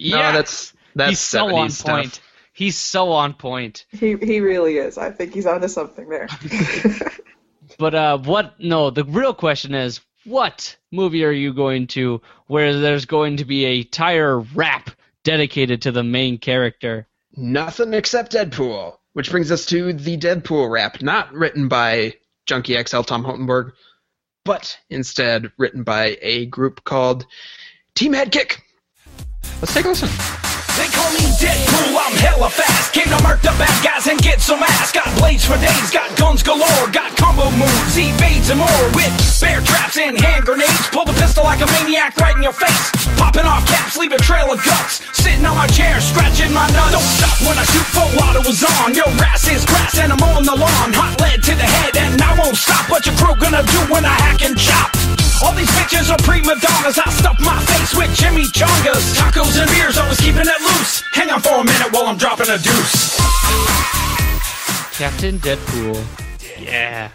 No, 0.00 0.32
that's 0.32 0.72
that's 0.94 1.10
he's 1.10 1.20
so 1.20 1.54
on 1.54 1.68
stuff. 1.70 1.96
point. 1.96 2.20
He's 2.52 2.78
so 2.78 3.12
on 3.12 3.34
point. 3.34 3.84
He 3.90 4.16
he 4.16 4.40
really 4.40 4.78
is. 4.78 4.96
I 4.96 5.10
think 5.10 5.34
he's 5.34 5.44
onto 5.44 5.68
something 5.68 6.08
there. 6.08 6.28
But 7.78 7.94
uh, 7.94 8.18
what? 8.18 8.54
No, 8.60 8.90
the 8.90 9.04
real 9.04 9.34
question 9.34 9.74
is, 9.74 10.00
what 10.26 10.76
movie 10.92 11.24
are 11.24 11.32
you 11.32 11.54
going 11.54 11.86
to 11.86 12.20
where 12.48 12.78
there's 12.78 13.06
going 13.06 13.38
to 13.38 13.44
be 13.44 13.64
a 13.64 13.84
tire 13.84 14.40
rap 14.40 14.90
dedicated 15.24 15.82
to 15.82 15.92
the 15.92 16.02
main 16.02 16.38
character? 16.38 17.06
Nothing 17.36 17.94
except 17.94 18.32
Deadpool, 18.32 18.96
which 19.12 19.30
brings 19.30 19.50
us 19.50 19.66
to 19.66 19.92
the 19.92 20.18
Deadpool 20.18 20.70
rap, 20.70 21.00
not 21.00 21.32
written 21.32 21.68
by 21.68 22.14
Junkie 22.46 22.82
XL 22.82 23.02
Tom 23.02 23.24
Holkenborg, 23.24 23.72
but 24.44 24.78
instead 24.90 25.50
written 25.58 25.82
by 25.82 26.18
a 26.22 26.46
group 26.46 26.84
called 26.84 27.26
Team 27.94 28.12
Headkick. 28.12 28.60
Let's 29.60 29.74
take 29.74 29.84
a 29.84 29.88
listen. 29.88 30.08
They 30.76 30.88
call 30.88 31.10
me 31.12 31.20
Deadpool, 31.40 31.96
I'm 31.98 32.16
hella 32.18 32.50
fast. 32.50 32.92
Came 32.92 33.06
to 33.06 33.22
murk 33.22 33.40
the 33.40 33.54
bad 33.58 33.84
guys 33.84 34.06
and 34.06 34.20
get 34.20 34.40
some 34.40 34.62
ass. 34.62 34.92
Got 34.92 35.18
blades 35.18 35.44
for 35.44 35.56
days, 35.56 35.90
got 35.90 36.16
guns 36.18 36.25
and 38.50 38.60
more. 38.60 38.84
With 38.94 39.10
bear 39.40 39.60
traps 39.60 39.98
and 39.98 40.18
hand 40.18 40.44
grenades, 40.44 40.88
pull 40.94 41.04
the 41.04 41.16
pistol 41.18 41.44
like 41.44 41.60
a 41.60 41.68
maniac 41.78 42.16
right 42.18 42.36
in 42.36 42.42
your 42.42 42.52
face. 42.52 42.90
Popping 43.18 43.44
off 43.44 43.66
caps, 43.66 43.96
leave 43.96 44.12
a 44.12 44.18
trail 44.18 44.52
of 44.52 44.62
guts. 44.62 45.02
Sitting 45.16 45.44
on 45.44 45.56
my 45.56 45.66
chair, 45.66 46.00
scratching 46.00 46.52
my 46.52 46.66
nuts. 46.70 46.92
Don't 46.94 47.10
stop 47.18 47.36
when 47.42 47.56
I 47.58 47.64
shoot 47.64 47.88
full 47.90 48.10
auto 48.22 48.42
was 48.46 48.62
on. 48.80 48.94
Your 48.94 49.08
ass 49.26 49.48
is 49.48 49.64
grass 49.64 49.98
and 49.98 50.12
I'm 50.12 50.22
on 50.22 50.44
the 50.44 50.54
lawn. 50.54 50.90
Hot 50.94 51.18
lead 51.20 51.42
to 51.42 51.54
the 51.54 51.66
head 51.66 51.96
and 51.96 52.20
I 52.22 52.38
won't 52.38 52.56
stop. 52.56 52.88
What 52.90 53.06
your 53.06 53.16
crew 53.16 53.34
gonna 53.36 53.66
do 53.66 53.80
when 53.90 54.04
I 54.04 54.14
hack 54.14 54.42
and 54.42 54.56
chop? 54.56 54.94
All 55.42 55.52
these 55.52 55.70
bitches 55.76 56.08
are 56.08 56.20
prima 56.22 56.54
donnas. 56.60 56.98
I 56.98 57.10
stuff 57.10 57.38
my 57.40 57.58
face 57.66 57.94
with 57.94 58.10
chimichangas. 58.14 59.16
Tacos 59.18 59.58
and 59.58 59.68
beers, 59.74 59.98
always 59.98 60.20
keeping 60.20 60.46
it 60.46 60.60
loose. 60.62 61.02
Hang 61.12 61.30
on 61.30 61.40
for 61.40 61.60
a 61.60 61.64
minute 61.64 61.90
while 61.92 62.06
I'm 62.06 62.16
dropping 62.16 62.48
a 62.48 62.58
deuce. 62.58 63.16
Captain 64.96 65.38
Deadpool. 65.38 66.00
Yeah. 66.58 67.10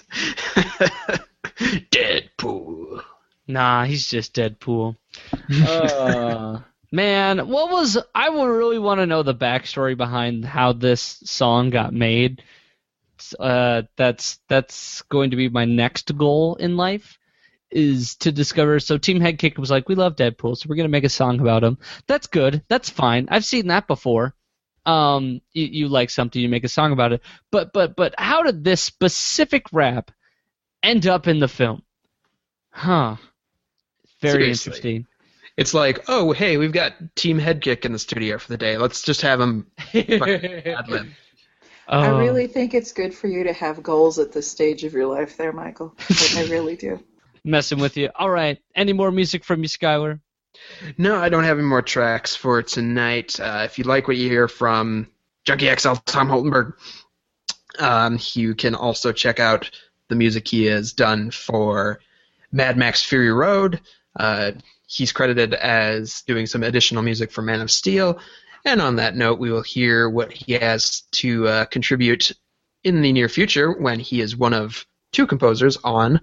Deadpool. 1.90 3.02
Nah, 3.46 3.84
he's 3.84 4.08
just 4.08 4.34
Deadpool. 4.34 4.96
Uh, 5.66 6.60
man, 6.92 7.48
what 7.48 7.70
was 7.70 7.98
I 8.14 8.28
would 8.28 8.46
really 8.46 8.78
want 8.78 9.00
to 9.00 9.06
know 9.06 9.22
the 9.22 9.34
backstory 9.34 9.96
behind 9.96 10.44
how 10.44 10.72
this 10.72 11.20
song 11.24 11.70
got 11.70 11.92
made. 11.92 12.42
Uh, 13.38 13.82
that's 13.96 14.38
that's 14.48 15.02
going 15.02 15.30
to 15.30 15.36
be 15.36 15.48
my 15.48 15.64
next 15.64 16.16
goal 16.16 16.56
in 16.56 16.76
life 16.76 17.18
is 17.70 18.16
to 18.16 18.32
discover. 18.32 18.78
So 18.80 18.98
Team 18.98 19.18
Headkick 19.18 19.58
was 19.58 19.70
like, 19.70 19.88
we 19.88 19.94
love 19.94 20.16
Deadpool, 20.16 20.56
so 20.56 20.66
we're 20.68 20.76
gonna 20.76 20.88
make 20.88 21.04
a 21.04 21.08
song 21.08 21.40
about 21.40 21.64
him. 21.64 21.78
That's 22.06 22.26
good. 22.26 22.62
That's 22.68 22.90
fine. 22.90 23.28
I've 23.30 23.44
seen 23.44 23.68
that 23.68 23.86
before. 23.86 24.34
Um, 24.84 25.40
you, 25.52 25.66
you 25.66 25.88
like 25.88 26.10
something, 26.10 26.40
you 26.42 26.48
make 26.48 26.64
a 26.64 26.68
song 26.68 26.92
about 26.92 27.12
it. 27.12 27.20
But 27.50 27.72
but 27.72 27.94
but 27.96 28.14
how 28.18 28.42
did 28.42 28.64
this 28.64 28.80
specific 28.80 29.66
rap 29.72 30.10
end 30.82 31.06
up 31.06 31.28
in 31.28 31.38
the 31.38 31.48
film? 31.48 31.82
Huh. 32.70 33.16
Very 34.20 34.54
Seriously. 34.54 34.70
interesting. 34.70 35.06
It's 35.56 35.74
like, 35.74 36.04
oh, 36.08 36.32
hey, 36.32 36.56
we've 36.56 36.72
got 36.72 36.94
Team 37.14 37.38
Headkick 37.38 37.84
in 37.84 37.92
the 37.92 37.98
studio 37.98 38.38
for 38.38 38.48
the 38.48 38.56
day. 38.56 38.78
Let's 38.78 39.02
just 39.02 39.20
have 39.20 39.40
him 39.40 39.66
ad 39.94 40.88
lib. 40.88 41.06
I 41.88 42.06
Oh, 42.06 42.18
really 42.18 42.46
think 42.46 42.72
it's 42.74 42.92
good 42.92 43.12
for 43.14 43.26
you 43.26 43.44
to 43.44 43.52
have 43.52 43.82
goals 43.82 44.18
at 44.18 44.32
this 44.32 44.48
stage 44.50 44.84
of 44.84 44.94
your 44.94 45.06
life, 45.06 45.36
there, 45.36 45.52
Michael. 45.52 45.94
I, 46.08 46.34
I 46.38 46.42
really 46.44 46.76
do. 46.76 47.02
messing 47.44 47.80
with 47.80 47.96
you. 47.96 48.08
All 48.14 48.30
right. 48.30 48.58
Any 48.74 48.92
more 48.92 49.10
music 49.10 49.44
from 49.44 49.62
you, 49.62 49.68
Skylar? 49.68 50.20
No, 50.98 51.16
I 51.16 51.28
don't 51.28 51.44
have 51.44 51.58
any 51.58 51.66
more 51.66 51.82
tracks 51.82 52.36
for 52.36 52.62
tonight. 52.62 53.38
Uh, 53.40 53.62
if 53.64 53.78
you 53.78 53.84
like 53.84 54.08
what 54.08 54.16
you 54.16 54.28
hear 54.28 54.48
from 54.48 55.08
Junkie 55.44 55.74
XL 55.74 55.94
Tom 56.06 56.28
Holkenborg, 56.28 56.74
um, 57.78 58.18
you 58.34 58.54
can 58.54 58.74
also 58.74 59.12
check 59.12 59.40
out 59.40 59.70
the 60.08 60.16
music 60.16 60.46
he 60.46 60.66
has 60.66 60.92
done 60.92 61.30
for 61.30 62.00
Mad 62.52 62.76
Max 62.76 63.02
Fury 63.02 63.32
Road. 63.32 63.80
Uh, 64.18 64.52
he's 64.86 65.12
credited 65.12 65.54
as 65.54 66.22
doing 66.22 66.46
some 66.46 66.62
additional 66.62 67.02
music 67.02 67.32
for 67.32 67.42
Man 67.42 67.60
of 67.60 67.70
Steel. 67.70 68.18
And 68.64 68.80
on 68.80 68.96
that 68.96 69.16
note, 69.16 69.38
we 69.38 69.50
will 69.50 69.62
hear 69.62 70.08
what 70.08 70.32
he 70.32 70.52
has 70.52 71.02
to 71.12 71.48
uh, 71.48 71.64
contribute 71.64 72.32
in 72.84 73.00
the 73.00 73.12
near 73.12 73.28
future 73.28 73.72
when 73.72 73.98
he 73.98 74.20
is 74.20 74.36
one 74.36 74.52
of 74.52 74.86
two 75.12 75.26
composers 75.26 75.78
on 75.82 76.20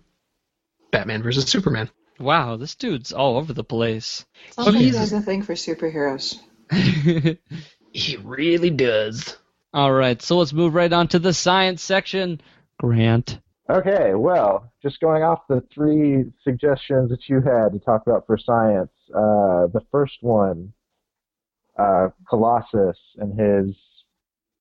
Batman 0.91 1.23
vs. 1.23 1.45
Superman. 1.45 1.89
Wow, 2.19 2.57
this 2.57 2.75
dude's 2.75 3.13
all 3.13 3.37
over 3.37 3.53
the 3.53 3.63
place. 3.63 4.25
Sounds 4.51 4.69
like 4.69 4.77
he 4.77 4.89
has 4.89 5.13
a 5.13 5.21
thing 5.21 5.41
for 5.41 5.53
superheroes. 5.53 6.39
He 7.91 8.17
really 8.17 8.69
does. 8.69 9.37
all 9.73 9.91
right, 9.91 10.21
so 10.21 10.37
let's 10.37 10.53
move 10.53 10.75
right 10.75 10.91
on 10.91 11.07
to 11.09 11.19
the 11.19 11.33
science 11.33 11.81
section. 11.81 12.41
Grant. 12.79 13.39
Okay, 13.69 14.13
well, 14.15 14.71
just 14.81 14.99
going 14.99 15.21
off 15.21 15.41
the 15.47 15.63
three 15.73 16.25
suggestions 16.43 17.09
that 17.09 17.27
you 17.27 17.41
had 17.41 17.73
to 17.73 17.79
talk 17.79 18.03
about 18.05 18.25
for 18.25 18.37
science, 18.37 18.91
uh, 19.13 19.67
the 19.73 19.81
first 19.91 20.17
one, 20.21 20.73
uh, 21.77 22.09
Colossus 22.27 22.97
and 23.17 23.39
his 23.39 23.75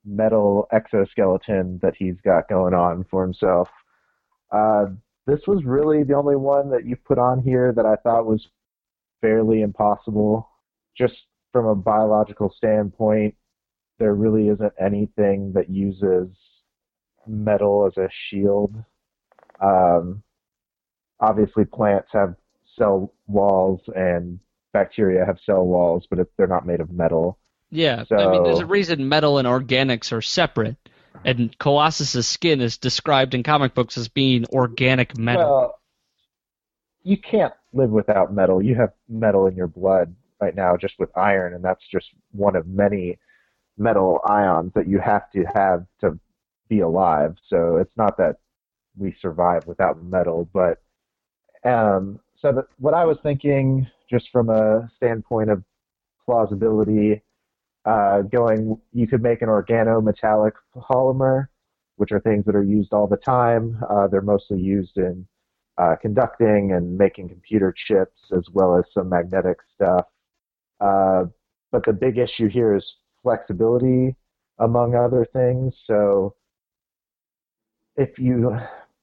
metal 0.05 0.69
exoskeleton 0.73 1.79
that 1.83 1.95
he's 1.97 2.21
got 2.25 2.49
going 2.49 2.75
on 2.75 3.05
for 3.11 3.23
himself. 3.23 3.69
Uh, 4.51 4.87
this 5.29 5.41
was 5.47 5.63
really 5.65 6.05
the 6.05 6.15
only 6.15 6.37
one 6.37 6.71
that 6.71 6.87
you 6.87 6.97
put 6.97 7.19
on 7.19 7.43
here 7.43 7.71
that 7.77 7.85
I 7.85 7.97
thought 7.97 8.25
was 8.25 8.49
fairly 9.21 9.61
impossible. 9.61 10.49
Just 10.97 11.15
from 11.53 11.67
a 11.67 11.75
biological 11.75 12.53
standpoint, 12.57 13.35
there 13.99 14.15
really 14.15 14.49
isn't 14.49 14.73
anything 14.81 15.53
that 15.53 15.69
uses 15.69 16.29
metal 17.27 17.87
as 17.87 17.97
a 17.99 18.09
shield. 18.31 18.75
Um, 19.61 20.23
obviously, 21.21 21.67
plants 21.67 22.09
have 22.13 22.35
cell 22.79 23.13
walls 23.27 23.83
and 23.95 24.41
bacteria 24.73 25.27
have 25.27 25.39
cell 25.45 25.67
walls, 25.67 26.07
but 26.09 26.19
if 26.19 26.29
they're 26.39 26.47
not 26.47 26.67
made 26.67 26.81
of 26.81 26.91
metal. 26.91 27.39
Yeah, 27.71 28.05
I 28.11 28.31
mean, 28.31 28.45
there's 28.45 28.61
a 28.61 28.67
reason 28.67 29.11
metal 29.11 29.37
and 29.37 29.47
organics 29.47 30.11
are 30.11 30.23
separate, 30.23 30.77
and 31.25 31.57
Colossus's 31.59 32.27
skin 32.27 32.61
is 32.61 32.79
described 32.79 33.35
in 33.35 33.43
comic 33.43 33.75
books 33.75 33.99
as 33.99 34.09
being 34.09 34.45
organic 34.47 35.17
metal. 35.19 35.43
Well, 35.43 35.79
you 37.03 37.17
can't 37.17 37.55
live 37.73 37.91
without 37.91 38.35
metal. 38.35 38.63
You 38.63 38.75
have 38.77 38.93
metal 39.09 39.47
in 39.47 39.57
your 39.57 39.67
blood 39.67 40.15
right 40.41 40.55
now 40.55 40.77
just 40.77 40.95
with 40.99 41.17
iron, 41.17 41.55
and 41.55 41.65
that's 41.65 41.85
just 41.91 42.07
one 42.33 42.57
of 42.57 42.67
many 42.67 43.19
metal 43.77 44.21
ions 44.29 44.73
that 44.75 44.89
you 44.89 44.99
have 44.99 45.31
to 45.33 45.45
have 45.55 45.87
to 46.01 46.19
be 46.69 46.81
alive. 46.81 47.37
So 47.49 47.77
it's 47.77 47.97
not 47.97 48.17
that 48.19 48.37
we 48.97 49.15
survive 49.21 49.67
without 49.67 50.03
metal, 50.03 50.49
but 50.53 50.83
um, 51.65 52.21
so 52.41 52.65
what 52.79 52.95
I 52.95 53.05
was 53.05 53.19
thinking, 53.23 53.87
just 54.11 54.29
from 54.31 54.51
a 54.51 54.91
standpoint 54.97 55.51
of 55.51 55.63
plausibility, 56.25 57.23
uh, 57.89 58.21
going, 58.23 58.79
you 58.93 59.07
could 59.07 59.23
make 59.23 59.41
an 59.41 59.49
organometallic 59.49 60.53
polymer, 60.77 61.47
which 61.97 62.13
are 62.13 62.21
things 62.21 62.45
that 62.45 62.55
are 62.55 62.63
used 62.63 62.93
all 62.93 63.07
the 63.07 63.17
time. 63.17 63.83
Uh, 63.89 64.07
they're 64.07 64.21
mostly 64.21 64.61
used 64.61 64.99
in 64.99 65.27
uh, 65.79 65.95
conducting 66.03 66.73
and 66.73 66.99
making 66.99 67.31
computer 67.31 67.75
chips, 67.87 68.19
as 68.37 68.45
well 68.53 68.77
as 68.77 68.85
some 68.93 69.09
magnetic 69.09 69.57
stuff. 69.75 70.05
Uh, 70.81 71.25
but 71.73 71.83
the 71.87 71.93
big 71.93 72.19
issue 72.19 72.49
here 72.49 72.77
is 72.77 72.85
flexibility, 73.23 74.15
among 74.59 74.95
other 74.95 75.27
things. 75.33 75.73
So 75.87 76.35
if 77.97 78.19
you 78.19 78.55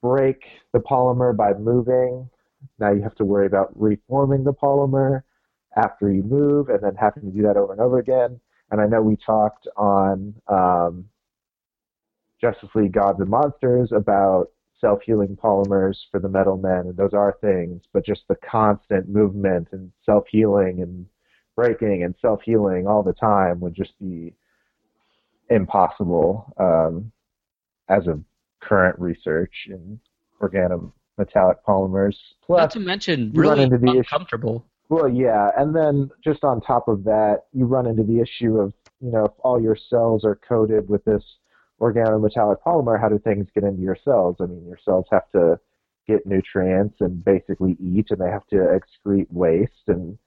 break 0.03 0.43
the 0.73 0.79
polymer 0.79 1.35
by 1.35 1.53
moving, 1.53 2.29
now 2.77 2.91
you 2.91 3.01
have 3.01 3.15
to 3.15 3.25
worry 3.25 3.47
about 3.47 3.71
reforming 3.79 4.43
the 4.43 4.53
polymer 4.53 5.23
after 5.75 6.11
you 6.11 6.21
move 6.21 6.69
and 6.69 6.83
then 6.83 6.95
having 6.95 7.23
to 7.23 7.35
do 7.35 7.41
that 7.43 7.57
over 7.57 7.71
and 7.71 7.81
over 7.81 7.97
again. 7.97 8.39
And 8.75 8.81
I 8.81 8.87
know 8.87 9.01
we 9.01 9.15
talked 9.15 9.69
on 9.77 10.35
um, 10.49 11.05
Justice 12.41 12.67
League 12.75 12.91
Gods 12.91 13.21
and 13.21 13.29
Monsters 13.29 13.93
about 13.93 14.47
self 14.81 14.99
healing 15.05 15.37
polymers 15.41 15.95
for 16.11 16.19
the 16.19 16.27
metal 16.27 16.57
men, 16.57 16.79
and 16.87 16.97
those 16.97 17.13
are 17.13 17.37
things, 17.39 17.83
but 17.93 18.05
just 18.05 18.23
the 18.27 18.35
constant 18.35 19.07
movement 19.07 19.69
and 19.71 19.93
self 20.05 20.25
healing 20.29 20.81
and 20.81 21.05
breaking 21.55 22.03
and 22.03 22.15
self 22.21 22.41
healing 22.43 22.85
all 22.85 23.01
the 23.01 23.13
time 23.13 23.61
would 23.61 23.73
just 23.73 23.97
be 23.97 24.33
impossible 25.49 26.53
um, 26.59 27.13
as 27.87 28.07
of 28.07 28.21
current 28.61 28.99
research 28.99 29.67
in 29.69 29.97
organometallic 30.41 31.59
polymers. 31.65 32.17
Not 32.49 32.57
Plus, 32.57 32.73
to 32.73 32.79
mention, 32.81 33.31
really 33.33 33.69
the 33.69 33.77
issue- 33.77 33.99
uncomfortable. 33.99 34.65
Well, 34.89 35.09
yeah, 35.09 35.49
and 35.57 35.75
then 35.75 36.09
just 36.23 36.43
on 36.43 36.61
top 36.61 36.87
of 36.87 37.03
that, 37.05 37.43
you 37.53 37.65
run 37.65 37.87
into 37.87 38.03
the 38.03 38.19
issue 38.19 38.59
of, 38.59 38.73
you 38.99 39.11
know, 39.11 39.25
if 39.25 39.31
all 39.39 39.61
your 39.61 39.77
cells 39.89 40.23
are 40.23 40.39
coated 40.47 40.87
with 40.89 41.03
this 41.05 41.23
organometallic 41.81 42.57
polymer, 42.65 42.99
how 42.99 43.09
do 43.09 43.19
things 43.19 43.47
get 43.53 43.63
into 43.63 43.81
your 43.81 43.97
cells? 44.03 44.37
I 44.39 44.45
mean, 44.45 44.65
your 44.65 44.79
cells 44.83 45.05
have 45.11 45.29
to 45.31 45.59
get 46.07 46.25
nutrients 46.25 46.97
and 46.99 47.23
basically 47.25 47.75
eat, 47.79 48.07
and 48.11 48.19
they 48.19 48.29
have 48.29 48.47
to 48.47 48.55
excrete 48.57 49.31
waste, 49.31 49.87
and 49.87 50.17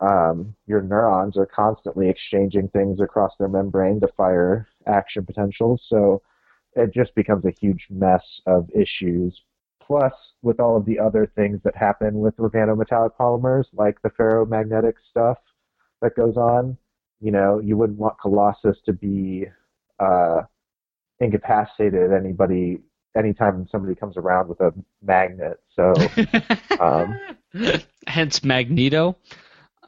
um, 0.00 0.54
your 0.66 0.82
neurons 0.82 1.36
are 1.36 1.46
constantly 1.46 2.08
exchanging 2.08 2.68
things 2.68 3.00
across 3.00 3.32
their 3.38 3.48
membrane 3.48 4.00
to 4.00 4.08
fire 4.16 4.68
action 4.86 5.24
potentials. 5.24 5.80
So 5.88 6.22
it 6.74 6.92
just 6.92 7.14
becomes 7.14 7.44
a 7.44 7.54
huge 7.60 7.86
mess 7.88 8.24
of 8.46 8.68
issues. 8.74 9.40
Plus, 9.92 10.14
with 10.40 10.58
all 10.58 10.74
of 10.74 10.86
the 10.86 10.98
other 10.98 11.30
things 11.36 11.60
that 11.64 11.76
happen 11.76 12.20
with 12.20 12.34
organometallic 12.38 13.10
polymers, 13.20 13.64
like 13.74 14.00
the 14.00 14.08
ferromagnetic 14.08 14.94
stuff 15.10 15.36
that 16.00 16.16
goes 16.16 16.34
on, 16.38 16.78
you 17.20 17.30
know, 17.30 17.58
you 17.58 17.76
wouldn't 17.76 17.98
want 17.98 18.18
Colossus 18.18 18.78
to 18.86 18.94
be 18.94 19.44
uh, 20.00 20.40
incapacitated 21.20 22.10
anybody 22.10 22.78
anytime 23.14 23.68
somebody 23.70 23.94
comes 23.94 24.16
around 24.16 24.48
with 24.48 24.60
a 24.60 24.72
magnet. 25.02 25.60
So, 25.76 25.92
um, 26.80 27.20
Hence 28.06 28.42
Magneto. 28.42 29.18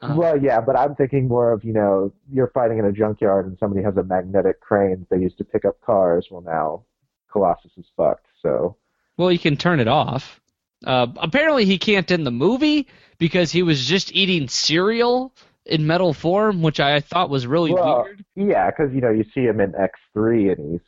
Uh, 0.03 0.13
well, 0.15 0.39
yeah, 0.39 0.61
but 0.61 0.77
I'm 0.77 0.93
thinking 0.93 1.27
more 1.27 1.51
of 1.51 1.63
you 1.63 1.73
know 1.73 2.13
you're 2.31 2.51
fighting 2.53 2.77
in 2.77 2.85
a 2.85 2.91
junkyard 2.91 3.47
and 3.47 3.57
somebody 3.59 3.83
has 3.83 3.97
a 3.97 4.03
magnetic 4.03 4.59
crane 4.59 4.99
that 4.99 5.09
they 5.09 5.19
used 5.19 5.39
to 5.39 5.43
pick 5.43 5.65
up 5.65 5.81
cars. 5.81 6.27
Well, 6.29 6.41
now 6.41 6.83
Colossus 7.31 7.71
is 7.75 7.87
fucked. 7.97 8.27
So. 8.43 8.77
Well, 9.17 9.29
he 9.29 9.37
can 9.37 9.57
turn 9.57 9.79
it 9.79 9.87
off. 9.87 10.39
Uh, 10.85 11.07
apparently, 11.17 11.65
he 11.65 11.77
can't 11.77 12.09
in 12.11 12.23
the 12.23 12.31
movie 12.31 12.87
because 13.17 13.51
he 13.51 13.63
was 13.63 13.85
just 13.85 14.13
eating 14.13 14.47
cereal 14.47 15.33
in 15.65 15.87
metal 15.87 16.13
form, 16.13 16.61
which 16.61 16.79
I 16.79 16.99
thought 16.99 17.29
was 17.29 17.47
really 17.47 17.73
well, 17.73 18.03
weird. 18.03 18.25
Yeah, 18.35 18.69
because 18.69 18.93
you 18.93 19.01
know 19.01 19.09
you 19.09 19.25
see 19.33 19.41
him 19.41 19.59
in 19.59 19.71
X3 19.71 20.51
and 20.57 20.71
he's 20.73 20.81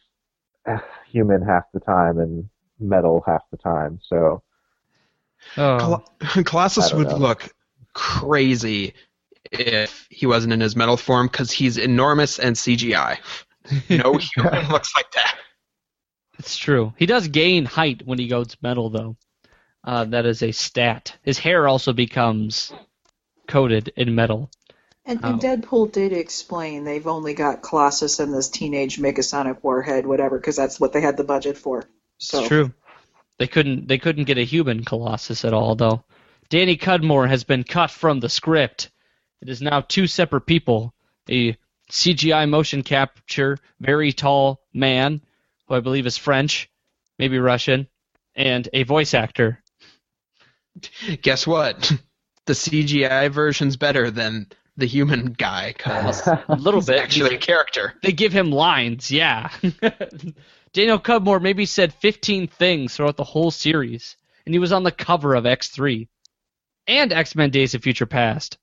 uh, 0.67 0.79
human 1.09 1.41
half 1.41 1.63
the 1.73 1.79
time 1.79 2.19
and 2.19 2.49
metal 2.79 3.23
half 3.25 3.41
the 3.49 3.57
time. 3.57 3.99
So 4.07 4.43
Oh. 5.57 5.77
Col- 5.79 6.43
Colossus 6.43 6.93
would 6.93 7.07
know. 7.07 7.17
look 7.17 7.49
crazy 7.93 8.93
if 9.51 10.07
he 10.09 10.25
wasn't 10.25 10.53
in 10.53 10.59
his 10.59 10.75
metal 10.75 10.97
form 10.97 11.27
because 11.27 11.51
he's 11.51 11.77
enormous 11.77 12.39
and 12.39 12.55
CGI. 12.55 13.17
No 13.89 14.13
human 14.17 14.69
looks 14.69 14.95
like 14.95 15.11
that. 15.11 15.37
It's 16.39 16.57
true. 16.57 16.93
He 16.97 17.05
does 17.05 17.27
gain 17.27 17.65
height 17.65 18.03
when 18.05 18.19
he 18.19 18.27
goes 18.27 18.55
metal, 18.61 18.89
though. 18.89 19.17
Uh, 19.83 20.05
that 20.05 20.25
is 20.25 20.43
a 20.43 20.51
stat. 20.51 21.15
His 21.23 21.39
hair 21.39 21.67
also 21.67 21.93
becomes 21.93 22.73
coated 23.47 23.91
in 23.95 24.13
metal. 24.15 24.49
And, 25.05 25.19
Oh. 25.23 25.37
Deadpool 25.37 25.93
did 25.93 26.11
explain 26.11 26.83
they've 26.83 27.07
only 27.07 27.33
got 27.33 27.61
Colossus 27.61 28.19
and 28.19 28.33
this 28.33 28.49
teenage 28.49 28.97
Negasonic 28.97 29.63
Warhead, 29.63 30.05
whatever, 30.05 30.37
because 30.37 30.57
that's 30.57 30.79
what 30.79 30.91
they 30.91 30.99
had 30.99 31.15
the 31.15 31.23
budget 31.23 31.57
for. 31.57 31.85
So 32.17 32.39
It's 32.39 32.47
true. 32.49 32.73
They 33.39 33.47
couldn't. 33.47 33.87
They 33.87 33.99
couldn't 33.99 34.25
get 34.25 34.37
a 34.37 34.43
human 34.43 34.83
Colossus 34.83 35.45
at 35.45 35.53
all, 35.53 35.75
though. 35.75 36.03
Danny 36.49 36.75
Cudmore 36.75 37.27
has 37.27 37.43
been 37.43 37.63
cut 37.63 37.91
from 37.91 38.19
the 38.19 38.29
script. 38.29 38.89
It 39.41 39.49
is 39.49 39.61
now 39.61 39.81
two 39.81 40.07
separate 40.07 40.41
people: 40.41 40.93
a 41.29 41.55
CGI 41.91 42.49
motion 42.49 42.83
capture, 42.83 43.59
very 43.79 44.11
tall 44.11 44.61
man, 44.73 45.21
who 45.67 45.75
I 45.75 45.79
believe 45.79 46.05
is 46.05 46.17
French, 46.17 46.69
maybe 47.19 47.39
Russian, 47.39 47.87
and 48.35 48.67
a 48.73 48.83
voice 48.83 49.13
actor. 49.13 49.63
Guess 51.21 51.47
what? 51.47 51.91
The 52.45 52.53
CGI 52.53 53.31
version's 53.31 53.77
better 53.77 54.11
than 54.11 54.47
the 54.77 54.85
human 54.85 55.33
guy 55.33 55.73
because 55.75 56.25
A 56.27 56.55
little 56.55 56.79
he's 56.79 56.87
bit. 56.87 56.99
actually 56.99 57.35
a 57.35 57.39
character. 57.39 57.95
They 58.03 58.11
give 58.11 58.31
him 58.31 58.51
lines, 58.51 59.11
yeah. 59.11 59.49
Daniel 60.73 60.99
Cudmore 60.99 61.39
maybe 61.41 61.65
said 61.65 61.93
15 61.95 62.47
things 62.47 62.95
throughout 62.95 63.17
the 63.17 63.23
whole 63.23 63.49
series, 63.51 64.15
and 64.45 64.53
he 64.53 64.59
was 64.59 64.71
on 64.71 64.83
the 64.83 64.91
cover 64.91 65.33
of 65.33 65.45
X3 65.45 66.07
and 66.85 67.11
X 67.11 67.35
Men 67.35 67.49
Days 67.49 67.73
of 67.73 67.81
Future 67.81 68.05
Past. 68.05 68.57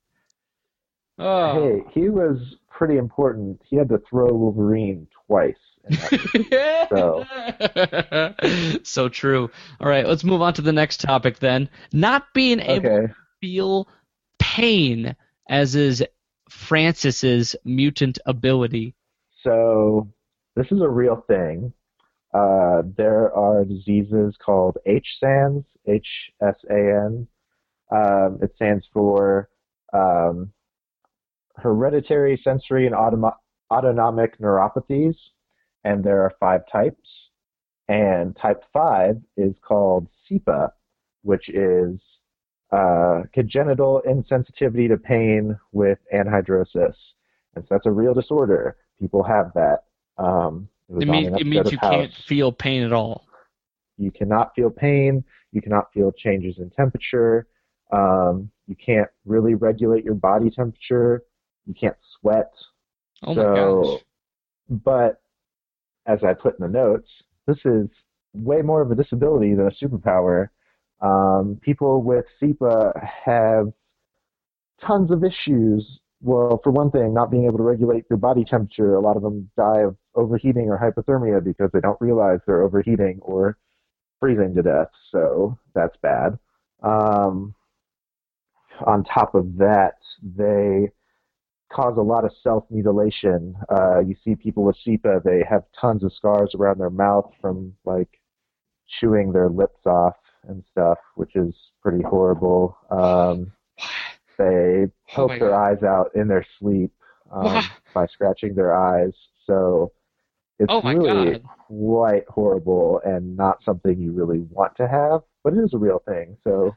Oh. 1.19 1.61
Hey, 1.61 2.01
he 2.01 2.09
was 2.09 2.57
pretty 2.71 2.97
important. 2.97 3.61
He 3.65 3.77
had 3.77 3.89
to 3.89 3.99
throw 3.99 4.33
Wolverine 4.33 5.07
twice. 5.27 5.57
so 6.91 7.25
so 8.83 9.09
true. 9.09 9.51
All 9.81 9.89
right, 9.89 10.07
let's 10.07 10.25
move 10.25 10.41
on 10.41 10.55
to 10.55 10.63
the 10.63 10.73
next 10.73 11.01
topic 11.01 11.39
then. 11.39 11.69
Not 11.93 12.33
being 12.35 12.61
able 12.61 12.91
okay, 12.91 13.07
to 13.09 13.15
feel 13.41 13.89
pain, 14.39 15.15
as 15.49 15.75
is 15.75 16.03
Francis's 16.49 17.55
mutant 17.65 18.19
ability. 18.27 18.95
so 19.43 20.09
this 20.57 20.67
is 20.71 20.81
a 20.81 20.89
real 20.89 21.25
thing. 21.27 21.73
Uh, 22.33 22.83
there 22.97 23.33
are 23.35 23.65
diseases 23.65 24.35
called 24.45 24.77
HSANs, 24.87 25.65
H-S-A-N. 25.87 27.27
Um, 27.95 28.39
it 28.43 28.53
stands 28.57 28.85
for 28.93 29.49
um, 29.93 30.53
hereditary 31.57 32.41
sensory 32.43 32.87
and 32.87 32.95
automo- 32.95 33.37
autonomic 33.75 34.39
neuropathies, 34.39 35.17
and 35.85 36.03
there 36.05 36.23
are 36.23 36.33
five 36.39 36.63
types. 36.71 37.09
And 37.89 38.35
type 38.41 38.63
five 38.73 39.21
is 39.37 39.55
called 39.67 40.07
CIPA, 40.27 40.71
which 41.23 41.49
is 41.51 41.99
uh, 42.73 43.23
congenital 43.33 44.03
insensitivity 44.09 44.89
to 44.89 44.97
pain 44.97 45.59
with 45.73 45.99
anhidrosis. 46.15 46.95
And 47.55 47.65
so 47.65 47.67
that's 47.71 47.87
a 47.87 47.91
real 47.91 48.15
disorder. 48.15 48.77
People 48.99 49.23
have 49.23 49.53
that. 49.55 49.85
Um, 50.17 50.69
it, 50.89 51.07
It 51.35 51.41
it 51.41 51.47
means 51.47 51.71
you 51.71 51.79
of 51.79 51.91
can't 51.91 52.13
feel 52.27 52.53
pain 52.53 52.83
at 52.83 52.93
all. 52.93 53.27
You 53.99 54.11
cannot 54.11 54.55
feel 54.57 54.71
pain. 54.71 55.25
You 55.53 55.61
cannot 55.63 55.93
feel 55.93 56.11
changes 56.13 56.57
in 56.59 56.71
temperature. 56.71 57.47
Um, 57.93 58.51
you 58.67 58.77
can't 58.77 59.09
really 59.25 59.55
regulate 59.55 60.05
your 60.05 60.15
body 60.15 60.51
temperature. 60.51 61.23
You 61.67 61.75
can't 61.75 61.97
sweat. 62.19 62.51
Oh 63.27 63.35
my 63.35 63.43
so, 63.43 63.83
gosh. 63.83 64.01
but 64.85 65.23
as 66.07 66.19
I 66.23 66.35
put 66.35 66.59
in 66.59 66.67
the 66.67 66.73
notes, 66.73 67.09
this 67.47 67.59
is 67.65 67.89
way 68.35 68.63
more 68.63 68.83
of 68.83 68.91
a 68.91 68.95
disability 68.95 69.55
than 69.55 69.69
a 69.69 69.85
superpower. 69.85 70.49
Um, 71.01 71.59
people 71.63 72.03
with 72.03 72.25
CIPA 72.43 72.93
have 73.25 73.73
tons 74.87 75.11
of 75.11 75.25
issues. 75.25 76.01
Well, 76.21 76.61
for 76.63 76.71
one 76.71 76.91
thing, 76.91 77.13
not 77.13 77.31
being 77.31 77.45
able 77.45 77.59
to 77.59 77.63
regulate 77.63 78.05
your 78.09 78.17
body 78.19 78.45
temperature. 78.45 78.95
A 78.95 79.01
lot 79.01 79.17
of 79.17 79.23
them 79.23 79.51
die 79.57 79.81
of 79.81 79.97
overheating 80.15 80.69
or 80.69 80.79
hypothermia 80.79 81.43
because 81.45 81.71
they 81.73 81.81
don't 81.81 82.01
realize 82.01 82.39
they're 82.47 82.63
overheating 82.63 83.19
or 83.21 83.59
freezing 84.21 84.55
to 84.55 84.63
death. 84.63 84.89
So 85.11 85.59
that's 85.75 85.97
bad. 86.03 86.39
Um, 86.83 87.55
on 88.87 89.05
top 89.05 89.35
of 89.35 89.57
that, 89.59 89.97
they 90.23 90.91
cause 91.73 91.97
a 91.97 92.03
lot 92.03 92.25
of 92.25 92.33
self 92.43 92.65
mutilation. 92.71 93.55
Uh, 93.71 94.01
you 94.01 94.15
see 94.25 94.35
people 94.35 94.65
with 94.65 94.77
CIPA, 94.87 95.23
they 95.25 95.45
have 95.49 95.65
tons 95.81 96.05
of 96.05 96.13
scars 96.13 96.55
around 96.55 96.79
their 96.79 96.91
mouth 96.91 97.33
from 97.41 97.75
like 97.85 98.21
chewing 99.01 99.33
their 99.33 99.49
lips 99.49 99.87
off 99.87 100.17
and 100.49 100.63
stuff, 100.71 100.99
which 101.17 101.35
is 101.37 101.55
pretty 101.83 102.03
horrible. 102.03 102.77
Um, 102.91 103.53
they 104.39 104.87
Oh 105.17 105.29
poke 105.29 105.29
my 105.29 105.39
their 105.39 105.55
God. 105.55 105.73
eyes 105.73 105.83
out 105.83 106.11
in 106.15 106.29
their 106.29 106.47
sleep 106.59 106.93
um, 107.33 107.71
by 107.95 108.07
scratching 108.07 108.55
their 108.55 108.75
eyes. 108.75 109.13
So 109.47 109.93
it's 110.59 110.73
Oh 110.73 110.83
really 110.83 111.33
God. 111.33 111.43
quite 111.67 112.25
horrible 112.29 113.01
and 113.05 113.37
not 113.37 113.63
something 113.65 113.99
you 113.99 114.13
really 114.13 114.41
want 114.51 114.77
to 114.77 114.89
have, 114.89 115.23
but 115.43 115.53
it 115.55 115.59
is 115.59 115.75
a 115.75 115.79
real 115.79 116.03
thing. 116.07 116.37
So, 116.45 116.75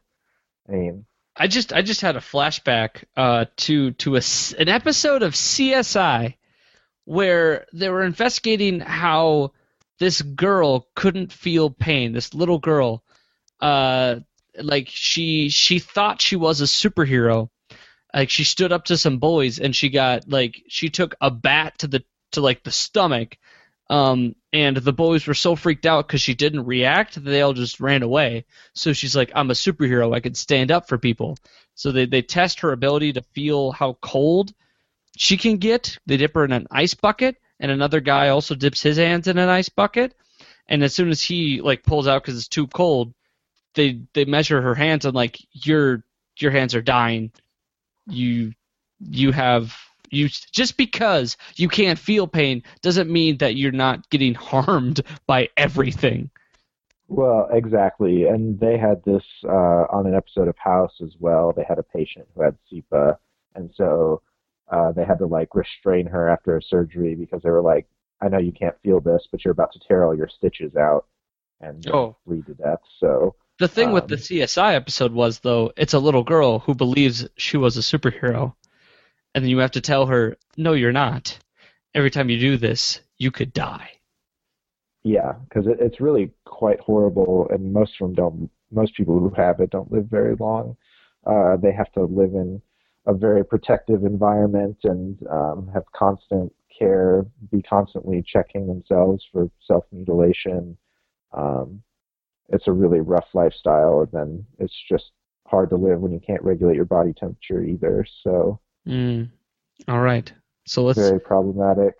I 0.67 0.71
mean, 0.73 1.05
I 1.37 1.47
just 1.47 1.71
I 1.71 1.81
just 1.81 2.01
had 2.01 2.15
a 2.15 2.19
flashback 2.19 3.03
uh, 3.15 3.45
to 3.57 3.91
to 3.91 4.15
a 4.15 4.21
an 4.57 4.69
episode 4.69 5.21
of 5.23 5.33
CSI 5.33 6.35
where 7.05 7.65
they 7.73 7.89
were 7.89 8.03
investigating 8.03 8.79
how 8.79 9.53
this 9.99 10.21
girl 10.21 10.87
couldn't 10.95 11.31
feel 11.31 11.69
pain. 11.69 12.11
This 12.11 12.33
little 12.33 12.59
girl, 12.59 13.03
uh, 13.61 14.17
like 14.59 14.87
she 14.89 15.49
she 15.49 15.79
thought 15.79 16.21
she 16.21 16.35
was 16.35 16.61
a 16.61 16.65
superhero. 16.65 17.49
Like 18.13 18.29
she 18.29 18.43
stood 18.43 18.71
up 18.71 18.85
to 18.85 18.97
some 18.97 19.19
bullies 19.19 19.59
and 19.59 19.75
she 19.75 19.89
got 19.89 20.27
like 20.27 20.63
she 20.67 20.89
took 20.89 21.15
a 21.21 21.29
bat 21.29 21.77
to 21.79 21.87
the 21.87 22.03
to 22.31 22.41
like 22.41 22.63
the 22.63 22.71
stomach. 22.71 23.37
Um, 23.89 24.35
and 24.51 24.75
the 24.77 24.93
boys 24.93 25.27
were 25.27 25.33
so 25.33 25.55
freaked 25.55 25.85
out 25.85 26.07
because 26.07 26.21
she 26.21 26.33
didn't 26.33 26.65
react, 26.65 27.23
they 27.23 27.41
all 27.41 27.53
just 27.53 27.79
ran 27.79 28.03
away. 28.03 28.45
So 28.73 28.91
she's 28.93 29.15
like, 29.15 29.31
"I'm 29.33 29.49
a 29.49 29.53
superhero. 29.53 30.13
I 30.13 30.19
can 30.19 30.35
stand 30.35 30.71
up 30.71 30.87
for 30.87 30.97
people." 30.97 31.37
So 31.75 31.91
they 31.91 32.05
they 32.05 32.21
test 32.21 32.61
her 32.61 32.71
ability 32.71 33.13
to 33.13 33.21
feel 33.21 33.71
how 33.71 33.93
cold 34.01 34.53
she 35.15 35.37
can 35.37 35.57
get. 35.57 35.97
They 36.05 36.17
dip 36.17 36.35
her 36.35 36.43
in 36.43 36.51
an 36.51 36.67
ice 36.71 36.93
bucket, 36.93 37.37
and 37.59 37.71
another 37.71 38.01
guy 38.01 38.29
also 38.29 38.55
dips 38.55 38.81
his 38.81 38.97
hands 38.97 39.27
in 39.27 39.37
an 39.37 39.49
ice 39.49 39.69
bucket. 39.69 40.15
And 40.67 40.83
as 40.83 40.93
soon 40.93 41.09
as 41.09 41.21
he 41.21 41.61
like 41.61 41.83
pulls 41.83 42.07
out 42.07 42.23
because 42.23 42.37
it's 42.37 42.47
too 42.47 42.67
cold, 42.67 43.13
they 43.73 44.01
they 44.13 44.25
measure 44.25 44.61
her 44.61 44.75
hands 44.75 45.05
and 45.05 45.15
like 45.15 45.37
your 45.51 46.03
your 46.39 46.51
hands 46.51 46.75
are 46.75 46.81
dying. 46.81 47.31
You 48.07 48.53
you 48.99 49.31
have 49.31 49.75
you 50.09 50.29
just 50.51 50.77
because 50.77 51.37
you 51.55 51.67
can't 51.69 51.99
feel 51.99 52.27
pain 52.27 52.63
doesn't 52.81 53.09
mean 53.09 53.37
that 53.37 53.55
you're 53.55 53.71
not 53.71 54.09
getting 54.09 54.33
harmed 54.33 55.01
by 55.25 55.49
everything. 55.57 56.29
Well, 57.09 57.47
exactly. 57.51 58.25
And 58.25 58.59
they 58.59 58.77
had 58.77 59.03
this 59.05 59.23
uh, 59.45 59.85
on 59.89 60.07
an 60.07 60.13
episode 60.15 60.47
of 60.49 60.57
House 60.57 60.93
as 61.01 61.13
well. 61.19 61.53
They 61.55 61.63
had 61.63 61.79
a 61.79 61.83
patient 61.83 62.27
who 62.35 62.41
had 62.43 62.57
CIPA, 62.71 63.17
and 63.55 63.71
so 63.75 64.21
uh, 64.69 64.91
they 64.91 65.05
had 65.05 65.19
to 65.19 65.25
like 65.25 65.55
restrain 65.55 66.05
her 66.07 66.27
after 66.27 66.57
a 66.57 66.61
surgery 66.61 67.15
because 67.15 67.41
they 67.43 67.49
were 67.49 67.61
like, 67.61 67.87
"I 68.21 68.27
know 68.27 68.39
you 68.39 68.51
can't 68.51 68.75
feel 68.83 68.99
this, 68.99 69.25
but 69.31 69.45
you're 69.45 69.53
about 69.53 69.71
to 69.73 69.79
tear 69.87 70.03
all 70.03 70.15
your 70.15 70.27
stitches 70.27 70.75
out 70.75 71.05
and 71.61 71.87
Oh. 71.89 72.17
bleed 72.25 72.45
to 72.47 72.53
death." 72.55 72.81
So 72.99 73.35
The 73.59 73.69
thing 73.69 73.91
with 73.93 74.03
Um, 74.03 74.09
the 74.09 74.17
CSI 74.17 74.75
episode 74.75 75.13
was 75.13 75.39
though, 75.39 75.71
it's 75.77 75.93
a 75.93 75.99
little 75.99 76.23
girl 76.23 76.59
who 76.59 76.75
believes 76.75 77.27
she 77.37 77.55
was 77.55 77.77
a 77.77 77.81
superhero. 77.81 78.53
And 79.37 79.45
then 79.45 79.51
you 79.51 79.59
have 79.59 79.71
to 79.71 79.81
tell 79.81 80.07
her, 80.07 80.35
"No, 80.57 80.73
you're 80.73 80.91
not. 80.91 81.37
Every 81.93 82.09
time 82.09 82.29
you 82.29 82.39
do 82.39 82.57
this, 82.57 83.01
you 83.17 83.31
could 83.31 83.53
die." 83.53 83.91
yeah, 85.07 85.33
because 85.47 85.67
it, 85.67 85.77
it's 85.79 86.01
really 86.01 86.31
quite 86.45 86.79
horrible, 86.81 87.47
and 87.49 87.71
most 87.71 87.93
of 88.01 88.07
them 88.07 88.15
don't. 88.15 88.49
Most 88.71 88.95
people 88.95 89.19
who 89.19 89.29
have 89.29 89.61
it 89.61 89.69
don't 89.69 89.91
live 89.91 90.07
very 90.07 90.35
long. 90.35 90.75
Uh, 91.25 91.55
they 91.55 91.71
have 91.71 91.91
to 91.93 92.03
live 92.03 92.33
in 92.33 92.61
a 93.05 93.13
very 93.13 93.45
protective 93.45 94.03
environment 94.03 94.77
and 94.83 95.17
um, 95.31 95.69
have 95.73 95.83
constant 95.95 96.53
care, 96.77 97.25
be 97.49 97.61
constantly 97.61 98.21
checking 98.21 98.67
themselves 98.67 99.25
for 99.31 99.49
self 99.65 99.85
mutilation. 99.93 100.77
Um, 101.31 101.81
it's 102.49 102.67
a 102.67 102.73
really 102.73 102.99
rough 102.99 103.27
lifestyle, 103.33 104.01
and 104.01 104.11
then 104.11 104.45
it's 104.59 104.75
just 104.89 105.11
hard 105.45 105.69
to 105.69 105.77
live 105.77 106.01
when 106.01 106.11
you 106.11 106.19
can't 106.19 106.43
regulate 106.43 106.75
your 106.75 106.85
body 106.85 107.13
temperature 107.13 107.63
either. 107.63 108.05
So 108.23 108.59
Mm. 108.87 109.29
All 109.87 109.99
right. 109.99 110.31
So 110.65 110.83
let's 110.83 110.99
very 110.99 111.19
problematic. 111.19 111.95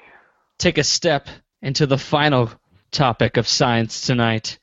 take 0.58 0.78
a 0.78 0.84
step 0.84 1.28
into 1.62 1.86
the 1.86 1.98
final 1.98 2.50
topic 2.92 3.38
of 3.38 3.48
science 3.48 4.02
tonight. 4.02 4.60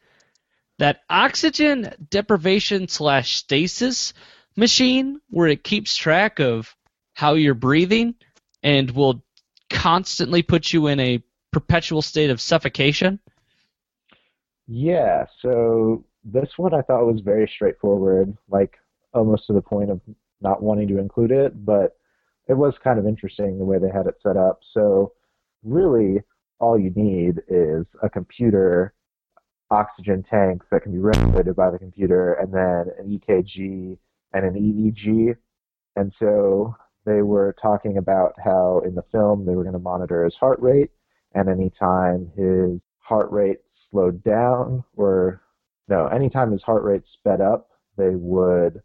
That 0.79 1.01
oxygen 1.09 1.93
deprivation 2.11 2.89
slash 2.89 3.37
stasis 3.37 4.15
machine, 4.57 5.21
where 5.31 5.49
it 5.49 5.65
keeps 5.65 5.97
track 5.97 6.41
of 6.41 6.75
how 7.13 7.35
you're 7.35 7.55
breathing 7.55 8.15
and 8.63 8.91
will 8.91 9.23
constantly 9.71 10.43
put 10.43 10.73
you 10.73 10.89
in 10.89 10.99
a 11.01 11.23
perpetual 11.53 12.03
state 12.03 12.31
of 12.31 12.41
suffocation. 12.41 13.21
Yeah, 14.67 15.27
so 15.41 16.05
this 16.25 16.51
one 16.57 16.75
I 16.75 16.83
thought 16.83 17.07
was 17.07 17.21
very 17.21 17.51
straightforward, 17.55 18.37
like 18.49 18.79
almost 19.13 19.47
to 19.47 19.53
the 19.53 19.61
point 19.61 19.91
of 19.91 20.01
not 20.41 20.63
wanting 20.63 20.89
to 20.89 20.99
include 20.99 21.31
it, 21.31 21.65
but 21.65 21.97
it 22.49 22.55
was 22.55 22.75
kind 22.83 22.99
of 22.99 23.07
interesting 23.07 23.59
the 23.59 23.65
way 23.65 23.79
they 23.79 23.91
had 23.91 24.07
it 24.07 24.17
set 24.23 24.37
up. 24.37 24.61
So, 24.73 25.13
really, 25.63 26.21
all 26.61 26.79
you 26.79 26.91
need 26.95 27.43
is 27.49 27.87
a 28.03 28.09
computer, 28.09 28.95
oxygen 29.71 30.25
tanks 30.29 30.67
that 30.71 30.83
can 30.83 30.93
be 30.93 30.99
regulated 30.99 31.57
by 31.57 31.71
the 31.71 31.79
computer, 31.79 32.35
and 32.35 32.53
then 32.53 32.87
an 32.99 33.19
EKG 33.19 33.99
and 34.33 34.45
an 34.45 34.55
EEG. 34.55 35.37
And 35.97 36.13
so 36.19 36.75
they 37.07 37.23
were 37.23 37.55
talking 37.61 37.99
about 37.99 38.35
how 38.43 38.83
in 38.85 38.95
the 38.95 39.05
film 39.13 39.47
they 39.47 39.55
were 39.55 39.63
going 39.63 39.75
to 39.75 39.79
monitor 39.79 40.25
his 40.25 40.35
heart 40.35 40.61
rate, 40.61 40.91
and 41.35 41.49
anytime 41.49 42.31
his 42.37 42.81
heart 42.99 43.31
rate 43.31 43.59
slowed 43.91 44.23
down, 44.25 44.85
or 44.97 45.41
no, 45.89 46.07
anytime 46.07 46.51
his 46.51 46.63
heart 46.63 46.83
rate 46.83 47.03
sped 47.13 47.41
up, 47.41 47.69
they 47.97 48.15
would 48.15 48.83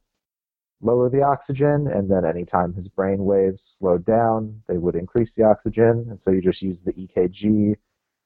lower 0.81 1.09
the 1.09 1.21
oxygen, 1.21 1.87
and 1.93 2.09
then 2.09 2.25
anytime 2.25 2.73
his 2.73 2.87
brain 2.87 3.25
waves 3.25 3.59
slowed 3.79 4.05
down, 4.05 4.61
they 4.67 4.77
would 4.77 4.95
increase 4.95 5.29
the 5.35 5.43
oxygen. 5.43 6.05
And 6.09 6.19
so 6.23 6.31
you 6.31 6.41
just 6.41 6.61
use 6.61 6.77
the 6.85 6.93
EKG 6.93 7.75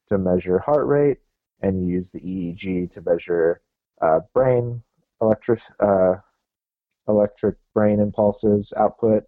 to 0.09 0.17
measure 0.17 0.59
heart 0.59 0.87
rate, 0.87 1.17
and 1.61 1.87
you 1.87 1.93
use 1.93 2.05
the 2.13 2.19
EEG 2.19 2.93
to 2.93 3.01
measure 3.01 3.61
uh, 4.01 4.19
brain 4.33 4.81
electric 5.21 5.59
uh, 5.79 6.15
electric 7.07 7.55
brain 7.73 7.99
impulses 7.99 8.67
output, 8.77 9.23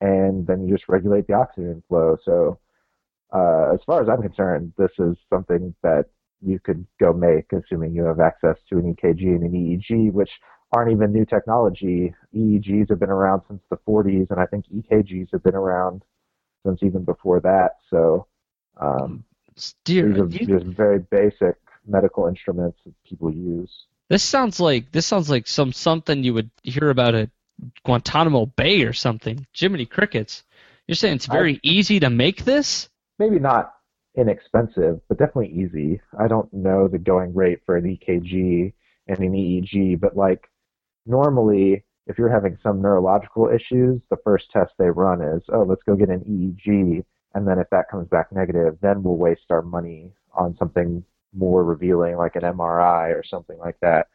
and 0.00 0.46
then 0.46 0.66
you 0.66 0.74
just 0.74 0.88
regulate 0.88 1.26
the 1.26 1.34
oxygen 1.34 1.82
flow. 1.88 2.16
So, 2.24 2.58
uh, 3.34 3.74
as 3.74 3.80
far 3.86 4.02
as 4.02 4.08
I'm 4.08 4.22
concerned, 4.22 4.72
this 4.78 4.90
is 4.98 5.16
something 5.30 5.74
that 5.82 6.06
you 6.40 6.58
could 6.60 6.86
go 7.00 7.12
make, 7.12 7.52
assuming 7.52 7.92
you 7.92 8.04
have 8.04 8.20
access 8.20 8.56
to 8.68 8.78
an 8.78 8.94
EKG 8.94 9.22
and 9.22 9.42
an 9.42 9.52
EEG, 9.52 10.12
which 10.12 10.30
aren't 10.72 10.92
even 10.92 11.12
new 11.12 11.24
technology. 11.24 12.14
EEGs 12.34 12.90
have 12.90 12.98
been 13.00 13.10
around 13.10 13.42
since 13.48 13.62
the 13.70 13.78
40s, 13.88 14.30
and 14.30 14.38
I 14.38 14.46
think 14.46 14.66
EKGs 14.68 15.30
have 15.32 15.42
been 15.42 15.54
around 15.54 16.02
since 16.66 16.82
even 16.82 17.04
before 17.04 17.40
that. 17.40 17.76
So, 17.90 18.26
um, 18.78 19.24
Dear, 19.84 20.08
these 20.08 20.18
are 20.20 20.26
you- 20.26 20.46
just 20.58 20.66
very 20.66 20.98
basic 20.98 21.56
medical 21.86 22.26
instruments 22.26 22.78
that 22.84 22.94
people 23.04 23.32
use. 23.32 23.86
this 24.10 24.22
sounds 24.22 24.58
like 24.60 24.90
this 24.92 25.04
sounds 25.06 25.28
like 25.28 25.46
some 25.46 25.70
something 25.72 26.22
you 26.24 26.32
would 26.32 26.50
hear 26.62 26.88
about 26.90 27.14
at 27.14 27.28
Guantanamo 27.84 28.46
Bay 28.46 28.82
or 28.84 28.92
something. 28.94 29.46
Jiminy 29.52 29.84
crickets. 29.86 30.44
You're 30.86 30.94
saying 30.96 31.16
it's 31.16 31.26
very 31.26 31.60
easy 31.62 32.00
to 32.00 32.08
make 32.10 32.44
this? 32.44 32.88
maybe 33.18 33.38
not 33.40 33.74
inexpensive, 34.16 35.00
but 35.08 35.18
definitely 35.18 35.48
easy. 35.52 36.00
I 36.18 36.28
don't 36.28 36.52
know 36.52 36.86
the 36.88 36.98
going 36.98 37.34
rate 37.34 37.60
for 37.66 37.76
an 37.76 37.84
EKG 37.84 38.72
and 39.08 39.18
an 39.18 39.32
EEG, 39.34 39.96
but 39.98 40.16
like 40.16 40.48
normally, 41.08 41.84
if 42.06 42.18
you're 42.18 42.28
having 42.28 42.58
some 42.62 42.80
neurological 42.80 43.48
issues, 43.48 44.00
the 44.10 44.16
first 44.22 44.50
test 44.52 44.72
they 44.78 44.90
run 44.90 45.20
is, 45.22 45.42
oh, 45.52 45.62
let's 45.62 45.82
go 45.82 45.96
get 45.96 46.10
an 46.10 46.20
EEG, 46.20 47.04
and 47.34 47.46
then 47.46 47.58
if 47.58 47.68
that 47.70 47.90
comes 47.90 48.08
back 48.08 48.32
negative, 48.32 48.78
then 48.80 49.02
we'll 49.02 49.16
waste 49.16 49.50
our 49.50 49.62
money 49.62 50.12
on 50.34 50.56
something 50.58 51.04
more 51.34 51.64
revealing, 51.64 52.16
like 52.16 52.36
an 52.36 52.42
MRI 52.42 53.14
or 53.14 53.22
something 53.24 53.58
like 53.58 53.76
that. 53.80 54.08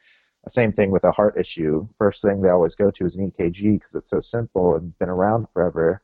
Same 0.53 0.73
thing 0.73 0.91
with 0.91 1.05
a 1.05 1.11
heart 1.11 1.37
issue. 1.39 1.87
First 1.97 2.21
thing 2.21 2.41
they 2.41 2.49
always 2.49 2.75
go 2.75 2.91
to 2.91 3.05
is 3.05 3.15
an 3.15 3.31
EKG 3.31 3.79
because 3.79 3.95
it's 3.95 4.09
so 4.09 4.21
simple 4.29 4.75
and 4.75 4.97
been 4.99 5.09
around 5.09 5.47
forever. 5.53 6.01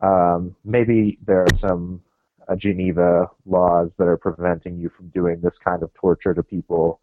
Um, 0.00 0.54
maybe 0.64 1.18
there 1.26 1.40
are 1.40 1.58
some 1.60 2.02
uh, 2.46 2.56
Geneva 2.56 3.30
laws 3.46 3.90
that 3.96 4.06
are 4.06 4.18
preventing 4.18 4.76
you 4.76 4.90
from 4.94 5.08
doing 5.08 5.40
this 5.40 5.54
kind 5.64 5.82
of 5.82 5.94
torture 5.94 6.34
to 6.34 6.42
people. 6.42 7.00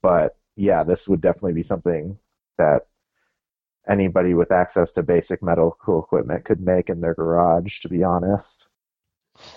But 0.00 0.36
yeah, 0.56 0.84
this 0.84 1.00
would 1.08 1.20
definitely 1.20 1.54
be 1.54 1.68
something 1.68 2.18
that 2.58 2.86
anybody 3.88 4.34
with 4.34 4.52
access 4.52 4.88
to 4.94 5.02
basic 5.02 5.42
medical 5.42 6.00
equipment 6.00 6.44
could 6.44 6.60
make 6.60 6.88
in 6.88 7.00
their 7.00 7.14
garage, 7.14 7.72
to 7.82 7.88
be 7.88 8.02
honest. 8.02 8.44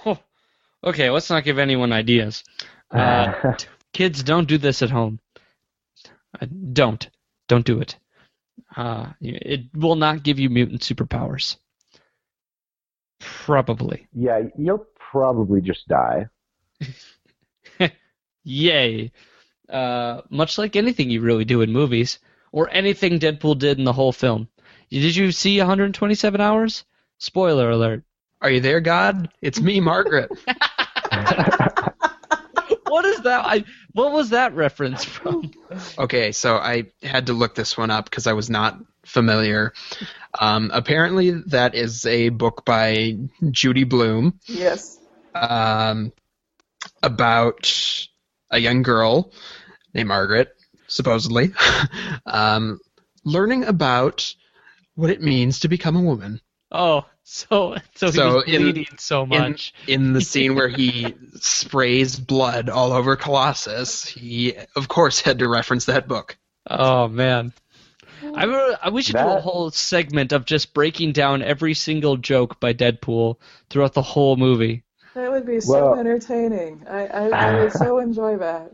Okay, 0.86 1.10
let's 1.10 1.32
not 1.32 1.43
give 1.43 1.58
anyone 1.58 1.91
ideas. 1.91 2.43
Uh, 2.91 3.58
kids, 3.93 4.22
don't 4.22 4.48
do 4.48 4.60
this 4.60 4.84
at 4.84 4.91
home. 4.91 5.20
Uh, 6.39 6.46
don't. 6.72 7.10
Don't 7.48 7.66
do 7.66 7.82
it. 7.82 7.98
Uh, 8.78 9.08
it 9.20 9.62
will 9.74 9.96
not 9.96 10.22
give 10.22 10.38
you 10.38 10.50
mutant 10.52 10.82
superpowers. 10.82 11.58
Probably. 13.20 14.08
yeah, 14.14 14.43
you'll 14.56 14.86
probably 15.12 15.62
just 15.62 15.88
die. 15.88 16.28
Yay. 18.43 19.12
Uh, 19.70 20.22
much 20.30 20.57
like 20.57 20.76
anything 20.76 21.09
you 21.09 21.22
really 21.22 21.45
do 21.45 21.61
in 21.61 21.72
movies, 21.72 22.20
or 22.51 22.70
anything 22.72 23.20
Deadpool 23.20 23.57
did 23.57 23.78
in 23.80 23.84
the 23.84 23.93
whole 23.93 24.11
film. 24.11 24.47
Did 24.89 25.16
you 25.16 25.32
see 25.32 25.57
127 25.57 26.39
hours? 26.39 26.86
Spoiler 27.18 27.72
alert. 27.72 28.03
Are 28.41 28.49
you 28.49 28.59
there, 28.59 28.82
God? 28.82 29.30
It's 29.41 29.59
me, 29.59 29.80
Margaret. 29.80 30.30
What 32.88 33.03
is 33.03 33.22
that? 33.22 33.43
I, 33.45 33.66
what 33.91 34.13
was 34.13 34.30
that 34.30 34.53
reference 34.55 35.03
from? 35.03 35.51
Okay, 35.97 36.32
so 36.32 36.55
I 36.55 36.86
had 37.03 37.26
to 37.26 37.34
look 37.34 37.53
this 37.53 37.78
one 37.78 37.91
up 37.91 38.05
because 38.05 38.26
I 38.26 38.34
was 38.34 38.49
not 38.49 38.80
familiar. 39.05 39.74
Um, 40.39 40.72
apparently, 40.74 41.32
that 41.47 41.76
is 41.76 42.05
a 42.05 42.30
book 42.30 42.63
by 42.63 43.18
Judy 43.51 43.84
Blume 43.84 44.39
Yes. 44.45 44.97
um, 45.34 46.13
about 47.03 47.70
a 48.56 48.60
young 48.60 48.82
girl 48.82 49.32
named 49.93 50.08
Margaret, 50.08 50.49
supposedly, 50.88 51.51
um, 52.26 52.80
learning 53.24 53.66
about 53.66 54.34
what 54.95 55.10
it 55.10 55.22
means 55.22 55.60
to 55.62 55.68
become 55.68 55.95
a 55.95 56.01
woman. 56.01 56.39
Oh, 56.72 57.06
so 57.24 57.76
so 57.95 58.08
he 58.08 58.14
So 58.18 58.36
was 58.36 58.45
in- 58.47 58.86
so 58.97 59.26
much. 59.26 59.74
in 59.88 60.14
the 60.14 60.22
scene 60.22 60.56
where 60.56 60.68
he 60.70 61.14
sprays 61.41 62.20
blood 62.20 62.70
all 62.70 62.91
over 62.93 63.16
Colossus, 63.16 64.06
he, 64.06 64.53
of 64.76 64.88
course, 64.88 65.20
had 65.22 65.39
to 65.39 65.49
reference 65.49 65.86
that 65.86 66.08
book. 66.08 66.38
Oh 66.70 67.08
man. 67.08 67.53
I, 68.34 68.45
re- 68.45 68.76
I 68.82 68.89
we 68.89 69.01
should 69.03 69.18
do 69.18 69.22
a 69.22 69.39
whole 69.41 69.70
segment 69.72 70.32
of 70.32 70.45
just 70.45 70.74
breaking 70.74 71.12
down 71.12 71.41
every 71.43 71.74
single 71.76 72.18
joke 72.18 72.60
by 72.60 72.74
Deadpool 72.74 73.36
throughout 73.70 73.93
the 73.93 74.01
whole 74.01 74.36
movie. 74.36 74.84
That 75.16 75.32
would 75.32 75.45
be 75.45 75.59
so 75.61 75.91
Well- 75.91 75.99
entertaining. 75.99 76.86
I, 76.89 77.07
I, 77.07 77.28
I 77.30 77.63
would 77.63 77.72
so 77.74 77.99
enjoy 78.07 78.38
that. 78.38 78.72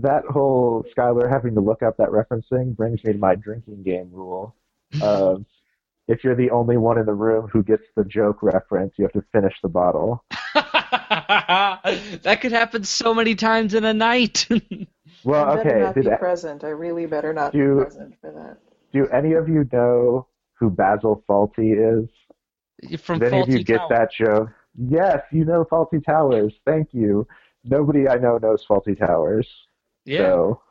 that 0.00 0.24
whole 0.30 0.84
Skylar 0.96 1.28
having 1.30 1.54
to 1.54 1.60
look 1.60 1.82
up 1.82 1.96
that 1.98 2.08
referencing 2.08 2.74
brings 2.76 3.02
me 3.04 3.12
to 3.12 3.18
my 3.18 3.34
drinking 3.34 3.82
game 3.82 4.10
rule 4.12 4.54
of 5.02 5.44
if 6.08 6.22
you're 6.24 6.34
the 6.36 6.50
only 6.50 6.76
one 6.76 6.98
in 6.98 7.06
the 7.06 7.14
room 7.14 7.48
who 7.52 7.62
gets 7.62 7.82
the 7.96 8.04
joke 8.04 8.42
reference, 8.42 8.94
you 8.96 9.04
have 9.04 9.12
to 9.12 9.24
finish 9.32 9.54
the 9.62 9.68
bottle. 9.68 10.24
that 10.54 12.38
could 12.40 12.52
happen 12.52 12.84
so 12.84 13.12
many 13.14 13.34
times 13.34 13.74
in 13.74 13.84
a 13.84 13.92
night. 13.94 14.46
Well, 15.24 15.44
I 15.44 15.54
better 15.56 15.70
okay. 15.70 15.80
not 15.84 15.94
Did, 15.94 16.04
be 16.06 16.16
present. 16.16 16.64
I 16.64 16.68
really 16.70 17.06
better 17.06 17.32
not 17.32 17.52
Do- 17.52 17.76
be 17.78 17.84
present 17.84 18.14
for 18.20 18.32
that. 18.32 18.58
do 18.92 19.06
any 19.08 19.34
of 19.34 19.48
you 19.48 19.68
know 19.72 20.26
who 20.54 20.68
Basil 20.68 21.22
Fawlty 21.28 22.02
is? 22.02 23.00
From 23.00 23.20
Did 23.20 23.32
any 23.32 23.42
of 23.42 23.48
you 23.48 23.62
get 23.62 23.78
Tower. 23.78 23.88
that 23.90 24.12
joke? 24.12 24.48
Yes, 24.76 25.20
you 25.32 25.44
know 25.44 25.64
Fawlty 25.64 26.04
Towers. 26.04 26.52
Thank 26.66 26.88
you. 26.92 27.26
Nobody 27.64 28.08
I 28.08 28.16
know 28.16 28.38
knows 28.38 28.64
Fawlty 28.66 28.98
Towers. 28.98 29.46
Yeah. 30.04 30.18
So 30.18 30.62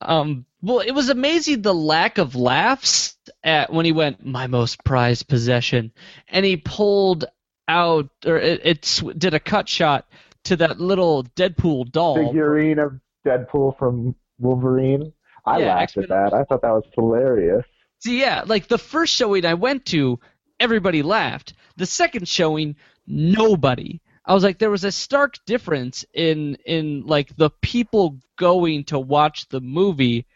Um, 0.00 0.44
well, 0.62 0.80
it 0.80 0.92
was 0.92 1.08
amazing 1.08 1.62
the 1.62 1.74
lack 1.74 2.18
of 2.18 2.34
laughs 2.34 3.16
at 3.42 3.72
when 3.72 3.84
he 3.84 3.92
went 3.92 4.24
my 4.26 4.46
most 4.46 4.84
prized 4.84 5.28
possession, 5.28 5.92
and 6.28 6.44
he 6.44 6.56
pulled 6.56 7.24
out 7.68 8.08
or 8.26 8.38
it, 8.38 8.60
it 8.64 9.02
did 9.18 9.34
a 9.34 9.40
cut 9.40 9.68
shot 9.68 10.06
to 10.44 10.56
that 10.56 10.80
little 10.80 11.24
Deadpool 11.36 11.90
doll. 11.92 12.16
figurine 12.16 12.78
of 12.78 13.00
Deadpool 13.26 13.78
from 13.78 14.14
Wolverine. 14.38 15.12
I 15.44 15.58
Yeah, 15.60 15.74
laughed 15.74 15.96
at 15.96 16.04
X-Men 16.04 16.08
that. 16.08 16.34
I 16.34 16.44
thought 16.44 16.62
that 16.62 16.72
was 16.72 16.84
hilarious. 16.94 17.64
See, 18.00 18.20
yeah, 18.20 18.44
like 18.46 18.68
the 18.68 18.78
first 18.78 19.14
showing 19.14 19.44
I 19.44 19.54
went 19.54 19.86
to, 19.86 20.18
everybody 20.60 21.02
laughed. 21.02 21.54
The 21.76 21.86
second 21.86 22.28
showing, 22.28 22.76
nobody. 23.08 24.00
I 24.24 24.34
was 24.34 24.44
like, 24.44 24.58
there 24.58 24.70
was 24.70 24.84
a 24.84 24.92
stark 24.92 25.36
difference 25.46 26.04
in 26.12 26.56
in 26.66 27.06
like 27.06 27.34
the 27.36 27.50
people 27.50 28.18
going 28.36 28.84
to 28.84 28.98
watch 28.98 29.48
the 29.48 29.60
movie 29.60 30.26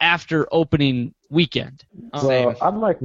after 0.00 0.46
opening 0.52 1.14
weekend. 1.30 1.84
Well, 2.12 2.54
I'm 2.60 2.80
like 2.80 2.98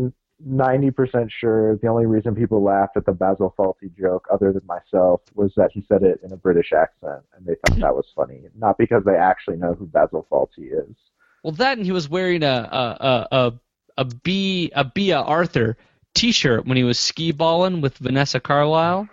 90% 0.45 1.29
sure 1.31 1.77
the 1.77 1.87
only 1.87 2.05
reason 2.05 2.35
people 2.35 2.61
laughed 2.61 2.97
at 2.97 3.05
the 3.05 3.13
Basil 3.13 3.53
Fawlty 3.57 3.95
joke, 3.97 4.27
other 4.31 4.51
than 4.51 4.65
myself, 4.65 5.21
was 5.33 5.53
that 5.55 5.71
he 5.73 5.83
said 5.87 6.03
it 6.03 6.19
in 6.23 6.31
a 6.33 6.37
British 6.37 6.73
accent, 6.73 7.23
and 7.35 7.45
they 7.45 7.55
thought 7.65 7.79
that 7.79 7.95
was 7.95 8.07
funny. 8.15 8.41
Not 8.55 8.77
because 8.77 9.03
they 9.05 9.15
actually 9.15 9.57
know 9.57 9.73
who 9.73 9.85
Basil 9.85 10.27
Fawlty 10.29 10.71
is. 10.71 10.95
Well, 11.43 11.53
that 11.53 11.77
and 11.77 11.85
he 11.85 11.91
was 11.91 12.09
wearing 12.09 12.43
a 12.43 12.47
a 12.47 12.97
a 12.99 13.27
a, 13.37 13.53
a 13.99 14.05
B 14.05 14.71
a 14.75 14.83
Bea 14.83 15.13
Arthur 15.13 15.77
T-shirt 16.15 16.65
when 16.65 16.77
he 16.77 16.83
was 16.83 16.97
ski 16.97 17.31
balling 17.31 17.81
with 17.81 17.97
Vanessa 17.97 18.39
Carlyle, 18.39 19.07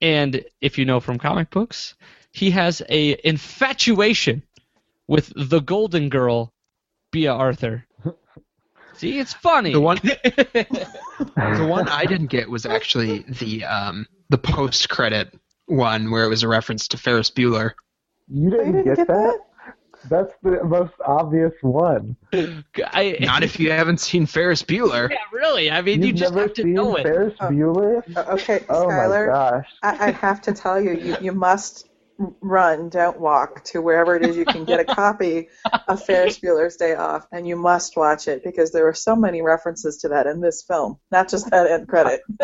and 0.00 0.44
if 0.60 0.78
you 0.78 0.84
know 0.84 0.98
from 0.98 1.18
comic 1.18 1.50
books, 1.50 1.94
he 2.32 2.50
has 2.50 2.82
a 2.88 3.16
infatuation 3.24 4.42
with 5.06 5.32
the 5.36 5.60
Golden 5.60 6.08
Girl, 6.08 6.52
Bea 7.12 7.28
Arthur. 7.28 7.86
See, 8.94 9.18
it's 9.18 9.32
funny. 9.32 9.72
The 9.72 9.80
one, 9.80 9.98
the 10.02 11.66
one 11.68 11.88
I 11.88 12.04
didn't 12.04 12.28
get 12.28 12.50
was 12.50 12.66
actually 12.66 13.20
the 13.20 13.64
um, 13.64 14.06
the 14.30 14.38
post 14.38 14.88
credit 14.88 15.32
one 15.66 16.10
where 16.10 16.24
it 16.24 16.28
was 16.28 16.42
a 16.42 16.48
reference 16.48 16.88
to 16.88 16.96
Ferris 16.96 17.30
Bueller. 17.30 17.72
You 18.28 18.50
didn't, 18.50 18.72
didn't 18.72 18.84
get, 18.84 18.96
get 18.96 19.06
that? 19.08 19.40
That's 20.08 20.32
the 20.42 20.64
most 20.64 20.94
obvious 21.04 21.52
one. 21.62 22.16
I, 22.32 23.16
Not 23.20 23.42
if 23.42 23.60
you 23.60 23.70
haven't 23.70 24.00
seen 24.00 24.26
Ferris 24.26 24.62
Bueller. 24.62 25.10
yeah, 25.10 25.18
really. 25.32 25.70
I 25.70 25.82
mean, 25.82 25.98
You've 26.02 26.06
you 26.08 26.12
just 26.14 26.32
never 26.32 26.46
have 26.46 26.54
to 26.54 26.62
seen 26.62 26.74
know 26.74 26.96
it. 26.96 27.02
Ferris 27.02 27.34
Oh. 27.40 27.46
Bueller? 27.48 28.16
Uh, 28.16 28.24
Okay, 28.32 28.64
Oh 28.68 28.86
my 28.86 28.92
Skylar, 28.94 29.26
gosh. 29.26 29.66
I, 29.82 30.06
I 30.06 30.10
have 30.12 30.40
to 30.42 30.52
tell 30.52 30.80
you, 30.80 30.92
you, 30.96 31.16
you 31.20 31.32
must 31.32 31.88
run, 32.40 32.88
don't 32.90 33.18
walk 33.20 33.64
to 33.64 33.80
wherever 33.80 34.14
it 34.16 34.24
is 34.24 34.36
you 34.36 34.44
can 34.44 34.64
get 34.64 34.78
a 34.80 34.84
copy 34.84 35.48
of 35.88 36.02
Ferris 36.04 36.38
Bueller's 36.38 36.76
Day 36.76 36.94
Off, 36.94 37.26
and 37.32 37.46
you 37.48 37.56
must 37.56 37.96
watch 37.96 38.28
it 38.28 38.44
because 38.44 38.72
there 38.72 38.86
are 38.88 38.94
so 38.94 39.16
many 39.16 39.40
references 39.42 39.98
to 39.98 40.08
that 40.08 40.26
in 40.26 40.40
this 40.40 40.62
film, 40.62 40.98
not 41.10 41.28
just 41.30 41.50
that 41.50 41.70
end 41.70 41.88
credit. 41.88 42.20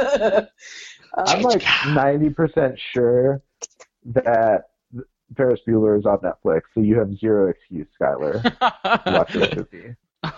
I'm 1.14 1.42
like 1.42 1.62
90% 1.62 2.76
sure 2.92 3.42
that 4.07 4.64
Ferris 5.37 5.61
Bueller 5.66 5.99
is 5.99 6.07
on 6.07 6.18
Netflix, 6.18 6.62
so 6.74 6.81
you 6.81 6.99
have 6.99 7.16
zero 7.18 7.49
excuse, 7.49 7.87
Skylar, 8.01 8.43
watch 9.07 9.33
this 9.33 9.55
movie. 9.57 9.97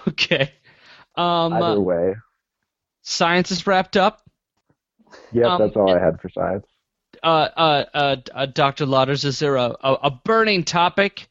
okay. 0.09 0.53
Um, 1.17 1.53
Either 1.53 1.81
way. 1.81 2.15
science 3.03 3.51
is 3.51 3.67
wrapped 3.67 3.97
up. 3.97 4.23
Yep, 5.33 5.47
um, 5.47 5.61
that's 5.61 5.77
all 5.77 5.95
I 5.95 5.99
had 5.99 6.21
for 6.21 6.29
science. 6.29 6.67
Uh, 7.23 7.49
uh, 7.57 7.85
uh, 7.95 8.17
uh, 8.33 8.47
Dr. 8.47 8.87
Lauders, 8.87 9.25
is 9.25 9.39
there 9.39 9.57
a, 9.57 9.75
a, 9.81 9.93
a 10.05 10.11
burning 10.11 10.65
topic 10.65 11.29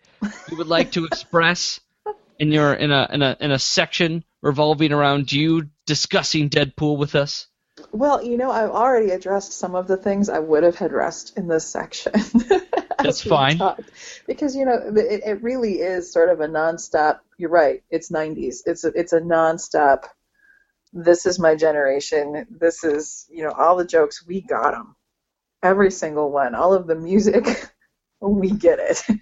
you 0.49 0.57
would 0.57 0.67
like 0.67 0.91
to 0.93 1.05
express 1.11 1.79
in 2.39 2.51
your 2.51 2.73
in 2.73 2.91
a 2.91 3.07
in 3.11 3.21
a 3.21 3.37
in 3.39 3.51
a 3.51 3.59
section 3.59 4.23
revolving 4.41 4.91
around 4.91 5.31
you 5.31 5.69
discussing 5.85 6.49
Deadpool 6.49 6.97
with 6.97 7.15
us? 7.15 7.47
Well, 7.91 8.23
you 8.23 8.37
know, 8.37 8.51
I've 8.51 8.71
already 8.71 9.11
addressed 9.11 9.53
some 9.53 9.75
of 9.75 9.87
the 9.87 9.97
things 9.97 10.29
I 10.29 10.39
would 10.39 10.63
have 10.63 10.81
addressed 10.81 11.37
in 11.37 11.47
this 11.47 11.65
section. 11.65 12.13
That's 13.03 13.21
fine. 13.21 13.57
talked. 13.57 13.91
Because 14.25 14.55
you 14.55 14.65
know, 14.65 14.79
it, 14.95 15.21
it 15.25 15.43
really 15.43 15.75
is 15.75 16.11
sort 16.11 16.29
of 16.29 16.39
a 16.39 16.47
nonstop. 16.47 17.19
You're 17.37 17.49
right. 17.49 17.83
It's 17.89 18.11
90s. 18.11 18.61
It's 18.65 18.83
a, 18.83 18.87
it's 18.89 19.13
a 19.13 19.21
nonstop. 19.21 20.05
This 20.93 21.25
is 21.25 21.39
my 21.39 21.55
generation. 21.55 22.47
This 22.49 22.83
is 22.83 23.27
you 23.29 23.43
know 23.43 23.51
all 23.51 23.75
the 23.75 23.85
jokes 23.85 24.25
we 24.25 24.41
got 24.41 24.71
them, 24.71 24.95
every 25.61 25.91
single 25.91 26.31
one. 26.31 26.55
All 26.55 26.73
of 26.73 26.87
the 26.87 26.95
music, 26.95 27.45
we 28.21 28.51
get 28.51 28.79
it. 28.79 29.03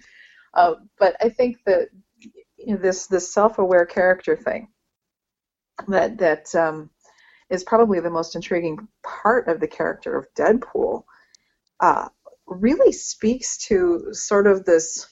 Uh, 0.54 0.76
but 0.98 1.14
I 1.20 1.28
think 1.28 1.58
that 1.66 1.88
you 2.56 2.74
know, 2.74 2.80
this 2.80 3.08
this 3.08 3.30
self-aware 3.30 3.84
character 3.84 4.34
thing 4.34 4.68
that 5.88 6.18
that 6.18 6.54
um, 6.54 6.88
is 7.50 7.64
probably 7.64 8.00
the 8.00 8.10
most 8.10 8.34
intriguing 8.34 8.88
part 9.02 9.48
of 9.48 9.60
the 9.60 9.68
character 9.68 10.16
of 10.16 10.26
Deadpool. 10.34 11.04
Uh, 11.78 12.08
really 12.46 12.92
speaks 12.92 13.58
to 13.68 14.08
sort 14.12 14.46
of 14.46 14.64
this 14.64 15.06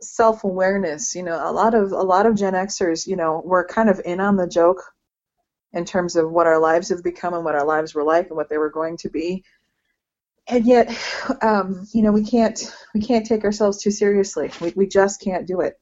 self-awareness. 0.00 1.14
You 1.14 1.22
know, 1.22 1.38
a 1.42 1.52
lot 1.52 1.74
of 1.74 1.92
a 1.92 2.02
lot 2.02 2.26
of 2.26 2.36
Gen 2.36 2.54
Xers, 2.54 3.06
you 3.06 3.16
know, 3.16 3.42
were 3.44 3.66
kind 3.66 3.88
of 3.88 4.00
in 4.04 4.20
on 4.20 4.36
the 4.36 4.46
joke 4.46 4.82
in 5.72 5.84
terms 5.84 6.16
of 6.16 6.30
what 6.30 6.46
our 6.46 6.60
lives 6.60 6.88
have 6.88 7.02
become 7.02 7.34
and 7.34 7.44
what 7.44 7.54
our 7.54 7.66
lives 7.66 7.94
were 7.94 8.04
like 8.04 8.28
and 8.28 8.36
what 8.36 8.48
they 8.48 8.58
were 8.58 8.70
going 8.70 8.96
to 8.98 9.10
be. 9.10 9.44
And 10.48 10.64
yet, 10.64 10.96
um, 11.42 11.86
you 11.92 12.02
know, 12.02 12.12
we 12.12 12.24
can't 12.24 12.58
we 12.94 13.00
can't 13.00 13.26
take 13.26 13.44
ourselves 13.44 13.82
too 13.82 13.90
seriously. 13.90 14.50
We 14.60 14.72
we 14.76 14.86
just 14.86 15.20
can't 15.20 15.46
do 15.46 15.60
it. 15.60 15.74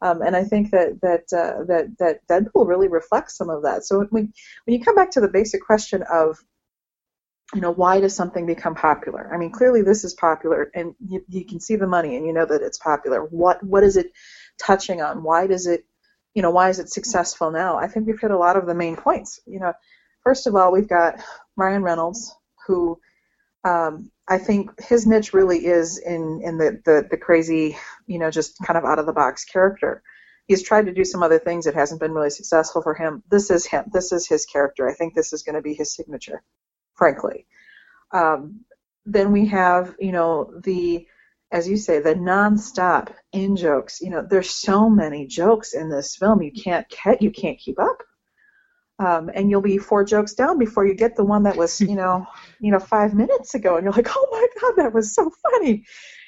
Um, 0.00 0.22
and 0.22 0.36
I 0.36 0.44
think 0.44 0.70
that 0.70 1.00
that 1.02 1.32
uh, 1.36 1.64
that 1.64 1.86
that 1.98 2.20
Deadpool 2.28 2.66
really 2.66 2.88
reflects 2.88 3.36
some 3.36 3.50
of 3.50 3.62
that. 3.62 3.84
So 3.84 4.06
when 4.10 4.32
when 4.64 4.78
you 4.78 4.84
come 4.84 4.94
back 4.94 5.10
to 5.12 5.20
the 5.20 5.28
basic 5.28 5.64
question 5.64 6.02
of 6.10 6.38
you 7.54 7.60
know 7.60 7.70
why 7.70 8.00
does 8.00 8.14
something 8.14 8.46
become 8.46 8.74
popular? 8.74 9.30
I 9.32 9.38
mean, 9.38 9.50
clearly 9.50 9.82
this 9.82 10.04
is 10.04 10.14
popular, 10.14 10.70
and 10.74 10.94
you, 11.00 11.24
you 11.28 11.44
can 11.44 11.60
see 11.60 11.76
the 11.76 11.86
money, 11.86 12.16
and 12.16 12.26
you 12.26 12.32
know 12.32 12.46
that 12.46 12.62
it's 12.62 12.78
popular. 12.78 13.24
What 13.24 13.62
what 13.62 13.84
is 13.84 13.96
it 13.96 14.12
touching 14.58 15.00
on? 15.00 15.22
Why 15.22 15.46
does 15.46 15.66
it 15.66 15.84
you 16.34 16.42
know 16.42 16.50
why 16.50 16.68
is 16.68 16.78
it 16.78 16.90
successful 16.90 17.50
now? 17.50 17.78
I 17.78 17.88
think 17.88 18.06
we've 18.06 18.20
hit 18.20 18.30
a 18.30 18.38
lot 18.38 18.56
of 18.56 18.66
the 18.66 18.74
main 18.74 18.96
points. 18.96 19.40
You 19.46 19.60
know, 19.60 19.72
first 20.24 20.46
of 20.46 20.54
all, 20.54 20.72
we've 20.72 20.88
got 20.88 21.20
Ryan 21.56 21.82
Reynolds, 21.82 22.34
who 22.66 23.00
um, 23.64 24.10
I 24.28 24.38
think 24.38 24.78
his 24.80 25.06
niche 25.06 25.32
really 25.32 25.64
is 25.64 25.98
in 25.98 26.42
in 26.44 26.58
the, 26.58 26.80
the 26.84 27.08
the 27.10 27.16
crazy, 27.16 27.78
you 28.06 28.18
know, 28.18 28.30
just 28.30 28.58
kind 28.62 28.76
of 28.76 28.84
out 28.84 28.98
of 28.98 29.06
the 29.06 29.12
box 29.12 29.44
character. 29.44 30.02
He's 30.46 30.62
tried 30.62 30.86
to 30.86 30.94
do 30.94 31.04
some 31.04 31.22
other 31.22 31.38
things. 31.38 31.66
It 31.66 31.74
hasn't 31.74 32.00
been 32.00 32.12
really 32.12 32.30
successful 32.30 32.82
for 32.82 32.94
him. 32.94 33.22
This 33.30 33.50
is 33.50 33.66
him. 33.66 33.84
This 33.92 34.12
is 34.12 34.26
his 34.26 34.46
character. 34.46 34.88
I 34.88 34.94
think 34.94 35.14
this 35.14 35.32
is 35.32 35.42
going 35.42 35.56
to 35.56 35.62
be 35.62 35.74
his 35.74 35.94
signature, 35.94 36.42
frankly. 36.98 37.46
Um, 38.12 38.64
then 39.06 39.32
we 39.32 39.46
have, 39.46 39.94
you 39.98 40.12
know, 40.12 40.52
the, 40.62 41.06
as 41.50 41.66
you 41.66 41.78
say, 41.78 42.00
the 42.00 42.14
nonstop 42.14 43.08
in 43.32 43.56
jokes. 43.56 44.00
You 44.02 44.10
know, 44.10 44.26
there's 44.28 44.50
so 44.50 44.90
many 44.90 45.26
jokes 45.26 45.72
in 45.72 45.88
this 45.88 46.16
film. 46.16 46.42
You 46.42 46.52
can't 46.52 46.86
you 47.20 47.30
can't 47.30 47.58
keep 47.58 47.80
up. 47.80 48.02
Um, 48.98 49.30
and 49.32 49.48
you'll 49.48 49.62
be 49.62 49.78
four 49.78 50.04
jokes 50.04 50.34
down 50.34 50.58
before 50.58 50.84
you 50.84 50.94
get 50.94 51.14
the 51.16 51.24
one 51.24 51.44
that 51.44 51.56
was, 51.56 51.80
you 51.80 51.94
know, 51.94 52.26
you 52.60 52.72
know, 52.72 52.80
five 52.80 53.14
minutes 53.14 53.54
ago, 53.54 53.76
and 53.76 53.84
you're 53.84 53.92
like, 53.92 54.08
oh 54.10 54.28
my 54.30 54.46
god, 54.60 54.82
that 54.82 54.92
was 54.92 55.14
so 55.14 55.30
funny. 55.50 55.84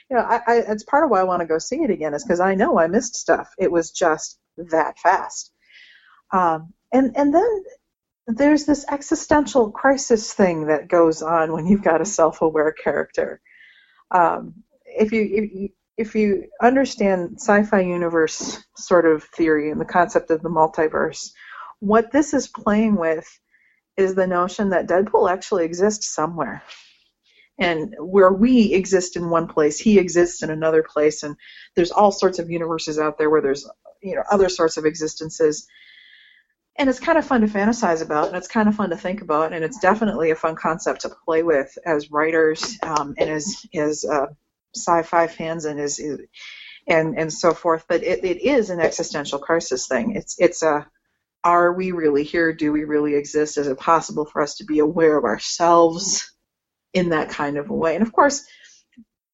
You 0.09 0.17
know, 0.17 0.23
I, 0.23 0.41
I 0.47 0.55
it's 0.69 0.85
part 0.85 1.05
of 1.05 1.11
why 1.11 1.21
I 1.21 1.25
want 1.25 1.41
to 1.41 1.47
go 1.47 1.59
see 1.59 1.83
it 1.83 1.91
again 1.91 2.15
is 2.15 2.25
because 2.25 2.41
I 2.41 2.55
know 2.55 2.79
I 2.79 2.87
missed 2.87 3.17
stuff. 3.17 3.51
It 3.59 3.71
was 3.71 3.91
just 3.91 4.39
that 4.57 4.99
fast. 4.99 5.53
Um, 6.33 6.73
and 6.93 7.17
and 7.17 7.35
then 7.35 7.65
there's 8.37 8.65
this 8.65 8.85
existential 8.89 9.71
crisis 9.71 10.33
thing 10.33 10.67
that 10.67 10.89
goes 10.89 11.23
on 11.23 11.53
when 11.53 11.67
you've 11.67 11.83
got 11.83 12.01
a 12.01 12.07
self-aware 12.07 12.73
character. 12.73 13.41
Um, 14.11 14.65
if 14.85 15.13
you 15.13 15.23
if 15.23 15.53
you 15.53 15.69
if 15.97 16.15
you 16.15 16.49
understand 16.63 17.37
sci-fi 17.39 17.81
universe 17.81 18.65
sort 18.77 19.07
of 19.07 19.25
theory 19.25 19.71
and 19.71 19.81
the 19.81 19.85
concept 19.85 20.31
of 20.31 20.43
the 20.43 20.49
multiverse, 20.49 21.31
what 21.81 22.11
this 22.13 22.35
is 22.35 22.49
playing 22.49 22.97
with 22.97 23.27
is 23.97 24.15
the 24.15 24.27
notion 24.27 24.71
that 24.71 24.89
Deadpool 24.89 25.31
actually 25.31 25.65
exists 25.65 26.09
somewhere. 26.15 26.63
And 27.59 27.95
where 27.99 28.33
we 28.33 28.73
exist 28.73 29.17
in 29.17 29.29
one 29.29 29.47
place, 29.47 29.79
he 29.79 29.99
exists 29.99 30.43
in 30.43 30.49
another 30.51 30.83
place, 30.83 31.23
and 31.23 31.37
there's 31.77 31.91
all 31.91 32.11
sorts 32.11 32.39
of 32.39 32.51
universes 32.51 32.99
out 32.99 33.19
there 33.19 33.29
where 33.29 33.43
there's 33.43 33.69
you 34.03 34.15
know 34.17 34.23
other 34.31 34.49
sorts 34.49 34.79
of 34.79 34.87
existences. 34.87 35.67
And 36.79 36.89
it's 36.89 37.01
kind 37.01 37.19
of 37.19 37.27
fun 37.27 37.43
to 37.43 37.47
fantasize 37.47 38.03
about, 38.03 38.29
and 38.29 38.37
it's 38.37 38.49
kind 38.49 38.69
of 38.69 38.75
fun 38.75 38.91
to 38.91 38.97
think 38.97 39.21
about, 39.21 39.53
and 39.53 39.65
it's 39.65 39.81
definitely 39.81 40.31
a 40.31 40.37
fun 40.37 40.57
concept 40.57 41.03
to 41.03 41.11
play 41.25 41.43
with 41.43 41.77
as 41.85 42.11
writers 42.11 42.79
um, 42.83 43.15
and 43.19 43.29
as 43.29 43.67
as 43.75 44.05
uh, 44.05 44.27
sci-fi 44.75 45.27
fans 45.27 45.65
and 45.65 45.81
as 45.81 46.01
and 46.87 47.19
and 47.19 47.33
so 47.33 47.53
forth. 47.53 47.85
But 47.89 48.03
it, 48.03 48.25
it 48.25 48.41
is 48.43 48.71
an 48.71 48.81
existential 48.81 49.39
crisis 49.39 49.89
thing. 49.89 50.15
It's 50.15 50.37
it's 50.39 50.63
a 50.63 50.87
are 51.45 51.73
we 51.73 51.93
really 51.93 52.25
here? 52.25 52.53
Do 52.53 52.73
we 52.73 52.85
really 52.85 53.15
exist? 53.15 53.59
Is 53.59 53.67
it 53.67 53.79
possible 53.79 54.25
for 54.25 54.43
us 54.43 54.57
to 54.57 54.65
be 54.65 54.79
aware 54.79 55.17
of 55.17 55.25
ourselves 55.25 56.31
in 56.93 57.11
that 57.11 57.31
kind 57.31 57.57
of 57.57 57.71
a 57.71 57.75
way? 57.75 57.95
And 57.95 58.03
of 58.03 58.13
course, 58.13 58.45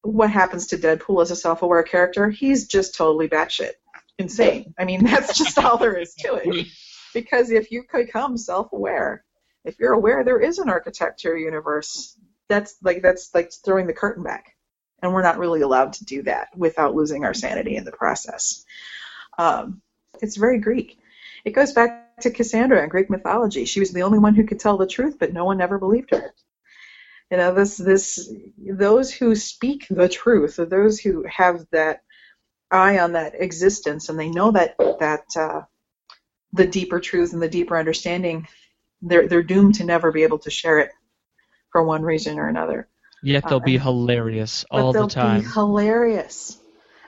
what 0.01 0.29
happens 0.29 0.67
to 0.67 0.77
Deadpool 0.77 1.21
as 1.21 1.31
a 1.31 1.35
self-aware 1.35 1.83
character? 1.83 2.29
He's 2.29 2.67
just 2.67 2.95
totally 2.95 3.27
batshit 3.27 3.71
insane. 4.17 4.73
I 4.77 4.85
mean, 4.85 5.03
that's 5.03 5.37
just 5.37 5.57
all 5.57 5.77
there 5.77 5.97
is 5.97 6.13
to 6.15 6.35
it. 6.35 6.67
Because 7.13 7.51
if 7.51 7.71
you 7.71 7.85
become 7.91 8.37
self-aware, 8.37 9.23
if 9.65 9.79
you're 9.79 9.93
aware 9.93 10.23
there 10.23 10.39
is 10.39 10.59
an 10.59 10.69
architecture 10.69 11.37
universe, 11.37 12.17
that's 12.47 12.75
like 12.81 13.01
that's 13.01 13.33
like 13.33 13.51
throwing 13.65 13.87
the 13.87 13.93
curtain 13.93 14.23
back, 14.23 14.55
and 15.01 15.13
we're 15.13 15.23
not 15.23 15.39
really 15.39 15.61
allowed 15.61 15.93
to 15.93 16.05
do 16.05 16.23
that 16.23 16.49
without 16.55 16.95
losing 16.95 17.25
our 17.25 17.33
sanity 17.33 17.75
in 17.75 17.83
the 17.83 17.91
process. 17.91 18.65
Um, 19.37 19.81
it's 20.21 20.37
very 20.37 20.59
Greek. 20.59 20.97
It 21.43 21.51
goes 21.51 21.73
back 21.73 22.19
to 22.21 22.31
Cassandra 22.31 22.81
in 22.81 22.89
Greek 22.89 23.09
mythology. 23.09 23.65
She 23.65 23.79
was 23.79 23.91
the 23.91 24.03
only 24.03 24.19
one 24.19 24.35
who 24.35 24.45
could 24.45 24.59
tell 24.59 24.77
the 24.77 24.87
truth, 24.87 25.17
but 25.19 25.33
no 25.33 25.45
one 25.45 25.61
ever 25.61 25.77
believed 25.77 26.11
her. 26.11 26.33
You 27.29 27.37
know, 27.37 27.53
this 27.53 27.77
this 27.77 28.33
those 28.57 29.11
who 29.13 29.35
speak 29.35 29.87
the 29.89 30.07
truth, 30.07 30.55
those 30.57 30.99
who 30.99 31.25
have 31.29 31.65
that 31.71 32.01
eye 32.71 32.99
on 32.99 33.13
that 33.13 33.33
existence, 33.35 34.09
and 34.09 34.17
they 34.17 34.29
know 34.29 34.51
that 34.51 34.75
that 34.99 35.25
uh, 35.35 35.61
the 36.57 36.67
deeper 36.67 36.99
truth 36.99 37.33
and 37.33 37.41
the 37.41 37.47
deeper 37.49 37.77
understanding, 37.77 38.47
they're 39.01 39.27
they're 39.27 39.43
doomed 39.43 39.75
to 39.75 39.83
never 39.83 40.11
be 40.11 40.23
able 40.23 40.39
to 40.39 40.49
share 40.49 40.79
it 40.79 40.89
for 41.71 41.83
one 41.83 42.01
reason 42.01 42.39
or 42.39 42.47
another. 42.47 42.87
Yet 43.23 43.47
they'll 43.47 43.57
Uh, 43.57 43.65
be 43.65 43.77
hilarious 43.77 44.65
all 44.69 44.93
the 44.93 45.07
time. 45.07 45.41
be 45.41 45.47
hilarious 45.47 46.57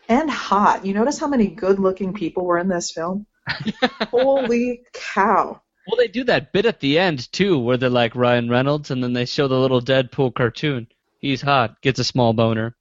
and 0.07 0.29
hot. 0.29 0.85
You 0.85 0.93
notice 0.93 1.19
how 1.19 1.27
many 1.27 1.47
good-looking 1.47 2.13
people 2.13 2.45
were 2.45 2.57
in 2.57 2.67
this 2.67 2.91
film? 2.91 3.25
Holy 4.11 4.81
cow! 4.93 5.61
Well, 5.87 5.97
they 5.97 6.07
do 6.07 6.23
that 6.25 6.51
bit 6.53 6.65
at 6.65 6.79
the 6.79 6.99
end 6.99 7.31
too, 7.31 7.57
where 7.59 7.77
they're 7.77 7.89
like 7.89 8.15
Ryan 8.15 8.49
Reynolds, 8.49 8.91
and 8.91 9.03
then 9.03 9.13
they 9.13 9.25
show 9.25 9.47
the 9.47 9.59
little 9.59 9.81
Deadpool 9.81 10.35
cartoon. 10.35 10.87
He's 11.19 11.41
hot, 11.41 11.81
gets 11.81 11.99
a 11.99 12.03
small 12.03 12.33
boner, 12.33 12.75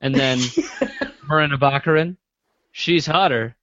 and 0.00 0.14
then 0.14 0.38
Morena 1.28 1.58
Baccarin, 1.58 2.16
she's 2.72 3.06
hotter, 3.06 3.56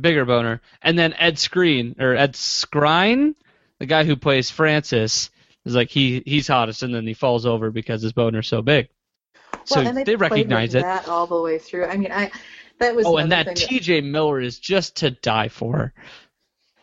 bigger 0.00 0.24
boner, 0.24 0.60
and 0.82 0.98
then 0.98 1.14
Ed 1.14 1.38
Screen 1.38 1.96
or 1.98 2.14
Ed 2.14 2.34
Skrein, 2.34 3.34
the 3.78 3.86
guy 3.86 4.04
who 4.04 4.16
plays 4.16 4.50
Francis, 4.50 5.30
is 5.64 5.74
like 5.74 5.90
he 5.90 6.22
he's 6.24 6.48
hottest, 6.48 6.82
and 6.82 6.94
then 6.94 7.06
he 7.06 7.14
falls 7.14 7.46
over 7.46 7.70
because 7.70 8.02
his 8.02 8.12
boner's 8.12 8.48
so 8.48 8.62
big. 8.62 8.88
So 9.64 9.76
well, 9.76 9.88
and 9.88 9.96
they, 9.96 10.04
they 10.04 10.16
recognize 10.16 10.74
it. 10.74 10.82
that 10.82 11.08
all 11.08 11.26
the 11.26 11.40
way 11.40 11.58
through. 11.58 11.86
I 11.86 11.96
mean, 11.96 12.12
I 12.12 12.30
that 12.78 12.94
was 12.94 13.06
Oh, 13.06 13.16
and 13.16 13.32
that 13.32 13.56
T.J. 13.56 14.02
Miller 14.02 14.40
is 14.40 14.58
just 14.58 14.96
to 14.96 15.10
die 15.10 15.48
for. 15.48 15.92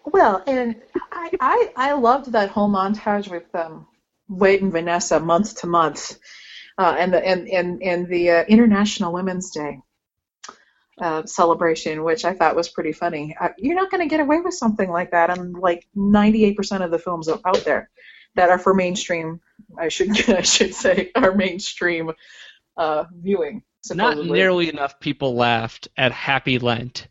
Well, 0.05 0.43
and 0.45 0.81
I, 1.11 1.31
I 1.39 1.71
I 1.75 1.93
loved 1.93 2.31
that 2.33 2.49
whole 2.49 2.69
montage 2.69 3.29
with 3.29 3.53
um, 3.55 3.87
Wade 4.27 4.61
and 4.61 4.71
Vanessa 4.71 5.19
month 5.19 5.61
to 5.61 5.67
month, 5.67 6.19
uh, 6.77 6.95
and 6.97 7.13
the 7.13 7.25
and 7.25 7.47
and 7.47 7.81
and 7.81 8.07
the 8.07 8.31
uh, 8.31 8.43
International 8.43 9.13
Women's 9.13 9.51
Day 9.51 9.79
uh, 11.03 11.25
celebration, 11.25 12.03
which 12.05 12.23
I 12.23 12.33
thought 12.33 12.55
was 12.55 12.69
pretty 12.69 12.93
funny. 12.93 13.35
Uh, 13.39 13.49
you're 13.57 13.75
not 13.75 13.91
going 13.91 14.01
to 14.01 14.09
get 14.09 14.21
away 14.21 14.39
with 14.39 14.53
something 14.53 14.89
like 14.89 15.11
that 15.11 15.29
on 15.29 15.51
like 15.51 15.85
98% 15.97 16.81
of 16.81 16.91
the 16.91 16.97
films 16.97 17.27
out 17.27 17.65
there 17.65 17.89
that 18.35 18.49
are 18.49 18.57
for 18.57 18.73
mainstream. 18.73 19.41
I 19.77 19.89
should 19.89 20.29
I 20.29 20.41
should 20.41 20.73
say 20.73 21.11
are 21.13 21.35
mainstream 21.35 22.11
uh, 22.77 23.03
viewing. 23.13 23.63
Not 23.93 24.17
nearly 24.17 24.69
enough 24.69 25.01
people 25.01 25.35
laughed 25.35 25.89
at 25.97 26.13
Happy 26.13 26.57
Lent. 26.57 27.07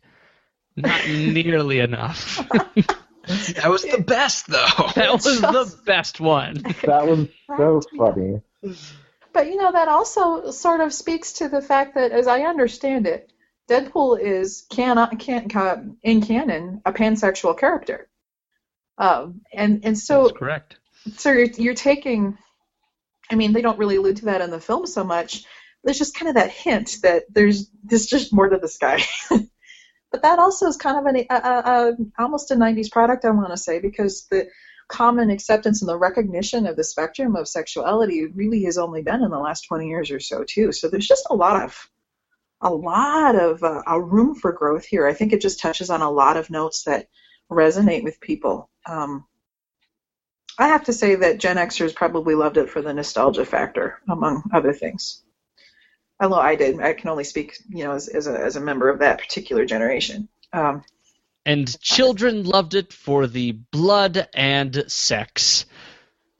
Not 0.75 1.07
nearly 1.07 1.79
enough. 1.79 2.39
That 3.25 3.69
was 3.69 3.83
the 3.83 4.01
best, 4.01 4.47
though. 4.47 4.89
That 4.95 5.13
was 5.13 5.23
the 5.23 5.79
best 5.85 6.19
one. 6.19 6.55
That 6.55 7.07
was 7.07 7.29
so 7.55 7.81
funny. 7.97 8.41
But 9.31 9.47
you 9.47 9.55
know 9.55 9.71
that 9.71 9.87
also 9.87 10.51
sort 10.51 10.81
of 10.81 10.93
speaks 10.93 11.31
to 11.33 11.47
the 11.47 11.61
fact 11.61 11.95
that, 11.95 12.11
as 12.11 12.27
I 12.27 12.41
understand 12.41 13.07
it, 13.07 13.31
Deadpool 13.69 14.19
is 14.19 14.65
can 14.69 15.17
can, 15.17 15.47
can 15.47 15.97
in 16.03 16.21
canon 16.21 16.81
a 16.85 16.91
pansexual 16.91 17.57
character. 17.57 18.09
Um, 18.97 19.41
and 19.51 19.85
and 19.85 19.97
so 19.97 20.23
That's 20.23 20.37
correct. 20.37 20.77
so 21.17 21.31
you're, 21.31 21.47
you're 21.57 21.73
taking 21.73 22.37
i 23.31 23.35
mean 23.35 23.53
they 23.53 23.61
don't 23.61 23.79
really 23.79 23.95
allude 23.95 24.17
to 24.17 24.25
that 24.25 24.41
in 24.41 24.51
the 24.51 24.59
film 24.59 24.85
so 24.85 25.03
much 25.03 25.45
there's 25.83 25.97
just 25.97 26.15
kind 26.15 26.29
of 26.29 26.35
that 26.35 26.51
hint 26.51 26.97
that 27.01 27.23
there's 27.29 27.69
there's 27.83 28.05
just 28.05 28.33
more 28.33 28.49
to 28.49 28.57
this 28.57 28.77
guy 28.77 29.01
but 30.11 30.21
that 30.21 30.39
also 30.39 30.67
is 30.67 30.77
kind 30.77 30.97
of 30.99 31.05
an 31.05 31.25
a, 31.29 31.33
a, 31.33 31.37
a, 31.39 31.95
almost 32.19 32.51
a 32.51 32.55
90s 32.55 32.91
product 32.91 33.25
i 33.25 33.31
want 33.31 33.49
to 33.49 33.57
say 33.57 33.79
because 33.79 34.27
the 34.29 34.47
common 34.87 35.31
acceptance 35.31 35.81
and 35.81 35.89
the 35.89 35.97
recognition 35.97 36.67
of 36.67 36.75
the 36.75 36.83
spectrum 36.83 37.35
of 37.35 37.47
sexuality 37.47 38.27
really 38.27 38.63
has 38.63 38.77
only 38.77 39.01
been 39.01 39.23
in 39.23 39.31
the 39.31 39.39
last 39.39 39.61
20 39.61 39.87
years 39.87 40.11
or 40.11 40.19
so 40.19 40.43
too 40.47 40.71
so 40.71 40.87
there's 40.87 41.07
just 41.07 41.25
a 41.31 41.35
lot 41.35 41.63
of 41.63 41.89
a 42.63 42.73
lot 42.73 43.35
of 43.35 43.63
uh, 43.63 43.83
a 43.85 44.01
room 44.01 44.35
for 44.35 44.51
growth 44.51 44.85
here 44.85 45.05
i 45.05 45.13
think 45.13 45.33
it 45.33 45.41
just 45.41 45.59
touches 45.59 45.89
on 45.89 46.01
a 46.01 46.09
lot 46.11 46.37
of 46.37 46.49
notes 46.49 46.83
that 46.83 47.07
resonate 47.51 48.03
with 48.03 48.19
people 48.19 48.69
um, 48.87 49.25
I 50.57 50.67
have 50.67 50.83
to 50.85 50.93
say 50.93 51.15
that 51.15 51.39
Gen 51.39 51.57
Xers 51.57 51.95
probably 51.95 52.35
loved 52.35 52.57
it 52.57 52.69
for 52.69 52.81
the 52.81 52.93
nostalgia 52.93 53.45
factor, 53.45 53.99
among 54.07 54.43
other 54.53 54.73
things. 54.73 55.23
Although 56.19 56.35
I 56.39 56.55
did, 56.55 56.79
I 56.79 56.93
can 56.93 57.09
only 57.09 57.23
speak, 57.23 57.57
you 57.69 57.83
know, 57.83 57.93
as, 57.93 58.07
as, 58.07 58.27
a, 58.27 58.39
as 58.39 58.55
a 58.55 58.61
member 58.61 58.89
of 58.89 58.99
that 58.99 59.19
particular 59.19 59.65
generation. 59.65 60.29
Um, 60.53 60.83
And 61.45 61.79
children 61.81 62.43
loved 62.43 62.75
it 62.75 62.93
for 62.93 63.25
the 63.25 63.53
blood 63.53 64.27
and 64.33 64.85
sex. 64.87 65.65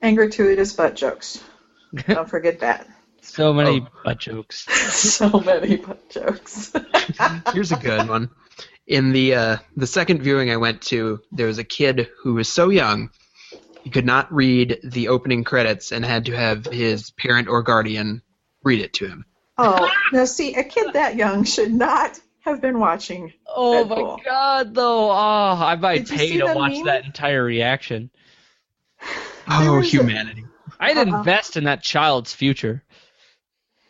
and 0.00 0.16
gratuitous 0.16 0.72
butt 0.72 0.94
jokes. 0.94 1.42
Don't 2.06 2.30
forget 2.30 2.60
that. 2.60 2.88
So 3.24 3.52
many 3.52 3.80
Oh. 3.80 3.88
butt 4.04 4.18
jokes. 4.20 4.64
so 4.94 5.28
many 5.40 5.76
butt 5.76 6.08
jokes. 6.10 6.72
Here's 7.52 7.72
a 7.72 7.76
good 7.76 8.08
one. 8.08 8.30
In 8.86 9.12
the 9.12 9.34
uh, 9.34 9.56
the 9.76 9.86
second 9.86 10.22
viewing 10.22 10.50
I 10.50 10.56
went 10.58 10.82
to, 10.82 11.20
there 11.32 11.46
was 11.46 11.58
a 11.58 11.64
kid 11.64 12.08
who 12.22 12.34
was 12.34 12.48
so 12.52 12.68
young 12.68 13.10
he 13.82 13.90
could 13.90 14.06
not 14.06 14.32
read 14.32 14.78
the 14.84 15.08
opening 15.08 15.44
credits 15.44 15.90
and 15.92 16.04
had 16.04 16.26
to 16.26 16.32
have 16.36 16.64
his 16.66 17.10
parent 17.10 17.48
or 17.48 17.62
guardian 17.62 18.22
read 18.62 18.80
it 18.80 18.94
to 18.94 19.06
him. 19.08 19.24
oh, 19.58 19.90
now 20.12 20.24
see, 20.26 20.54
a 20.54 20.64
kid 20.64 20.92
that 20.94 21.16
young 21.16 21.44
should 21.44 21.72
not 21.72 22.18
have 22.40 22.60
been 22.60 22.78
watching. 22.78 23.32
Oh 23.46 23.86
Deadpool. 23.88 24.16
my 24.18 24.22
god, 24.24 24.74
though. 24.74 25.10
Oh, 25.10 25.14
I 25.14 25.76
might 25.76 26.06
Did 26.06 26.10
you 26.10 26.16
pay 26.16 26.36
to 26.38 26.54
watch 26.54 26.72
meme? 26.72 26.84
that 26.86 27.04
entire 27.04 27.42
reaction. 27.44 28.10
Oh, 29.48 29.76
was 29.78 29.86
a- 29.86 29.90
humanity! 29.90 30.44
I'd 30.80 30.96
Uh-uh. 30.96 31.18
invest 31.18 31.56
in 31.56 31.64
that 31.64 31.82
child's 31.82 32.32
future. 32.34 32.82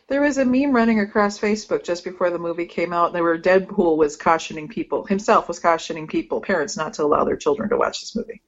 There 0.07 0.21
was 0.21 0.37
a 0.37 0.45
meme 0.45 0.71
running 0.71 0.99
across 0.99 1.39
Facebook 1.39 1.83
just 1.83 2.03
before 2.03 2.29
the 2.29 2.37
movie 2.37 2.67
came 2.67 2.93
out, 2.93 3.07
and 3.07 3.15
there 3.15 3.23
were 3.23 3.39
Deadpool 3.39 3.97
was 3.97 4.15
cautioning 4.15 4.67
people, 4.67 5.05
himself 5.05 5.47
was 5.47 5.59
cautioning 5.59 6.07
people, 6.07 6.41
parents, 6.41 6.77
not 6.77 6.93
to 6.93 7.03
allow 7.03 7.23
their 7.23 7.37
children 7.37 7.69
to 7.69 7.77
watch 7.77 8.01
this 8.01 8.15
movie. 8.15 8.41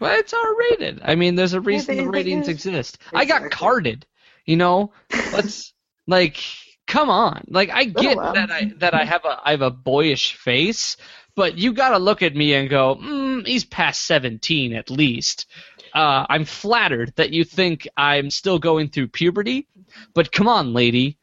Well, 0.00 0.18
it's 0.18 0.32
R 0.32 0.56
rated. 0.56 1.00
I 1.04 1.14
mean, 1.14 1.34
there's 1.34 1.52
a 1.52 1.60
reason 1.60 1.96
they- 1.96 2.04
the 2.04 2.10
ratings 2.10 2.48
exist. 2.48 2.98
I 3.12 3.24
got 3.24 3.50
carded. 3.50 4.06
You 4.46 4.56
know, 4.56 4.92
let's 5.32 5.72
like, 6.08 6.42
come 6.86 7.10
on. 7.10 7.44
Like, 7.46 7.70
I 7.70 7.84
get 7.84 8.16
well. 8.16 8.32
that 8.32 8.50
I 8.50 8.72
that 8.78 8.94
I 8.94 9.04
have 9.04 9.24
a 9.24 9.40
I 9.44 9.52
have 9.52 9.62
a 9.62 9.70
boyish 9.70 10.34
face, 10.34 10.96
but 11.36 11.56
you 11.56 11.72
got 11.72 11.90
to 11.90 11.98
look 11.98 12.22
at 12.22 12.34
me 12.34 12.54
and 12.54 12.68
go, 12.68 12.96
mm, 12.96 13.46
he's 13.46 13.64
past 13.64 14.04
17 14.06 14.72
at 14.72 14.90
least. 14.90 15.46
Uh, 15.94 16.26
I'm 16.28 16.46
flattered 16.46 17.12
that 17.16 17.30
you 17.30 17.44
think 17.44 17.86
I'm 17.96 18.30
still 18.30 18.58
going 18.58 18.88
through 18.88 19.08
puberty, 19.08 19.68
but 20.14 20.32
come 20.32 20.48
on, 20.48 20.72
lady. 20.72 21.18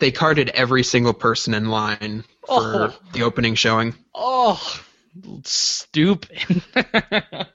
They 0.00 0.10
carded 0.10 0.50
every 0.50 0.82
single 0.82 1.14
person 1.14 1.54
in 1.54 1.68
line 1.68 2.24
for 2.46 2.92
Oh. 2.92 2.98
the 3.12 3.22
opening 3.22 3.54
showing. 3.54 3.94
Oh, 4.14 4.60
stupid. 5.44 6.62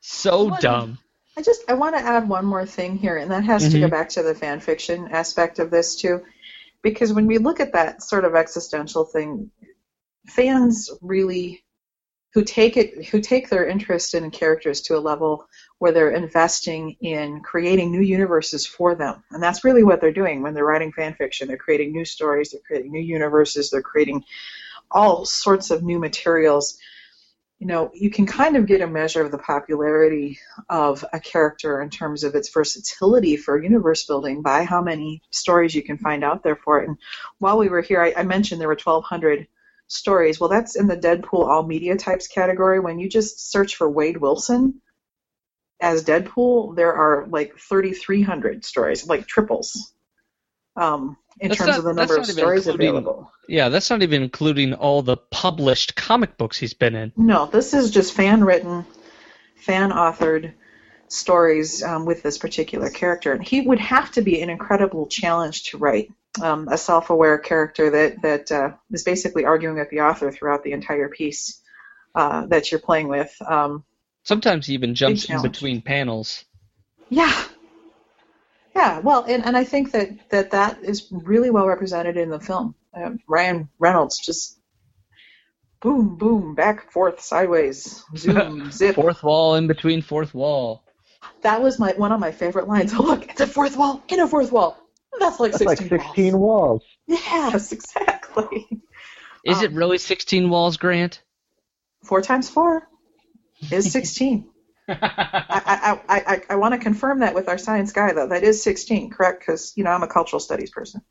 so 0.00 0.44
What? 0.44 0.60
dumb. 0.60 0.98
I 1.36 1.42
just 1.42 1.62
I 1.68 1.74
want 1.74 1.96
to 1.96 2.02
add 2.02 2.28
one 2.28 2.44
more 2.44 2.66
thing 2.66 2.98
here, 2.98 3.16
and 3.16 3.30
that 3.30 3.44
has 3.44 3.70
to 3.72 3.80
go 3.80 3.86
Mhm. 3.86 3.90
back 3.90 4.10
to 4.10 4.22
the 4.22 4.34
fan 4.34 4.60
fiction 4.60 5.08
aspect 5.08 5.58
of 5.58 5.70
this 5.70 5.96
too, 5.96 6.22
because 6.82 7.12
when 7.12 7.26
we 7.26 7.38
look 7.38 7.58
at 7.60 7.72
that 7.72 8.02
sort 8.02 8.26
of 8.26 8.34
existential 8.34 9.04
thing, 9.04 9.50
fans 10.26 10.90
really 11.00 11.64
who 12.34 12.44
take 12.44 12.76
it 12.76 13.06
who 13.06 13.20
take 13.20 13.48
their 13.48 13.66
interest 13.66 14.14
in 14.14 14.30
characters 14.30 14.82
to 14.82 14.96
a 14.96 15.00
level 15.00 15.46
where 15.82 15.90
they're 15.90 16.12
investing 16.12 16.96
in 17.00 17.40
creating 17.40 17.90
new 17.90 18.00
universes 18.00 18.64
for 18.64 18.94
them, 18.94 19.20
and 19.32 19.42
that's 19.42 19.64
really 19.64 19.82
what 19.82 20.00
they're 20.00 20.12
doing 20.12 20.40
when 20.40 20.54
they're 20.54 20.64
writing 20.64 20.92
fan 20.92 21.12
fiction. 21.12 21.48
They're 21.48 21.56
creating 21.56 21.90
new 21.90 22.04
stories, 22.04 22.52
they're 22.52 22.60
creating 22.64 22.92
new 22.92 23.00
universes, 23.00 23.68
they're 23.68 23.82
creating 23.82 24.24
all 24.92 25.24
sorts 25.24 25.72
of 25.72 25.82
new 25.82 25.98
materials. 25.98 26.78
You 27.58 27.66
know, 27.66 27.90
you 27.94 28.10
can 28.10 28.26
kind 28.26 28.54
of 28.54 28.66
get 28.66 28.80
a 28.80 28.86
measure 28.86 29.22
of 29.22 29.32
the 29.32 29.38
popularity 29.38 30.38
of 30.68 31.04
a 31.12 31.18
character 31.18 31.82
in 31.82 31.90
terms 31.90 32.22
of 32.22 32.36
its 32.36 32.50
versatility 32.50 33.36
for 33.36 33.60
universe 33.60 34.06
building 34.06 34.40
by 34.40 34.62
how 34.62 34.82
many 34.82 35.20
stories 35.30 35.74
you 35.74 35.82
can 35.82 35.98
find 35.98 36.22
out 36.22 36.44
there 36.44 36.54
for 36.54 36.80
it. 36.80 36.86
And 36.86 36.96
while 37.40 37.58
we 37.58 37.68
were 37.68 37.82
here, 37.82 38.00
I, 38.00 38.20
I 38.20 38.22
mentioned 38.22 38.60
there 38.60 38.68
were 38.68 38.78
1,200 38.80 39.48
stories. 39.88 40.38
Well, 40.38 40.48
that's 40.48 40.76
in 40.76 40.86
the 40.86 40.96
Deadpool 40.96 41.48
all 41.48 41.66
media 41.66 41.96
types 41.96 42.28
category. 42.28 42.78
When 42.78 43.00
you 43.00 43.08
just 43.08 43.50
search 43.50 43.74
for 43.74 43.90
Wade 43.90 44.18
Wilson 44.18 44.80
as 45.82 46.04
Deadpool, 46.04 46.76
there 46.76 46.94
are 46.94 47.26
like 47.28 47.58
3,300 47.58 48.64
stories, 48.64 49.06
like 49.06 49.26
triples, 49.26 49.92
um, 50.76 51.16
in 51.40 51.48
That's 51.48 51.58
terms 51.58 51.70
not- 51.70 51.78
of 51.78 51.84
the 51.84 51.92
number 51.92 52.16
of 52.16 52.26
stories 52.26 52.68
available. 52.68 53.30
Yeah, 53.48 53.68
that's 53.68 53.90
not 53.90 54.02
even 54.02 54.22
including 54.22 54.74
all 54.74 55.02
the 55.02 55.16
published 55.16 55.96
comic 55.96 56.38
books 56.38 56.56
he's 56.56 56.72
been 56.72 56.94
in. 56.94 57.12
No, 57.16 57.46
this 57.46 57.74
is 57.74 57.90
just 57.90 58.14
fan 58.14 58.44
written, 58.44 58.86
fan 59.56 59.90
authored 59.90 60.52
stories 61.08 61.82
um, 61.82 62.06
with 62.06 62.22
this 62.22 62.38
particular 62.38 62.88
character. 62.88 63.32
And 63.32 63.46
he 63.46 63.60
would 63.62 63.80
have 63.80 64.12
to 64.12 64.22
be 64.22 64.40
an 64.40 64.50
incredible 64.50 65.06
challenge 65.06 65.64
to 65.70 65.78
write. 65.78 66.12
Um, 66.40 66.68
a 66.68 66.78
self 66.78 67.10
aware 67.10 67.36
character 67.36 67.90
that, 67.90 68.22
that 68.22 68.52
uh, 68.52 68.70
is 68.90 69.02
basically 69.02 69.44
arguing 69.44 69.76
with 69.76 69.90
the 69.90 70.00
author 70.00 70.30
throughout 70.32 70.62
the 70.62 70.72
entire 70.72 71.10
piece 71.10 71.60
uh, 72.14 72.46
that 72.46 72.70
you're 72.70 72.80
playing 72.80 73.08
with. 73.08 73.36
Um, 73.46 73.84
Sometimes 74.24 74.66
he 74.66 74.74
even 74.74 74.94
jumps 74.94 75.24
in 75.24 75.42
between 75.42 75.82
panels. 75.82 76.44
yeah. 77.10 77.44
Yeah, 78.74 79.00
well, 79.00 79.24
and, 79.28 79.44
and 79.44 79.54
I 79.56 79.64
think 79.64 79.92
that, 79.92 80.30
that 80.30 80.52
that 80.52 80.82
is 80.82 81.08
really 81.10 81.50
well 81.50 81.66
represented 81.66 82.16
in 82.16 82.30
the 82.30 82.40
film. 82.40 82.74
Um, 82.94 83.18
Ryan 83.28 83.68
Reynolds 83.78 84.18
just 84.24 84.58
boom, 85.82 86.16
boom, 86.16 86.54
back, 86.54 86.90
forth, 86.90 87.20
sideways, 87.20 88.02
zoom, 88.16 88.70
zip. 88.70 88.94
Fourth 88.94 89.22
wall 89.22 89.56
in 89.56 89.66
between 89.66 90.00
fourth 90.00 90.32
wall. 90.34 90.82
That 91.42 91.60
was 91.62 91.78
my 91.78 91.92
one 91.92 92.12
of 92.12 92.20
my 92.20 92.32
favorite 92.32 92.66
lines. 92.68 92.92
Oh 92.98 93.02
look, 93.02 93.28
it's 93.28 93.40
a 93.40 93.46
fourth 93.46 93.76
wall 93.76 94.02
in 94.08 94.20
a 94.20 94.28
fourth 94.28 94.52
wall. 94.52 94.78
That's 95.18 95.38
like 95.38 95.52
That's 95.52 95.66
like 95.66 95.78
16 95.78 95.98
16 95.98 96.38
walls. 96.38 96.38
walls. 96.38 96.82
Yes, 97.06 97.72
exactly. 97.72 98.68
Is 99.44 99.60
it 99.60 99.70
Um, 99.70 99.74
really 99.74 99.98
16 99.98 100.48
walls, 100.48 100.76
Grant? 100.78 101.20
Four 102.04 102.22
times 102.22 102.48
four 102.48 102.88
is 103.70 103.92
16. 103.92 104.48
I, 104.88 104.94
I, 105.48 106.00
I, 106.08 106.34
I, 106.34 106.42
I 106.50 106.56
want 106.56 106.74
to 106.74 106.78
confirm 106.78 107.20
that 107.20 107.34
with 107.34 107.48
our 107.48 107.58
science 107.58 107.92
guy, 107.92 108.12
though. 108.12 108.28
That 108.28 108.42
is 108.42 108.62
16, 108.62 109.10
correct? 109.10 109.40
Because, 109.40 109.72
you 109.76 109.84
know, 109.84 109.90
I'm 109.90 110.02
a 110.02 110.08
cultural 110.08 110.40
studies 110.40 110.70
person. 110.70 111.02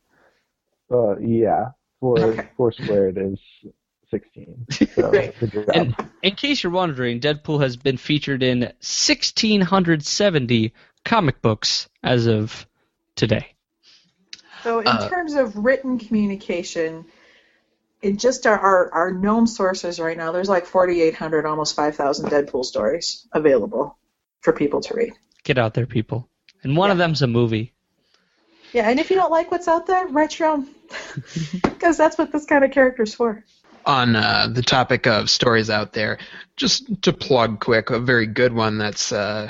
Uh, 0.92 1.18
yeah. 1.20 1.70
Four, 2.00 2.34
Okay. 2.34 2.50
four 2.58 2.72
squared 2.72 3.18
is 3.18 3.40
16. 4.10 4.66
So, 4.96 5.10
Great. 5.10 5.40
good 5.40 5.54
job. 5.54 5.70
And 5.74 5.96
in 6.22 6.36
case 6.36 6.64
you're 6.64 6.72
wondering, 6.72 7.22
Deadpool 7.22 7.62
has 7.62 7.78
been 7.78 7.98
featured 7.98 8.44
in 8.44 8.60
1,670 8.62 10.74
comic 11.06 11.42
books 11.42 11.88
as 12.04 12.28
of 12.28 12.68
today. 13.16 13.56
So, 14.64 14.80
in 14.80 14.86
Uh, 14.86 15.10
terms 15.10 15.34
of 15.36 15.56
written 15.56 15.98
communication, 15.98 17.06
in 18.02 18.18
just 18.18 18.48
our, 18.48 18.58
our, 18.58 18.94
our 18.94 19.12
known 19.12 19.48
sources 19.48 20.00
right 20.00 20.18
now, 20.18 20.32
there's 20.32 20.50
like 20.50 20.66
4,800, 20.66 21.46
almost 21.46 21.76
5,000 21.76 22.30
Deadpool 22.30 22.66
stories 22.66 23.28
available 23.32 23.98
for 24.42 24.54
people 24.54 24.82
to 24.82 24.94
read. 24.96 25.14
Get 25.44 25.58
out 25.58 25.74
there, 25.74 25.86
people. 25.86 26.28
And 26.64 26.76
one 26.76 26.92
of 26.92 26.98
them's 26.98 27.22
a 27.22 27.28
movie. 27.28 27.74
Yeah, 28.74 28.90
and 28.90 29.00
if 29.00 29.10
you 29.10 29.16
don't 29.16 29.32
like 29.32 29.52
what's 29.52 29.68
out 29.68 29.86
there, 29.86 30.08
write 30.08 30.40
your 30.40 30.50
own. 30.50 30.68
Because 31.62 31.98
that's 31.98 32.18
what 32.18 32.32
this 32.32 32.46
kind 32.46 32.64
of 32.64 32.70
character's 32.70 33.16
for. 33.16 33.44
on 33.88 34.16
uh, 34.16 34.48
the 34.52 34.62
topic 34.62 35.08
of 35.08 35.32
stories 35.32 35.70
out 35.70 35.94
there, 35.94 36.20
just 36.58 37.02
to 37.02 37.12
plug 37.12 37.60
quick, 37.60 37.90
a 37.90 38.00
very 38.00 38.28
good 38.28 38.54
one 38.54 38.78
that's 38.78 39.12
uh, 39.12 39.50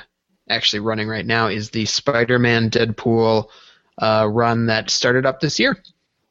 actually 0.49 0.79
running 0.79 1.09
right 1.09 1.25
now 1.25 1.47
is 1.47 1.69
the 1.69 1.85
Spider-Man 1.85 2.69
Deadpool 2.69 3.49
uh, 3.97 4.27
run 4.31 4.67
that 4.67 4.89
started 4.89 5.25
up 5.25 5.41
this 5.41 5.59
year. 5.59 5.77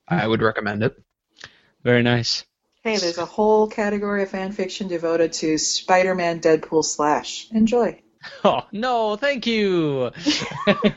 I 0.08 0.26
would 0.26 0.40
recommend 0.40 0.82
it. 0.82 0.96
Very 1.82 2.02
nice. 2.02 2.44
Hey, 2.82 2.96
there's 2.96 3.18
a 3.18 3.26
whole 3.26 3.66
category 3.68 4.22
of 4.22 4.30
fan 4.30 4.52
fiction 4.52 4.88
devoted 4.88 5.32
to 5.34 5.58
Spider-Man 5.58 6.40
Deadpool 6.40 6.84
slash. 6.84 7.48
Enjoy. 7.52 8.00
Oh 8.44 8.66
no, 8.70 9.16
thank 9.16 9.46
you. 9.46 10.10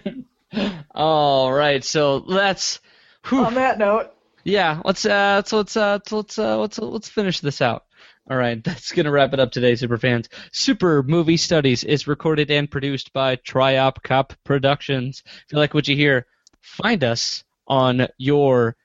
All 0.94 1.52
right, 1.54 1.82
so 1.82 2.18
let's. 2.18 2.82
whew. 3.28 3.46
On 3.46 3.54
that 3.54 3.78
note, 3.78 4.12
Yeah, 4.44 4.82
let's 4.84 5.06
uh, 5.06 5.36
let's 5.38 5.54
let's 5.54 5.78
uh, 5.78 6.00
let's 6.12 6.38
uh, 6.38 6.58
let's 6.58 6.80
let's 6.80 7.08
finish 7.08 7.40
this 7.40 7.62
out. 7.62 7.86
All 8.30 8.36
right, 8.36 8.62
that's 8.64 8.92
gonna 8.92 9.10
wrap 9.10 9.34
it 9.34 9.40
up 9.40 9.52
today, 9.54 9.76
super 9.76 9.98
fans. 9.98 10.28
Super 10.52 11.02
Movie 11.02 11.38
Studies 11.38 11.86
is 11.86 12.08
recorded 12.08 12.52
and 12.52 12.70
produced 12.70 13.14
by 13.14 13.38
Triop 13.38 14.04
Cop 14.04 14.34
Productions. 14.44 15.24
If 15.26 15.54
you 15.54 15.58
like 15.60 15.74
what 15.74 15.88
you 15.88 15.96
hear, 15.96 16.28
find 16.62 17.06
us 17.06 17.46
on 17.68 18.08
your 18.18 18.76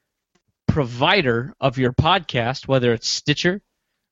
provider 0.69 1.55
of 1.61 1.79
your 1.79 1.93
podcast, 1.93 2.69
whether 2.69 2.93
it's 2.93 3.09
Stitcher, 3.09 3.61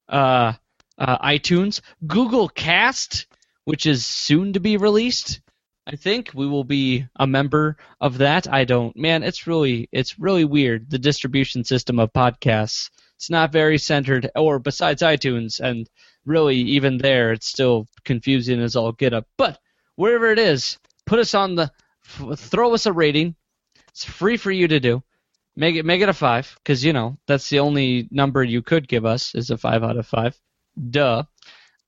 uh, 0.09 0.54
uh, 0.98 1.18
iTunes, 1.18 1.80
Google 2.07 2.48
Cast, 2.48 3.26
which 3.64 3.86
is 3.86 4.04
soon 4.04 4.54
to 4.54 4.61
be 4.61 4.76
released. 4.76 5.40
I 5.86 5.94
think 5.94 6.32
we 6.34 6.48
will 6.48 6.64
be 6.64 7.07
a 7.14 7.26
member 7.26 7.76
of 8.00 8.18
that. 8.18 8.52
I 8.52 8.64
don't. 8.64 8.96
Man, 8.96 9.22
it's 9.22 9.46
really 9.46 9.88
it's 9.92 10.18
really 10.18 10.44
weird 10.44 10.90
the 10.90 10.98
distribution 10.98 11.62
system 11.62 12.00
of 12.00 12.12
podcasts. 12.12 12.90
It's 13.14 13.30
not 13.30 13.52
very 13.52 13.78
centered 13.78 14.28
or 14.34 14.59
besides 14.59 15.02
iTunes 15.02 15.61
and 15.61 15.88
really 16.24 16.57
even 16.57 16.98
there 16.98 17.32
it's 17.32 17.46
still 17.46 17.86
confusing 18.04 18.61
as 18.61 18.74
all 18.74 18.92
get 18.92 19.14
up. 19.14 19.26
But 19.38 19.59
wherever 19.94 20.32
it 20.32 20.40
is, 20.40 20.78
put 21.07 21.20
us 21.20 21.34
on 21.34 21.54
the 21.54 21.70
throw 22.36 22.74
us 22.74 22.86
a 22.86 22.92
rating. 22.92 23.36
It's 23.90 24.04
free 24.04 24.36
for 24.36 24.50
you 24.50 24.66
to 24.68 24.80
do. 24.80 25.02
Make 25.57 25.76
it 25.76 25.84
make 25.84 26.02
it 26.02 26.09
a 26.09 26.14
5 26.14 26.59
cuz 26.64 26.84
you 26.84 26.92
know, 26.92 27.18
that's 27.26 27.48
the 27.48 27.61
only 27.61 28.09
number 28.11 28.44
you 28.44 28.62
could 28.62 28.88
give 28.88 29.04
us 29.04 29.34
is 29.34 29.50
a 29.50 29.57
5 29.57 29.82
out 29.82 29.96
of 29.96 30.07
5. 30.07 30.38
Duh 30.90 31.24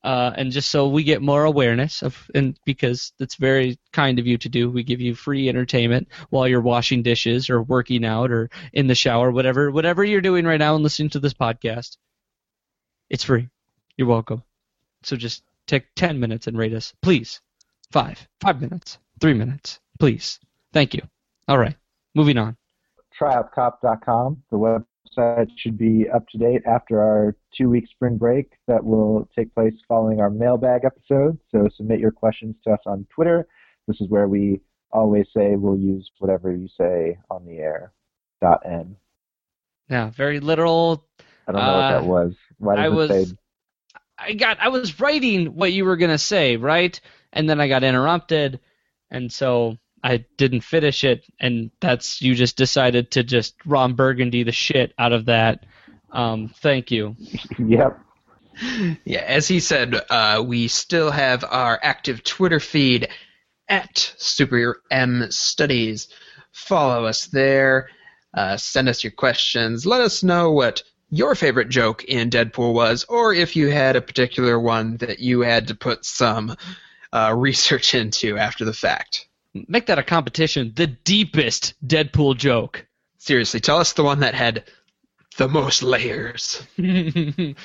uh, 0.04 0.32
and 0.36 0.52
just 0.52 0.70
so 0.70 0.88
we 0.88 1.02
get 1.02 1.22
more 1.22 1.44
awareness 1.44 2.02
of, 2.02 2.30
and 2.34 2.58
because 2.64 3.12
it's 3.18 3.34
very 3.34 3.78
kind 3.92 4.18
of 4.18 4.26
you 4.26 4.38
to 4.38 4.48
do, 4.48 4.70
we 4.70 4.82
give 4.82 5.00
you 5.00 5.14
free 5.14 5.48
entertainment 5.48 6.08
while 6.30 6.46
you're 6.46 6.60
washing 6.60 7.02
dishes 7.02 7.50
or 7.50 7.62
working 7.62 8.04
out 8.04 8.30
or 8.30 8.48
in 8.72 8.86
the 8.86 8.94
shower, 8.94 9.30
whatever, 9.30 9.70
whatever 9.70 10.04
you're 10.04 10.20
doing 10.20 10.44
right 10.44 10.58
now 10.58 10.74
and 10.74 10.84
listening 10.84 11.10
to 11.10 11.18
this 11.20 11.34
podcast. 11.34 11.96
It's 13.10 13.24
free. 13.24 13.48
You're 13.96 14.08
welcome. 14.08 14.42
So 15.02 15.16
just 15.16 15.42
take 15.66 15.86
ten 15.96 16.20
minutes 16.20 16.46
and 16.46 16.56
rate 16.56 16.74
us, 16.74 16.92
please. 17.02 17.40
Five, 17.90 18.28
five 18.40 18.60
minutes, 18.60 18.98
three 19.20 19.34
minutes, 19.34 19.80
please. 19.98 20.38
Thank 20.72 20.94
you. 20.94 21.02
All 21.48 21.58
right, 21.58 21.76
moving 22.14 22.38
on. 22.38 22.56
tryoutcop.com. 23.18 24.42
The 24.50 24.56
website 25.16 25.48
should 25.56 25.76
be 25.78 26.06
up 26.14 26.26
to 26.28 26.38
date 26.38 26.62
after 26.66 27.00
our 27.00 27.36
two 27.56 27.68
week 27.70 27.86
spring 27.90 28.16
break 28.16 28.52
that 28.66 28.84
will 28.84 29.28
take 29.36 29.54
place 29.54 29.74
following 29.86 30.20
our 30.20 30.30
mailbag 30.30 30.84
episode. 30.84 31.38
So 31.50 31.68
submit 31.76 32.00
your 32.00 32.10
questions 32.12 32.56
to 32.64 32.72
us 32.72 32.80
on 32.86 33.06
Twitter. 33.14 33.46
This 33.86 34.00
is 34.00 34.08
where 34.08 34.28
we 34.28 34.60
always 34.92 35.26
say 35.36 35.56
we'll 35.56 35.78
use 35.78 36.10
whatever 36.18 36.52
you 36.54 36.68
say 36.78 37.18
on 37.30 37.44
the 37.44 37.58
air. 37.58 37.92
Dot 38.40 38.62
N. 38.64 38.96
Yeah, 39.88 40.10
very 40.10 40.38
literal. 40.40 41.04
I 41.48 41.52
don't 41.52 41.60
know 41.62 41.74
what 41.74 41.84
Uh, 41.84 41.90
that 42.00 42.04
was. 42.06 42.34
Why 42.58 42.76
does 42.76 42.84
I 42.84 42.88
was 42.88 43.10
say 43.10 43.36
I 44.18 44.32
got 44.34 44.60
I 44.60 44.68
was 44.68 45.00
writing 45.00 45.54
what 45.54 45.72
you 45.72 45.84
were 45.84 45.96
gonna 45.96 46.18
say, 46.18 46.56
right? 46.56 47.00
And 47.32 47.48
then 47.48 47.60
I 47.60 47.68
got 47.68 47.82
interrupted, 47.84 48.60
and 49.10 49.32
so 49.32 49.76
I 50.02 50.24
didn't 50.36 50.60
finish 50.60 51.04
it, 51.04 51.24
and 51.40 51.70
that's 51.80 52.22
you 52.22 52.34
just 52.34 52.56
decided 52.56 53.10
to 53.12 53.22
just 53.22 53.54
Ron 53.66 53.94
Burgundy 53.94 54.42
the 54.42 54.52
shit 54.52 54.92
out 54.98 55.12
of 55.12 55.26
that. 55.26 55.66
Um, 56.12 56.48
thank 56.60 56.90
you. 56.90 57.16
Yep. 57.58 58.00
Yeah, 59.04 59.20
as 59.20 59.46
he 59.46 59.60
said, 59.60 59.94
uh, 60.10 60.42
we 60.44 60.66
still 60.66 61.12
have 61.12 61.44
our 61.44 61.78
active 61.80 62.24
Twitter 62.24 62.58
feed 62.58 63.08
at 63.68 64.12
Super 64.16 64.82
M 64.90 65.30
Studies. 65.30 66.08
Follow 66.50 67.04
us 67.04 67.26
there. 67.26 67.88
Uh, 68.34 68.56
send 68.56 68.88
us 68.88 69.04
your 69.04 69.12
questions. 69.12 69.86
Let 69.86 70.00
us 70.00 70.24
know 70.24 70.50
what 70.50 70.82
your 71.10 71.34
favorite 71.34 71.68
joke 71.68 72.04
in 72.04 72.30
Deadpool 72.30 72.74
was, 72.74 73.04
or 73.04 73.32
if 73.32 73.56
you 73.56 73.68
had 73.68 73.96
a 73.96 74.02
particular 74.02 74.58
one 74.58 74.96
that 74.98 75.20
you 75.20 75.40
had 75.40 75.68
to 75.68 75.74
put 75.74 76.04
some 76.04 76.56
uh, 77.12 77.34
research 77.36 77.94
into 77.94 78.36
after 78.36 78.64
the 78.64 78.72
fact. 78.72 79.27
Make 79.54 79.86
that 79.86 79.98
a 79.98 80.02
competition. 80.02 80.72
The 80.74 80.86
deepest 80.86 81.74
Deadpool 81.86 82.36
joke. 82.36 82.86
Seriously, 83.18 83.60
tell 83.60 83.78
us 83.78 83.92
the 83.94 84.04
one 84.04 84.20
that 84.20 84.34
had 84.34 84.64
the 85.36 85.48
most 85.48 85.82
layers. 85.82 86.62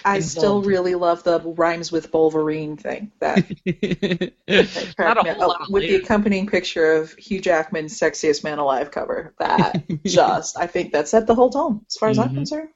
I 0.05 0.19
still 0.19 0.61
really 0.61 0.95
love 0.95 1.23
the 1.23 1.39
rhymes 1.39 1.91
with 1.91 2.11
Wolverine 2.13 2.77
thing. 2.77 3.11
That, 3.19 3.47
that 3.65 4.33
Not 4.47 5.17
a 5.17 5.23
cracked 5.23 5.23
me 5.23 5.29
whole 5.31 5.47
lot 5.49 5.61
of 5.61 5.69
with 5.69 5.83
the 5.83 5.95
accompanying 5.95 6.47
picture 6.47 6.93
of 6.93 7.13
Hugh 7.13 7.41
Jackman's 7.41 7.99
sexiest 7.99 8.43
man 8.43 8.59
alive 8.59 8.91
cover. 8.91 9.33
That 9.39 9.83
just, 10.05 10.57
I 10.57 10.67
think 10.67 10.93
that 10.93 11.07
set 11.07 11.27
the 11.27 11.35
whole 11.35 11.49
tone, 11.49 11.81
as 11.87 11.95
far 11.97 12.09
as 12.09 12.17
I'm 12.19 12.29
Mhm. 12.29 12.35
concerned. 12.35 12.69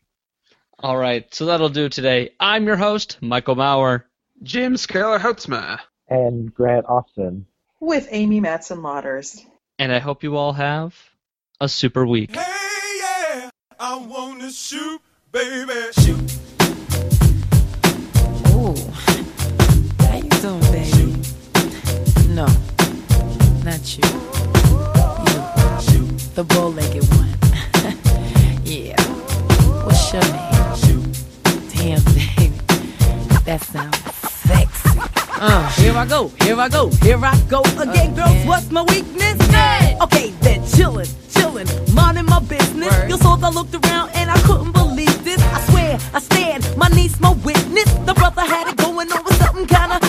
All 0.79 0.97
right, 0.97 1.33
so 1.33 1.45
that'll 1.45 1.69
do 1.69 1.89
today. 1.89 2.31
I'm 2.39 2.67
your 2.67 2.75
host, 2.77 3.17
Michael 3.21 3.55
Maurer. 3.55 4.05
Jim 4.43 4.75
Scalar 4.75 5.17
Houtzma. 5.19 5.79
And 6.07 6.53
Grant 6.53 6.85
Austin. 6.87 7.46
With 7.79 8.07
Amy 8.11 8.39
Matson 8.39 8.79
Lauders. 8.79 9.43
and 9.79 9.91
I 9.91 9.99
hope 9.99 10.23
you 10.23 10.35
all 10.35 10.53
have 10.53 10.95
a 11.61 11.69
super 11.69 12.05
week. 12.05 12.35
Hey, 12.35 12.99
yeah, 12.99 13.49
I 13.79 13.95
wanna 13.97 14.51
shoot, 14.51 14.99
baby. 15.31 15.73
Shoot. 16.01 16.37
Ooh. 18.49 18.75
How 20.03 20.17
you 20.17 20.29
doing, 20.41 20.61
baby? 20.73 21.21
No, 22.33 22.47
not 23.63 23.83
you. 23.95 24.03
You, 25.93 26.07
the 26.33 26.43
bow-legged 26.49 27.05
one. 27.13 27.33
yeah. 28.65 28.99
What's 29.85 30.11
your 30.13 30.23
name? 30.23 31.13
Damn, 31.75 32.03
baby. 32.15 32.57
That 33.45 33.61
sounds 33.61 33.97
sexy. 33.97 34.16
Uh, 35.39 35.69
here 35.73 35.93
I 35.95 36.03
go, 36.07 36.29
here 36.41 36.59
I 36.59 36.67
go, 36.67 36.89
here 37.03 37.23
I 37.23 37.39
go 37.47 37.61
again, 37.79 38.15
girls. 38.15 38.43
What's 38.47 38.71
my 38.71 38.81
weakness? 38.81 39.39
Hey. 39.51 39.95
Okay, 40.01 40.31
then 40.41 40.61
chillin', 40.61 41.05
chillin', 41.29 41.93
Mindin' 41.93 42.25
my 42.25 42.39
business. 42.39 42.91
Yo 43.07 43.17
Salt, 43.17 43.43
I 43.43 43.49
looked 43.49 43.75
around 43.75 44.09
and 44.15 44.31
I 44.31 44.41
couldn't 44.41 44.71
believe 44.71 45.23
this. 45.23 45.39
I 45.53 45.61
swear, 45.69 45.99
I 46.15 46.19
stand, 46.21 46.75
my 46.75 46.87
niece, 46.87 47.19
my 47.19 47.33
witness. 47.45 47.93
The 48.07 48.15
brother 48.15 48.41
had 48.41 48.67
it 48.67 48.77
going 48.77 49.11
on 49.11 49.23
with 49.23 49.35
something 49.37 49.67
kinda. 49.67 50.06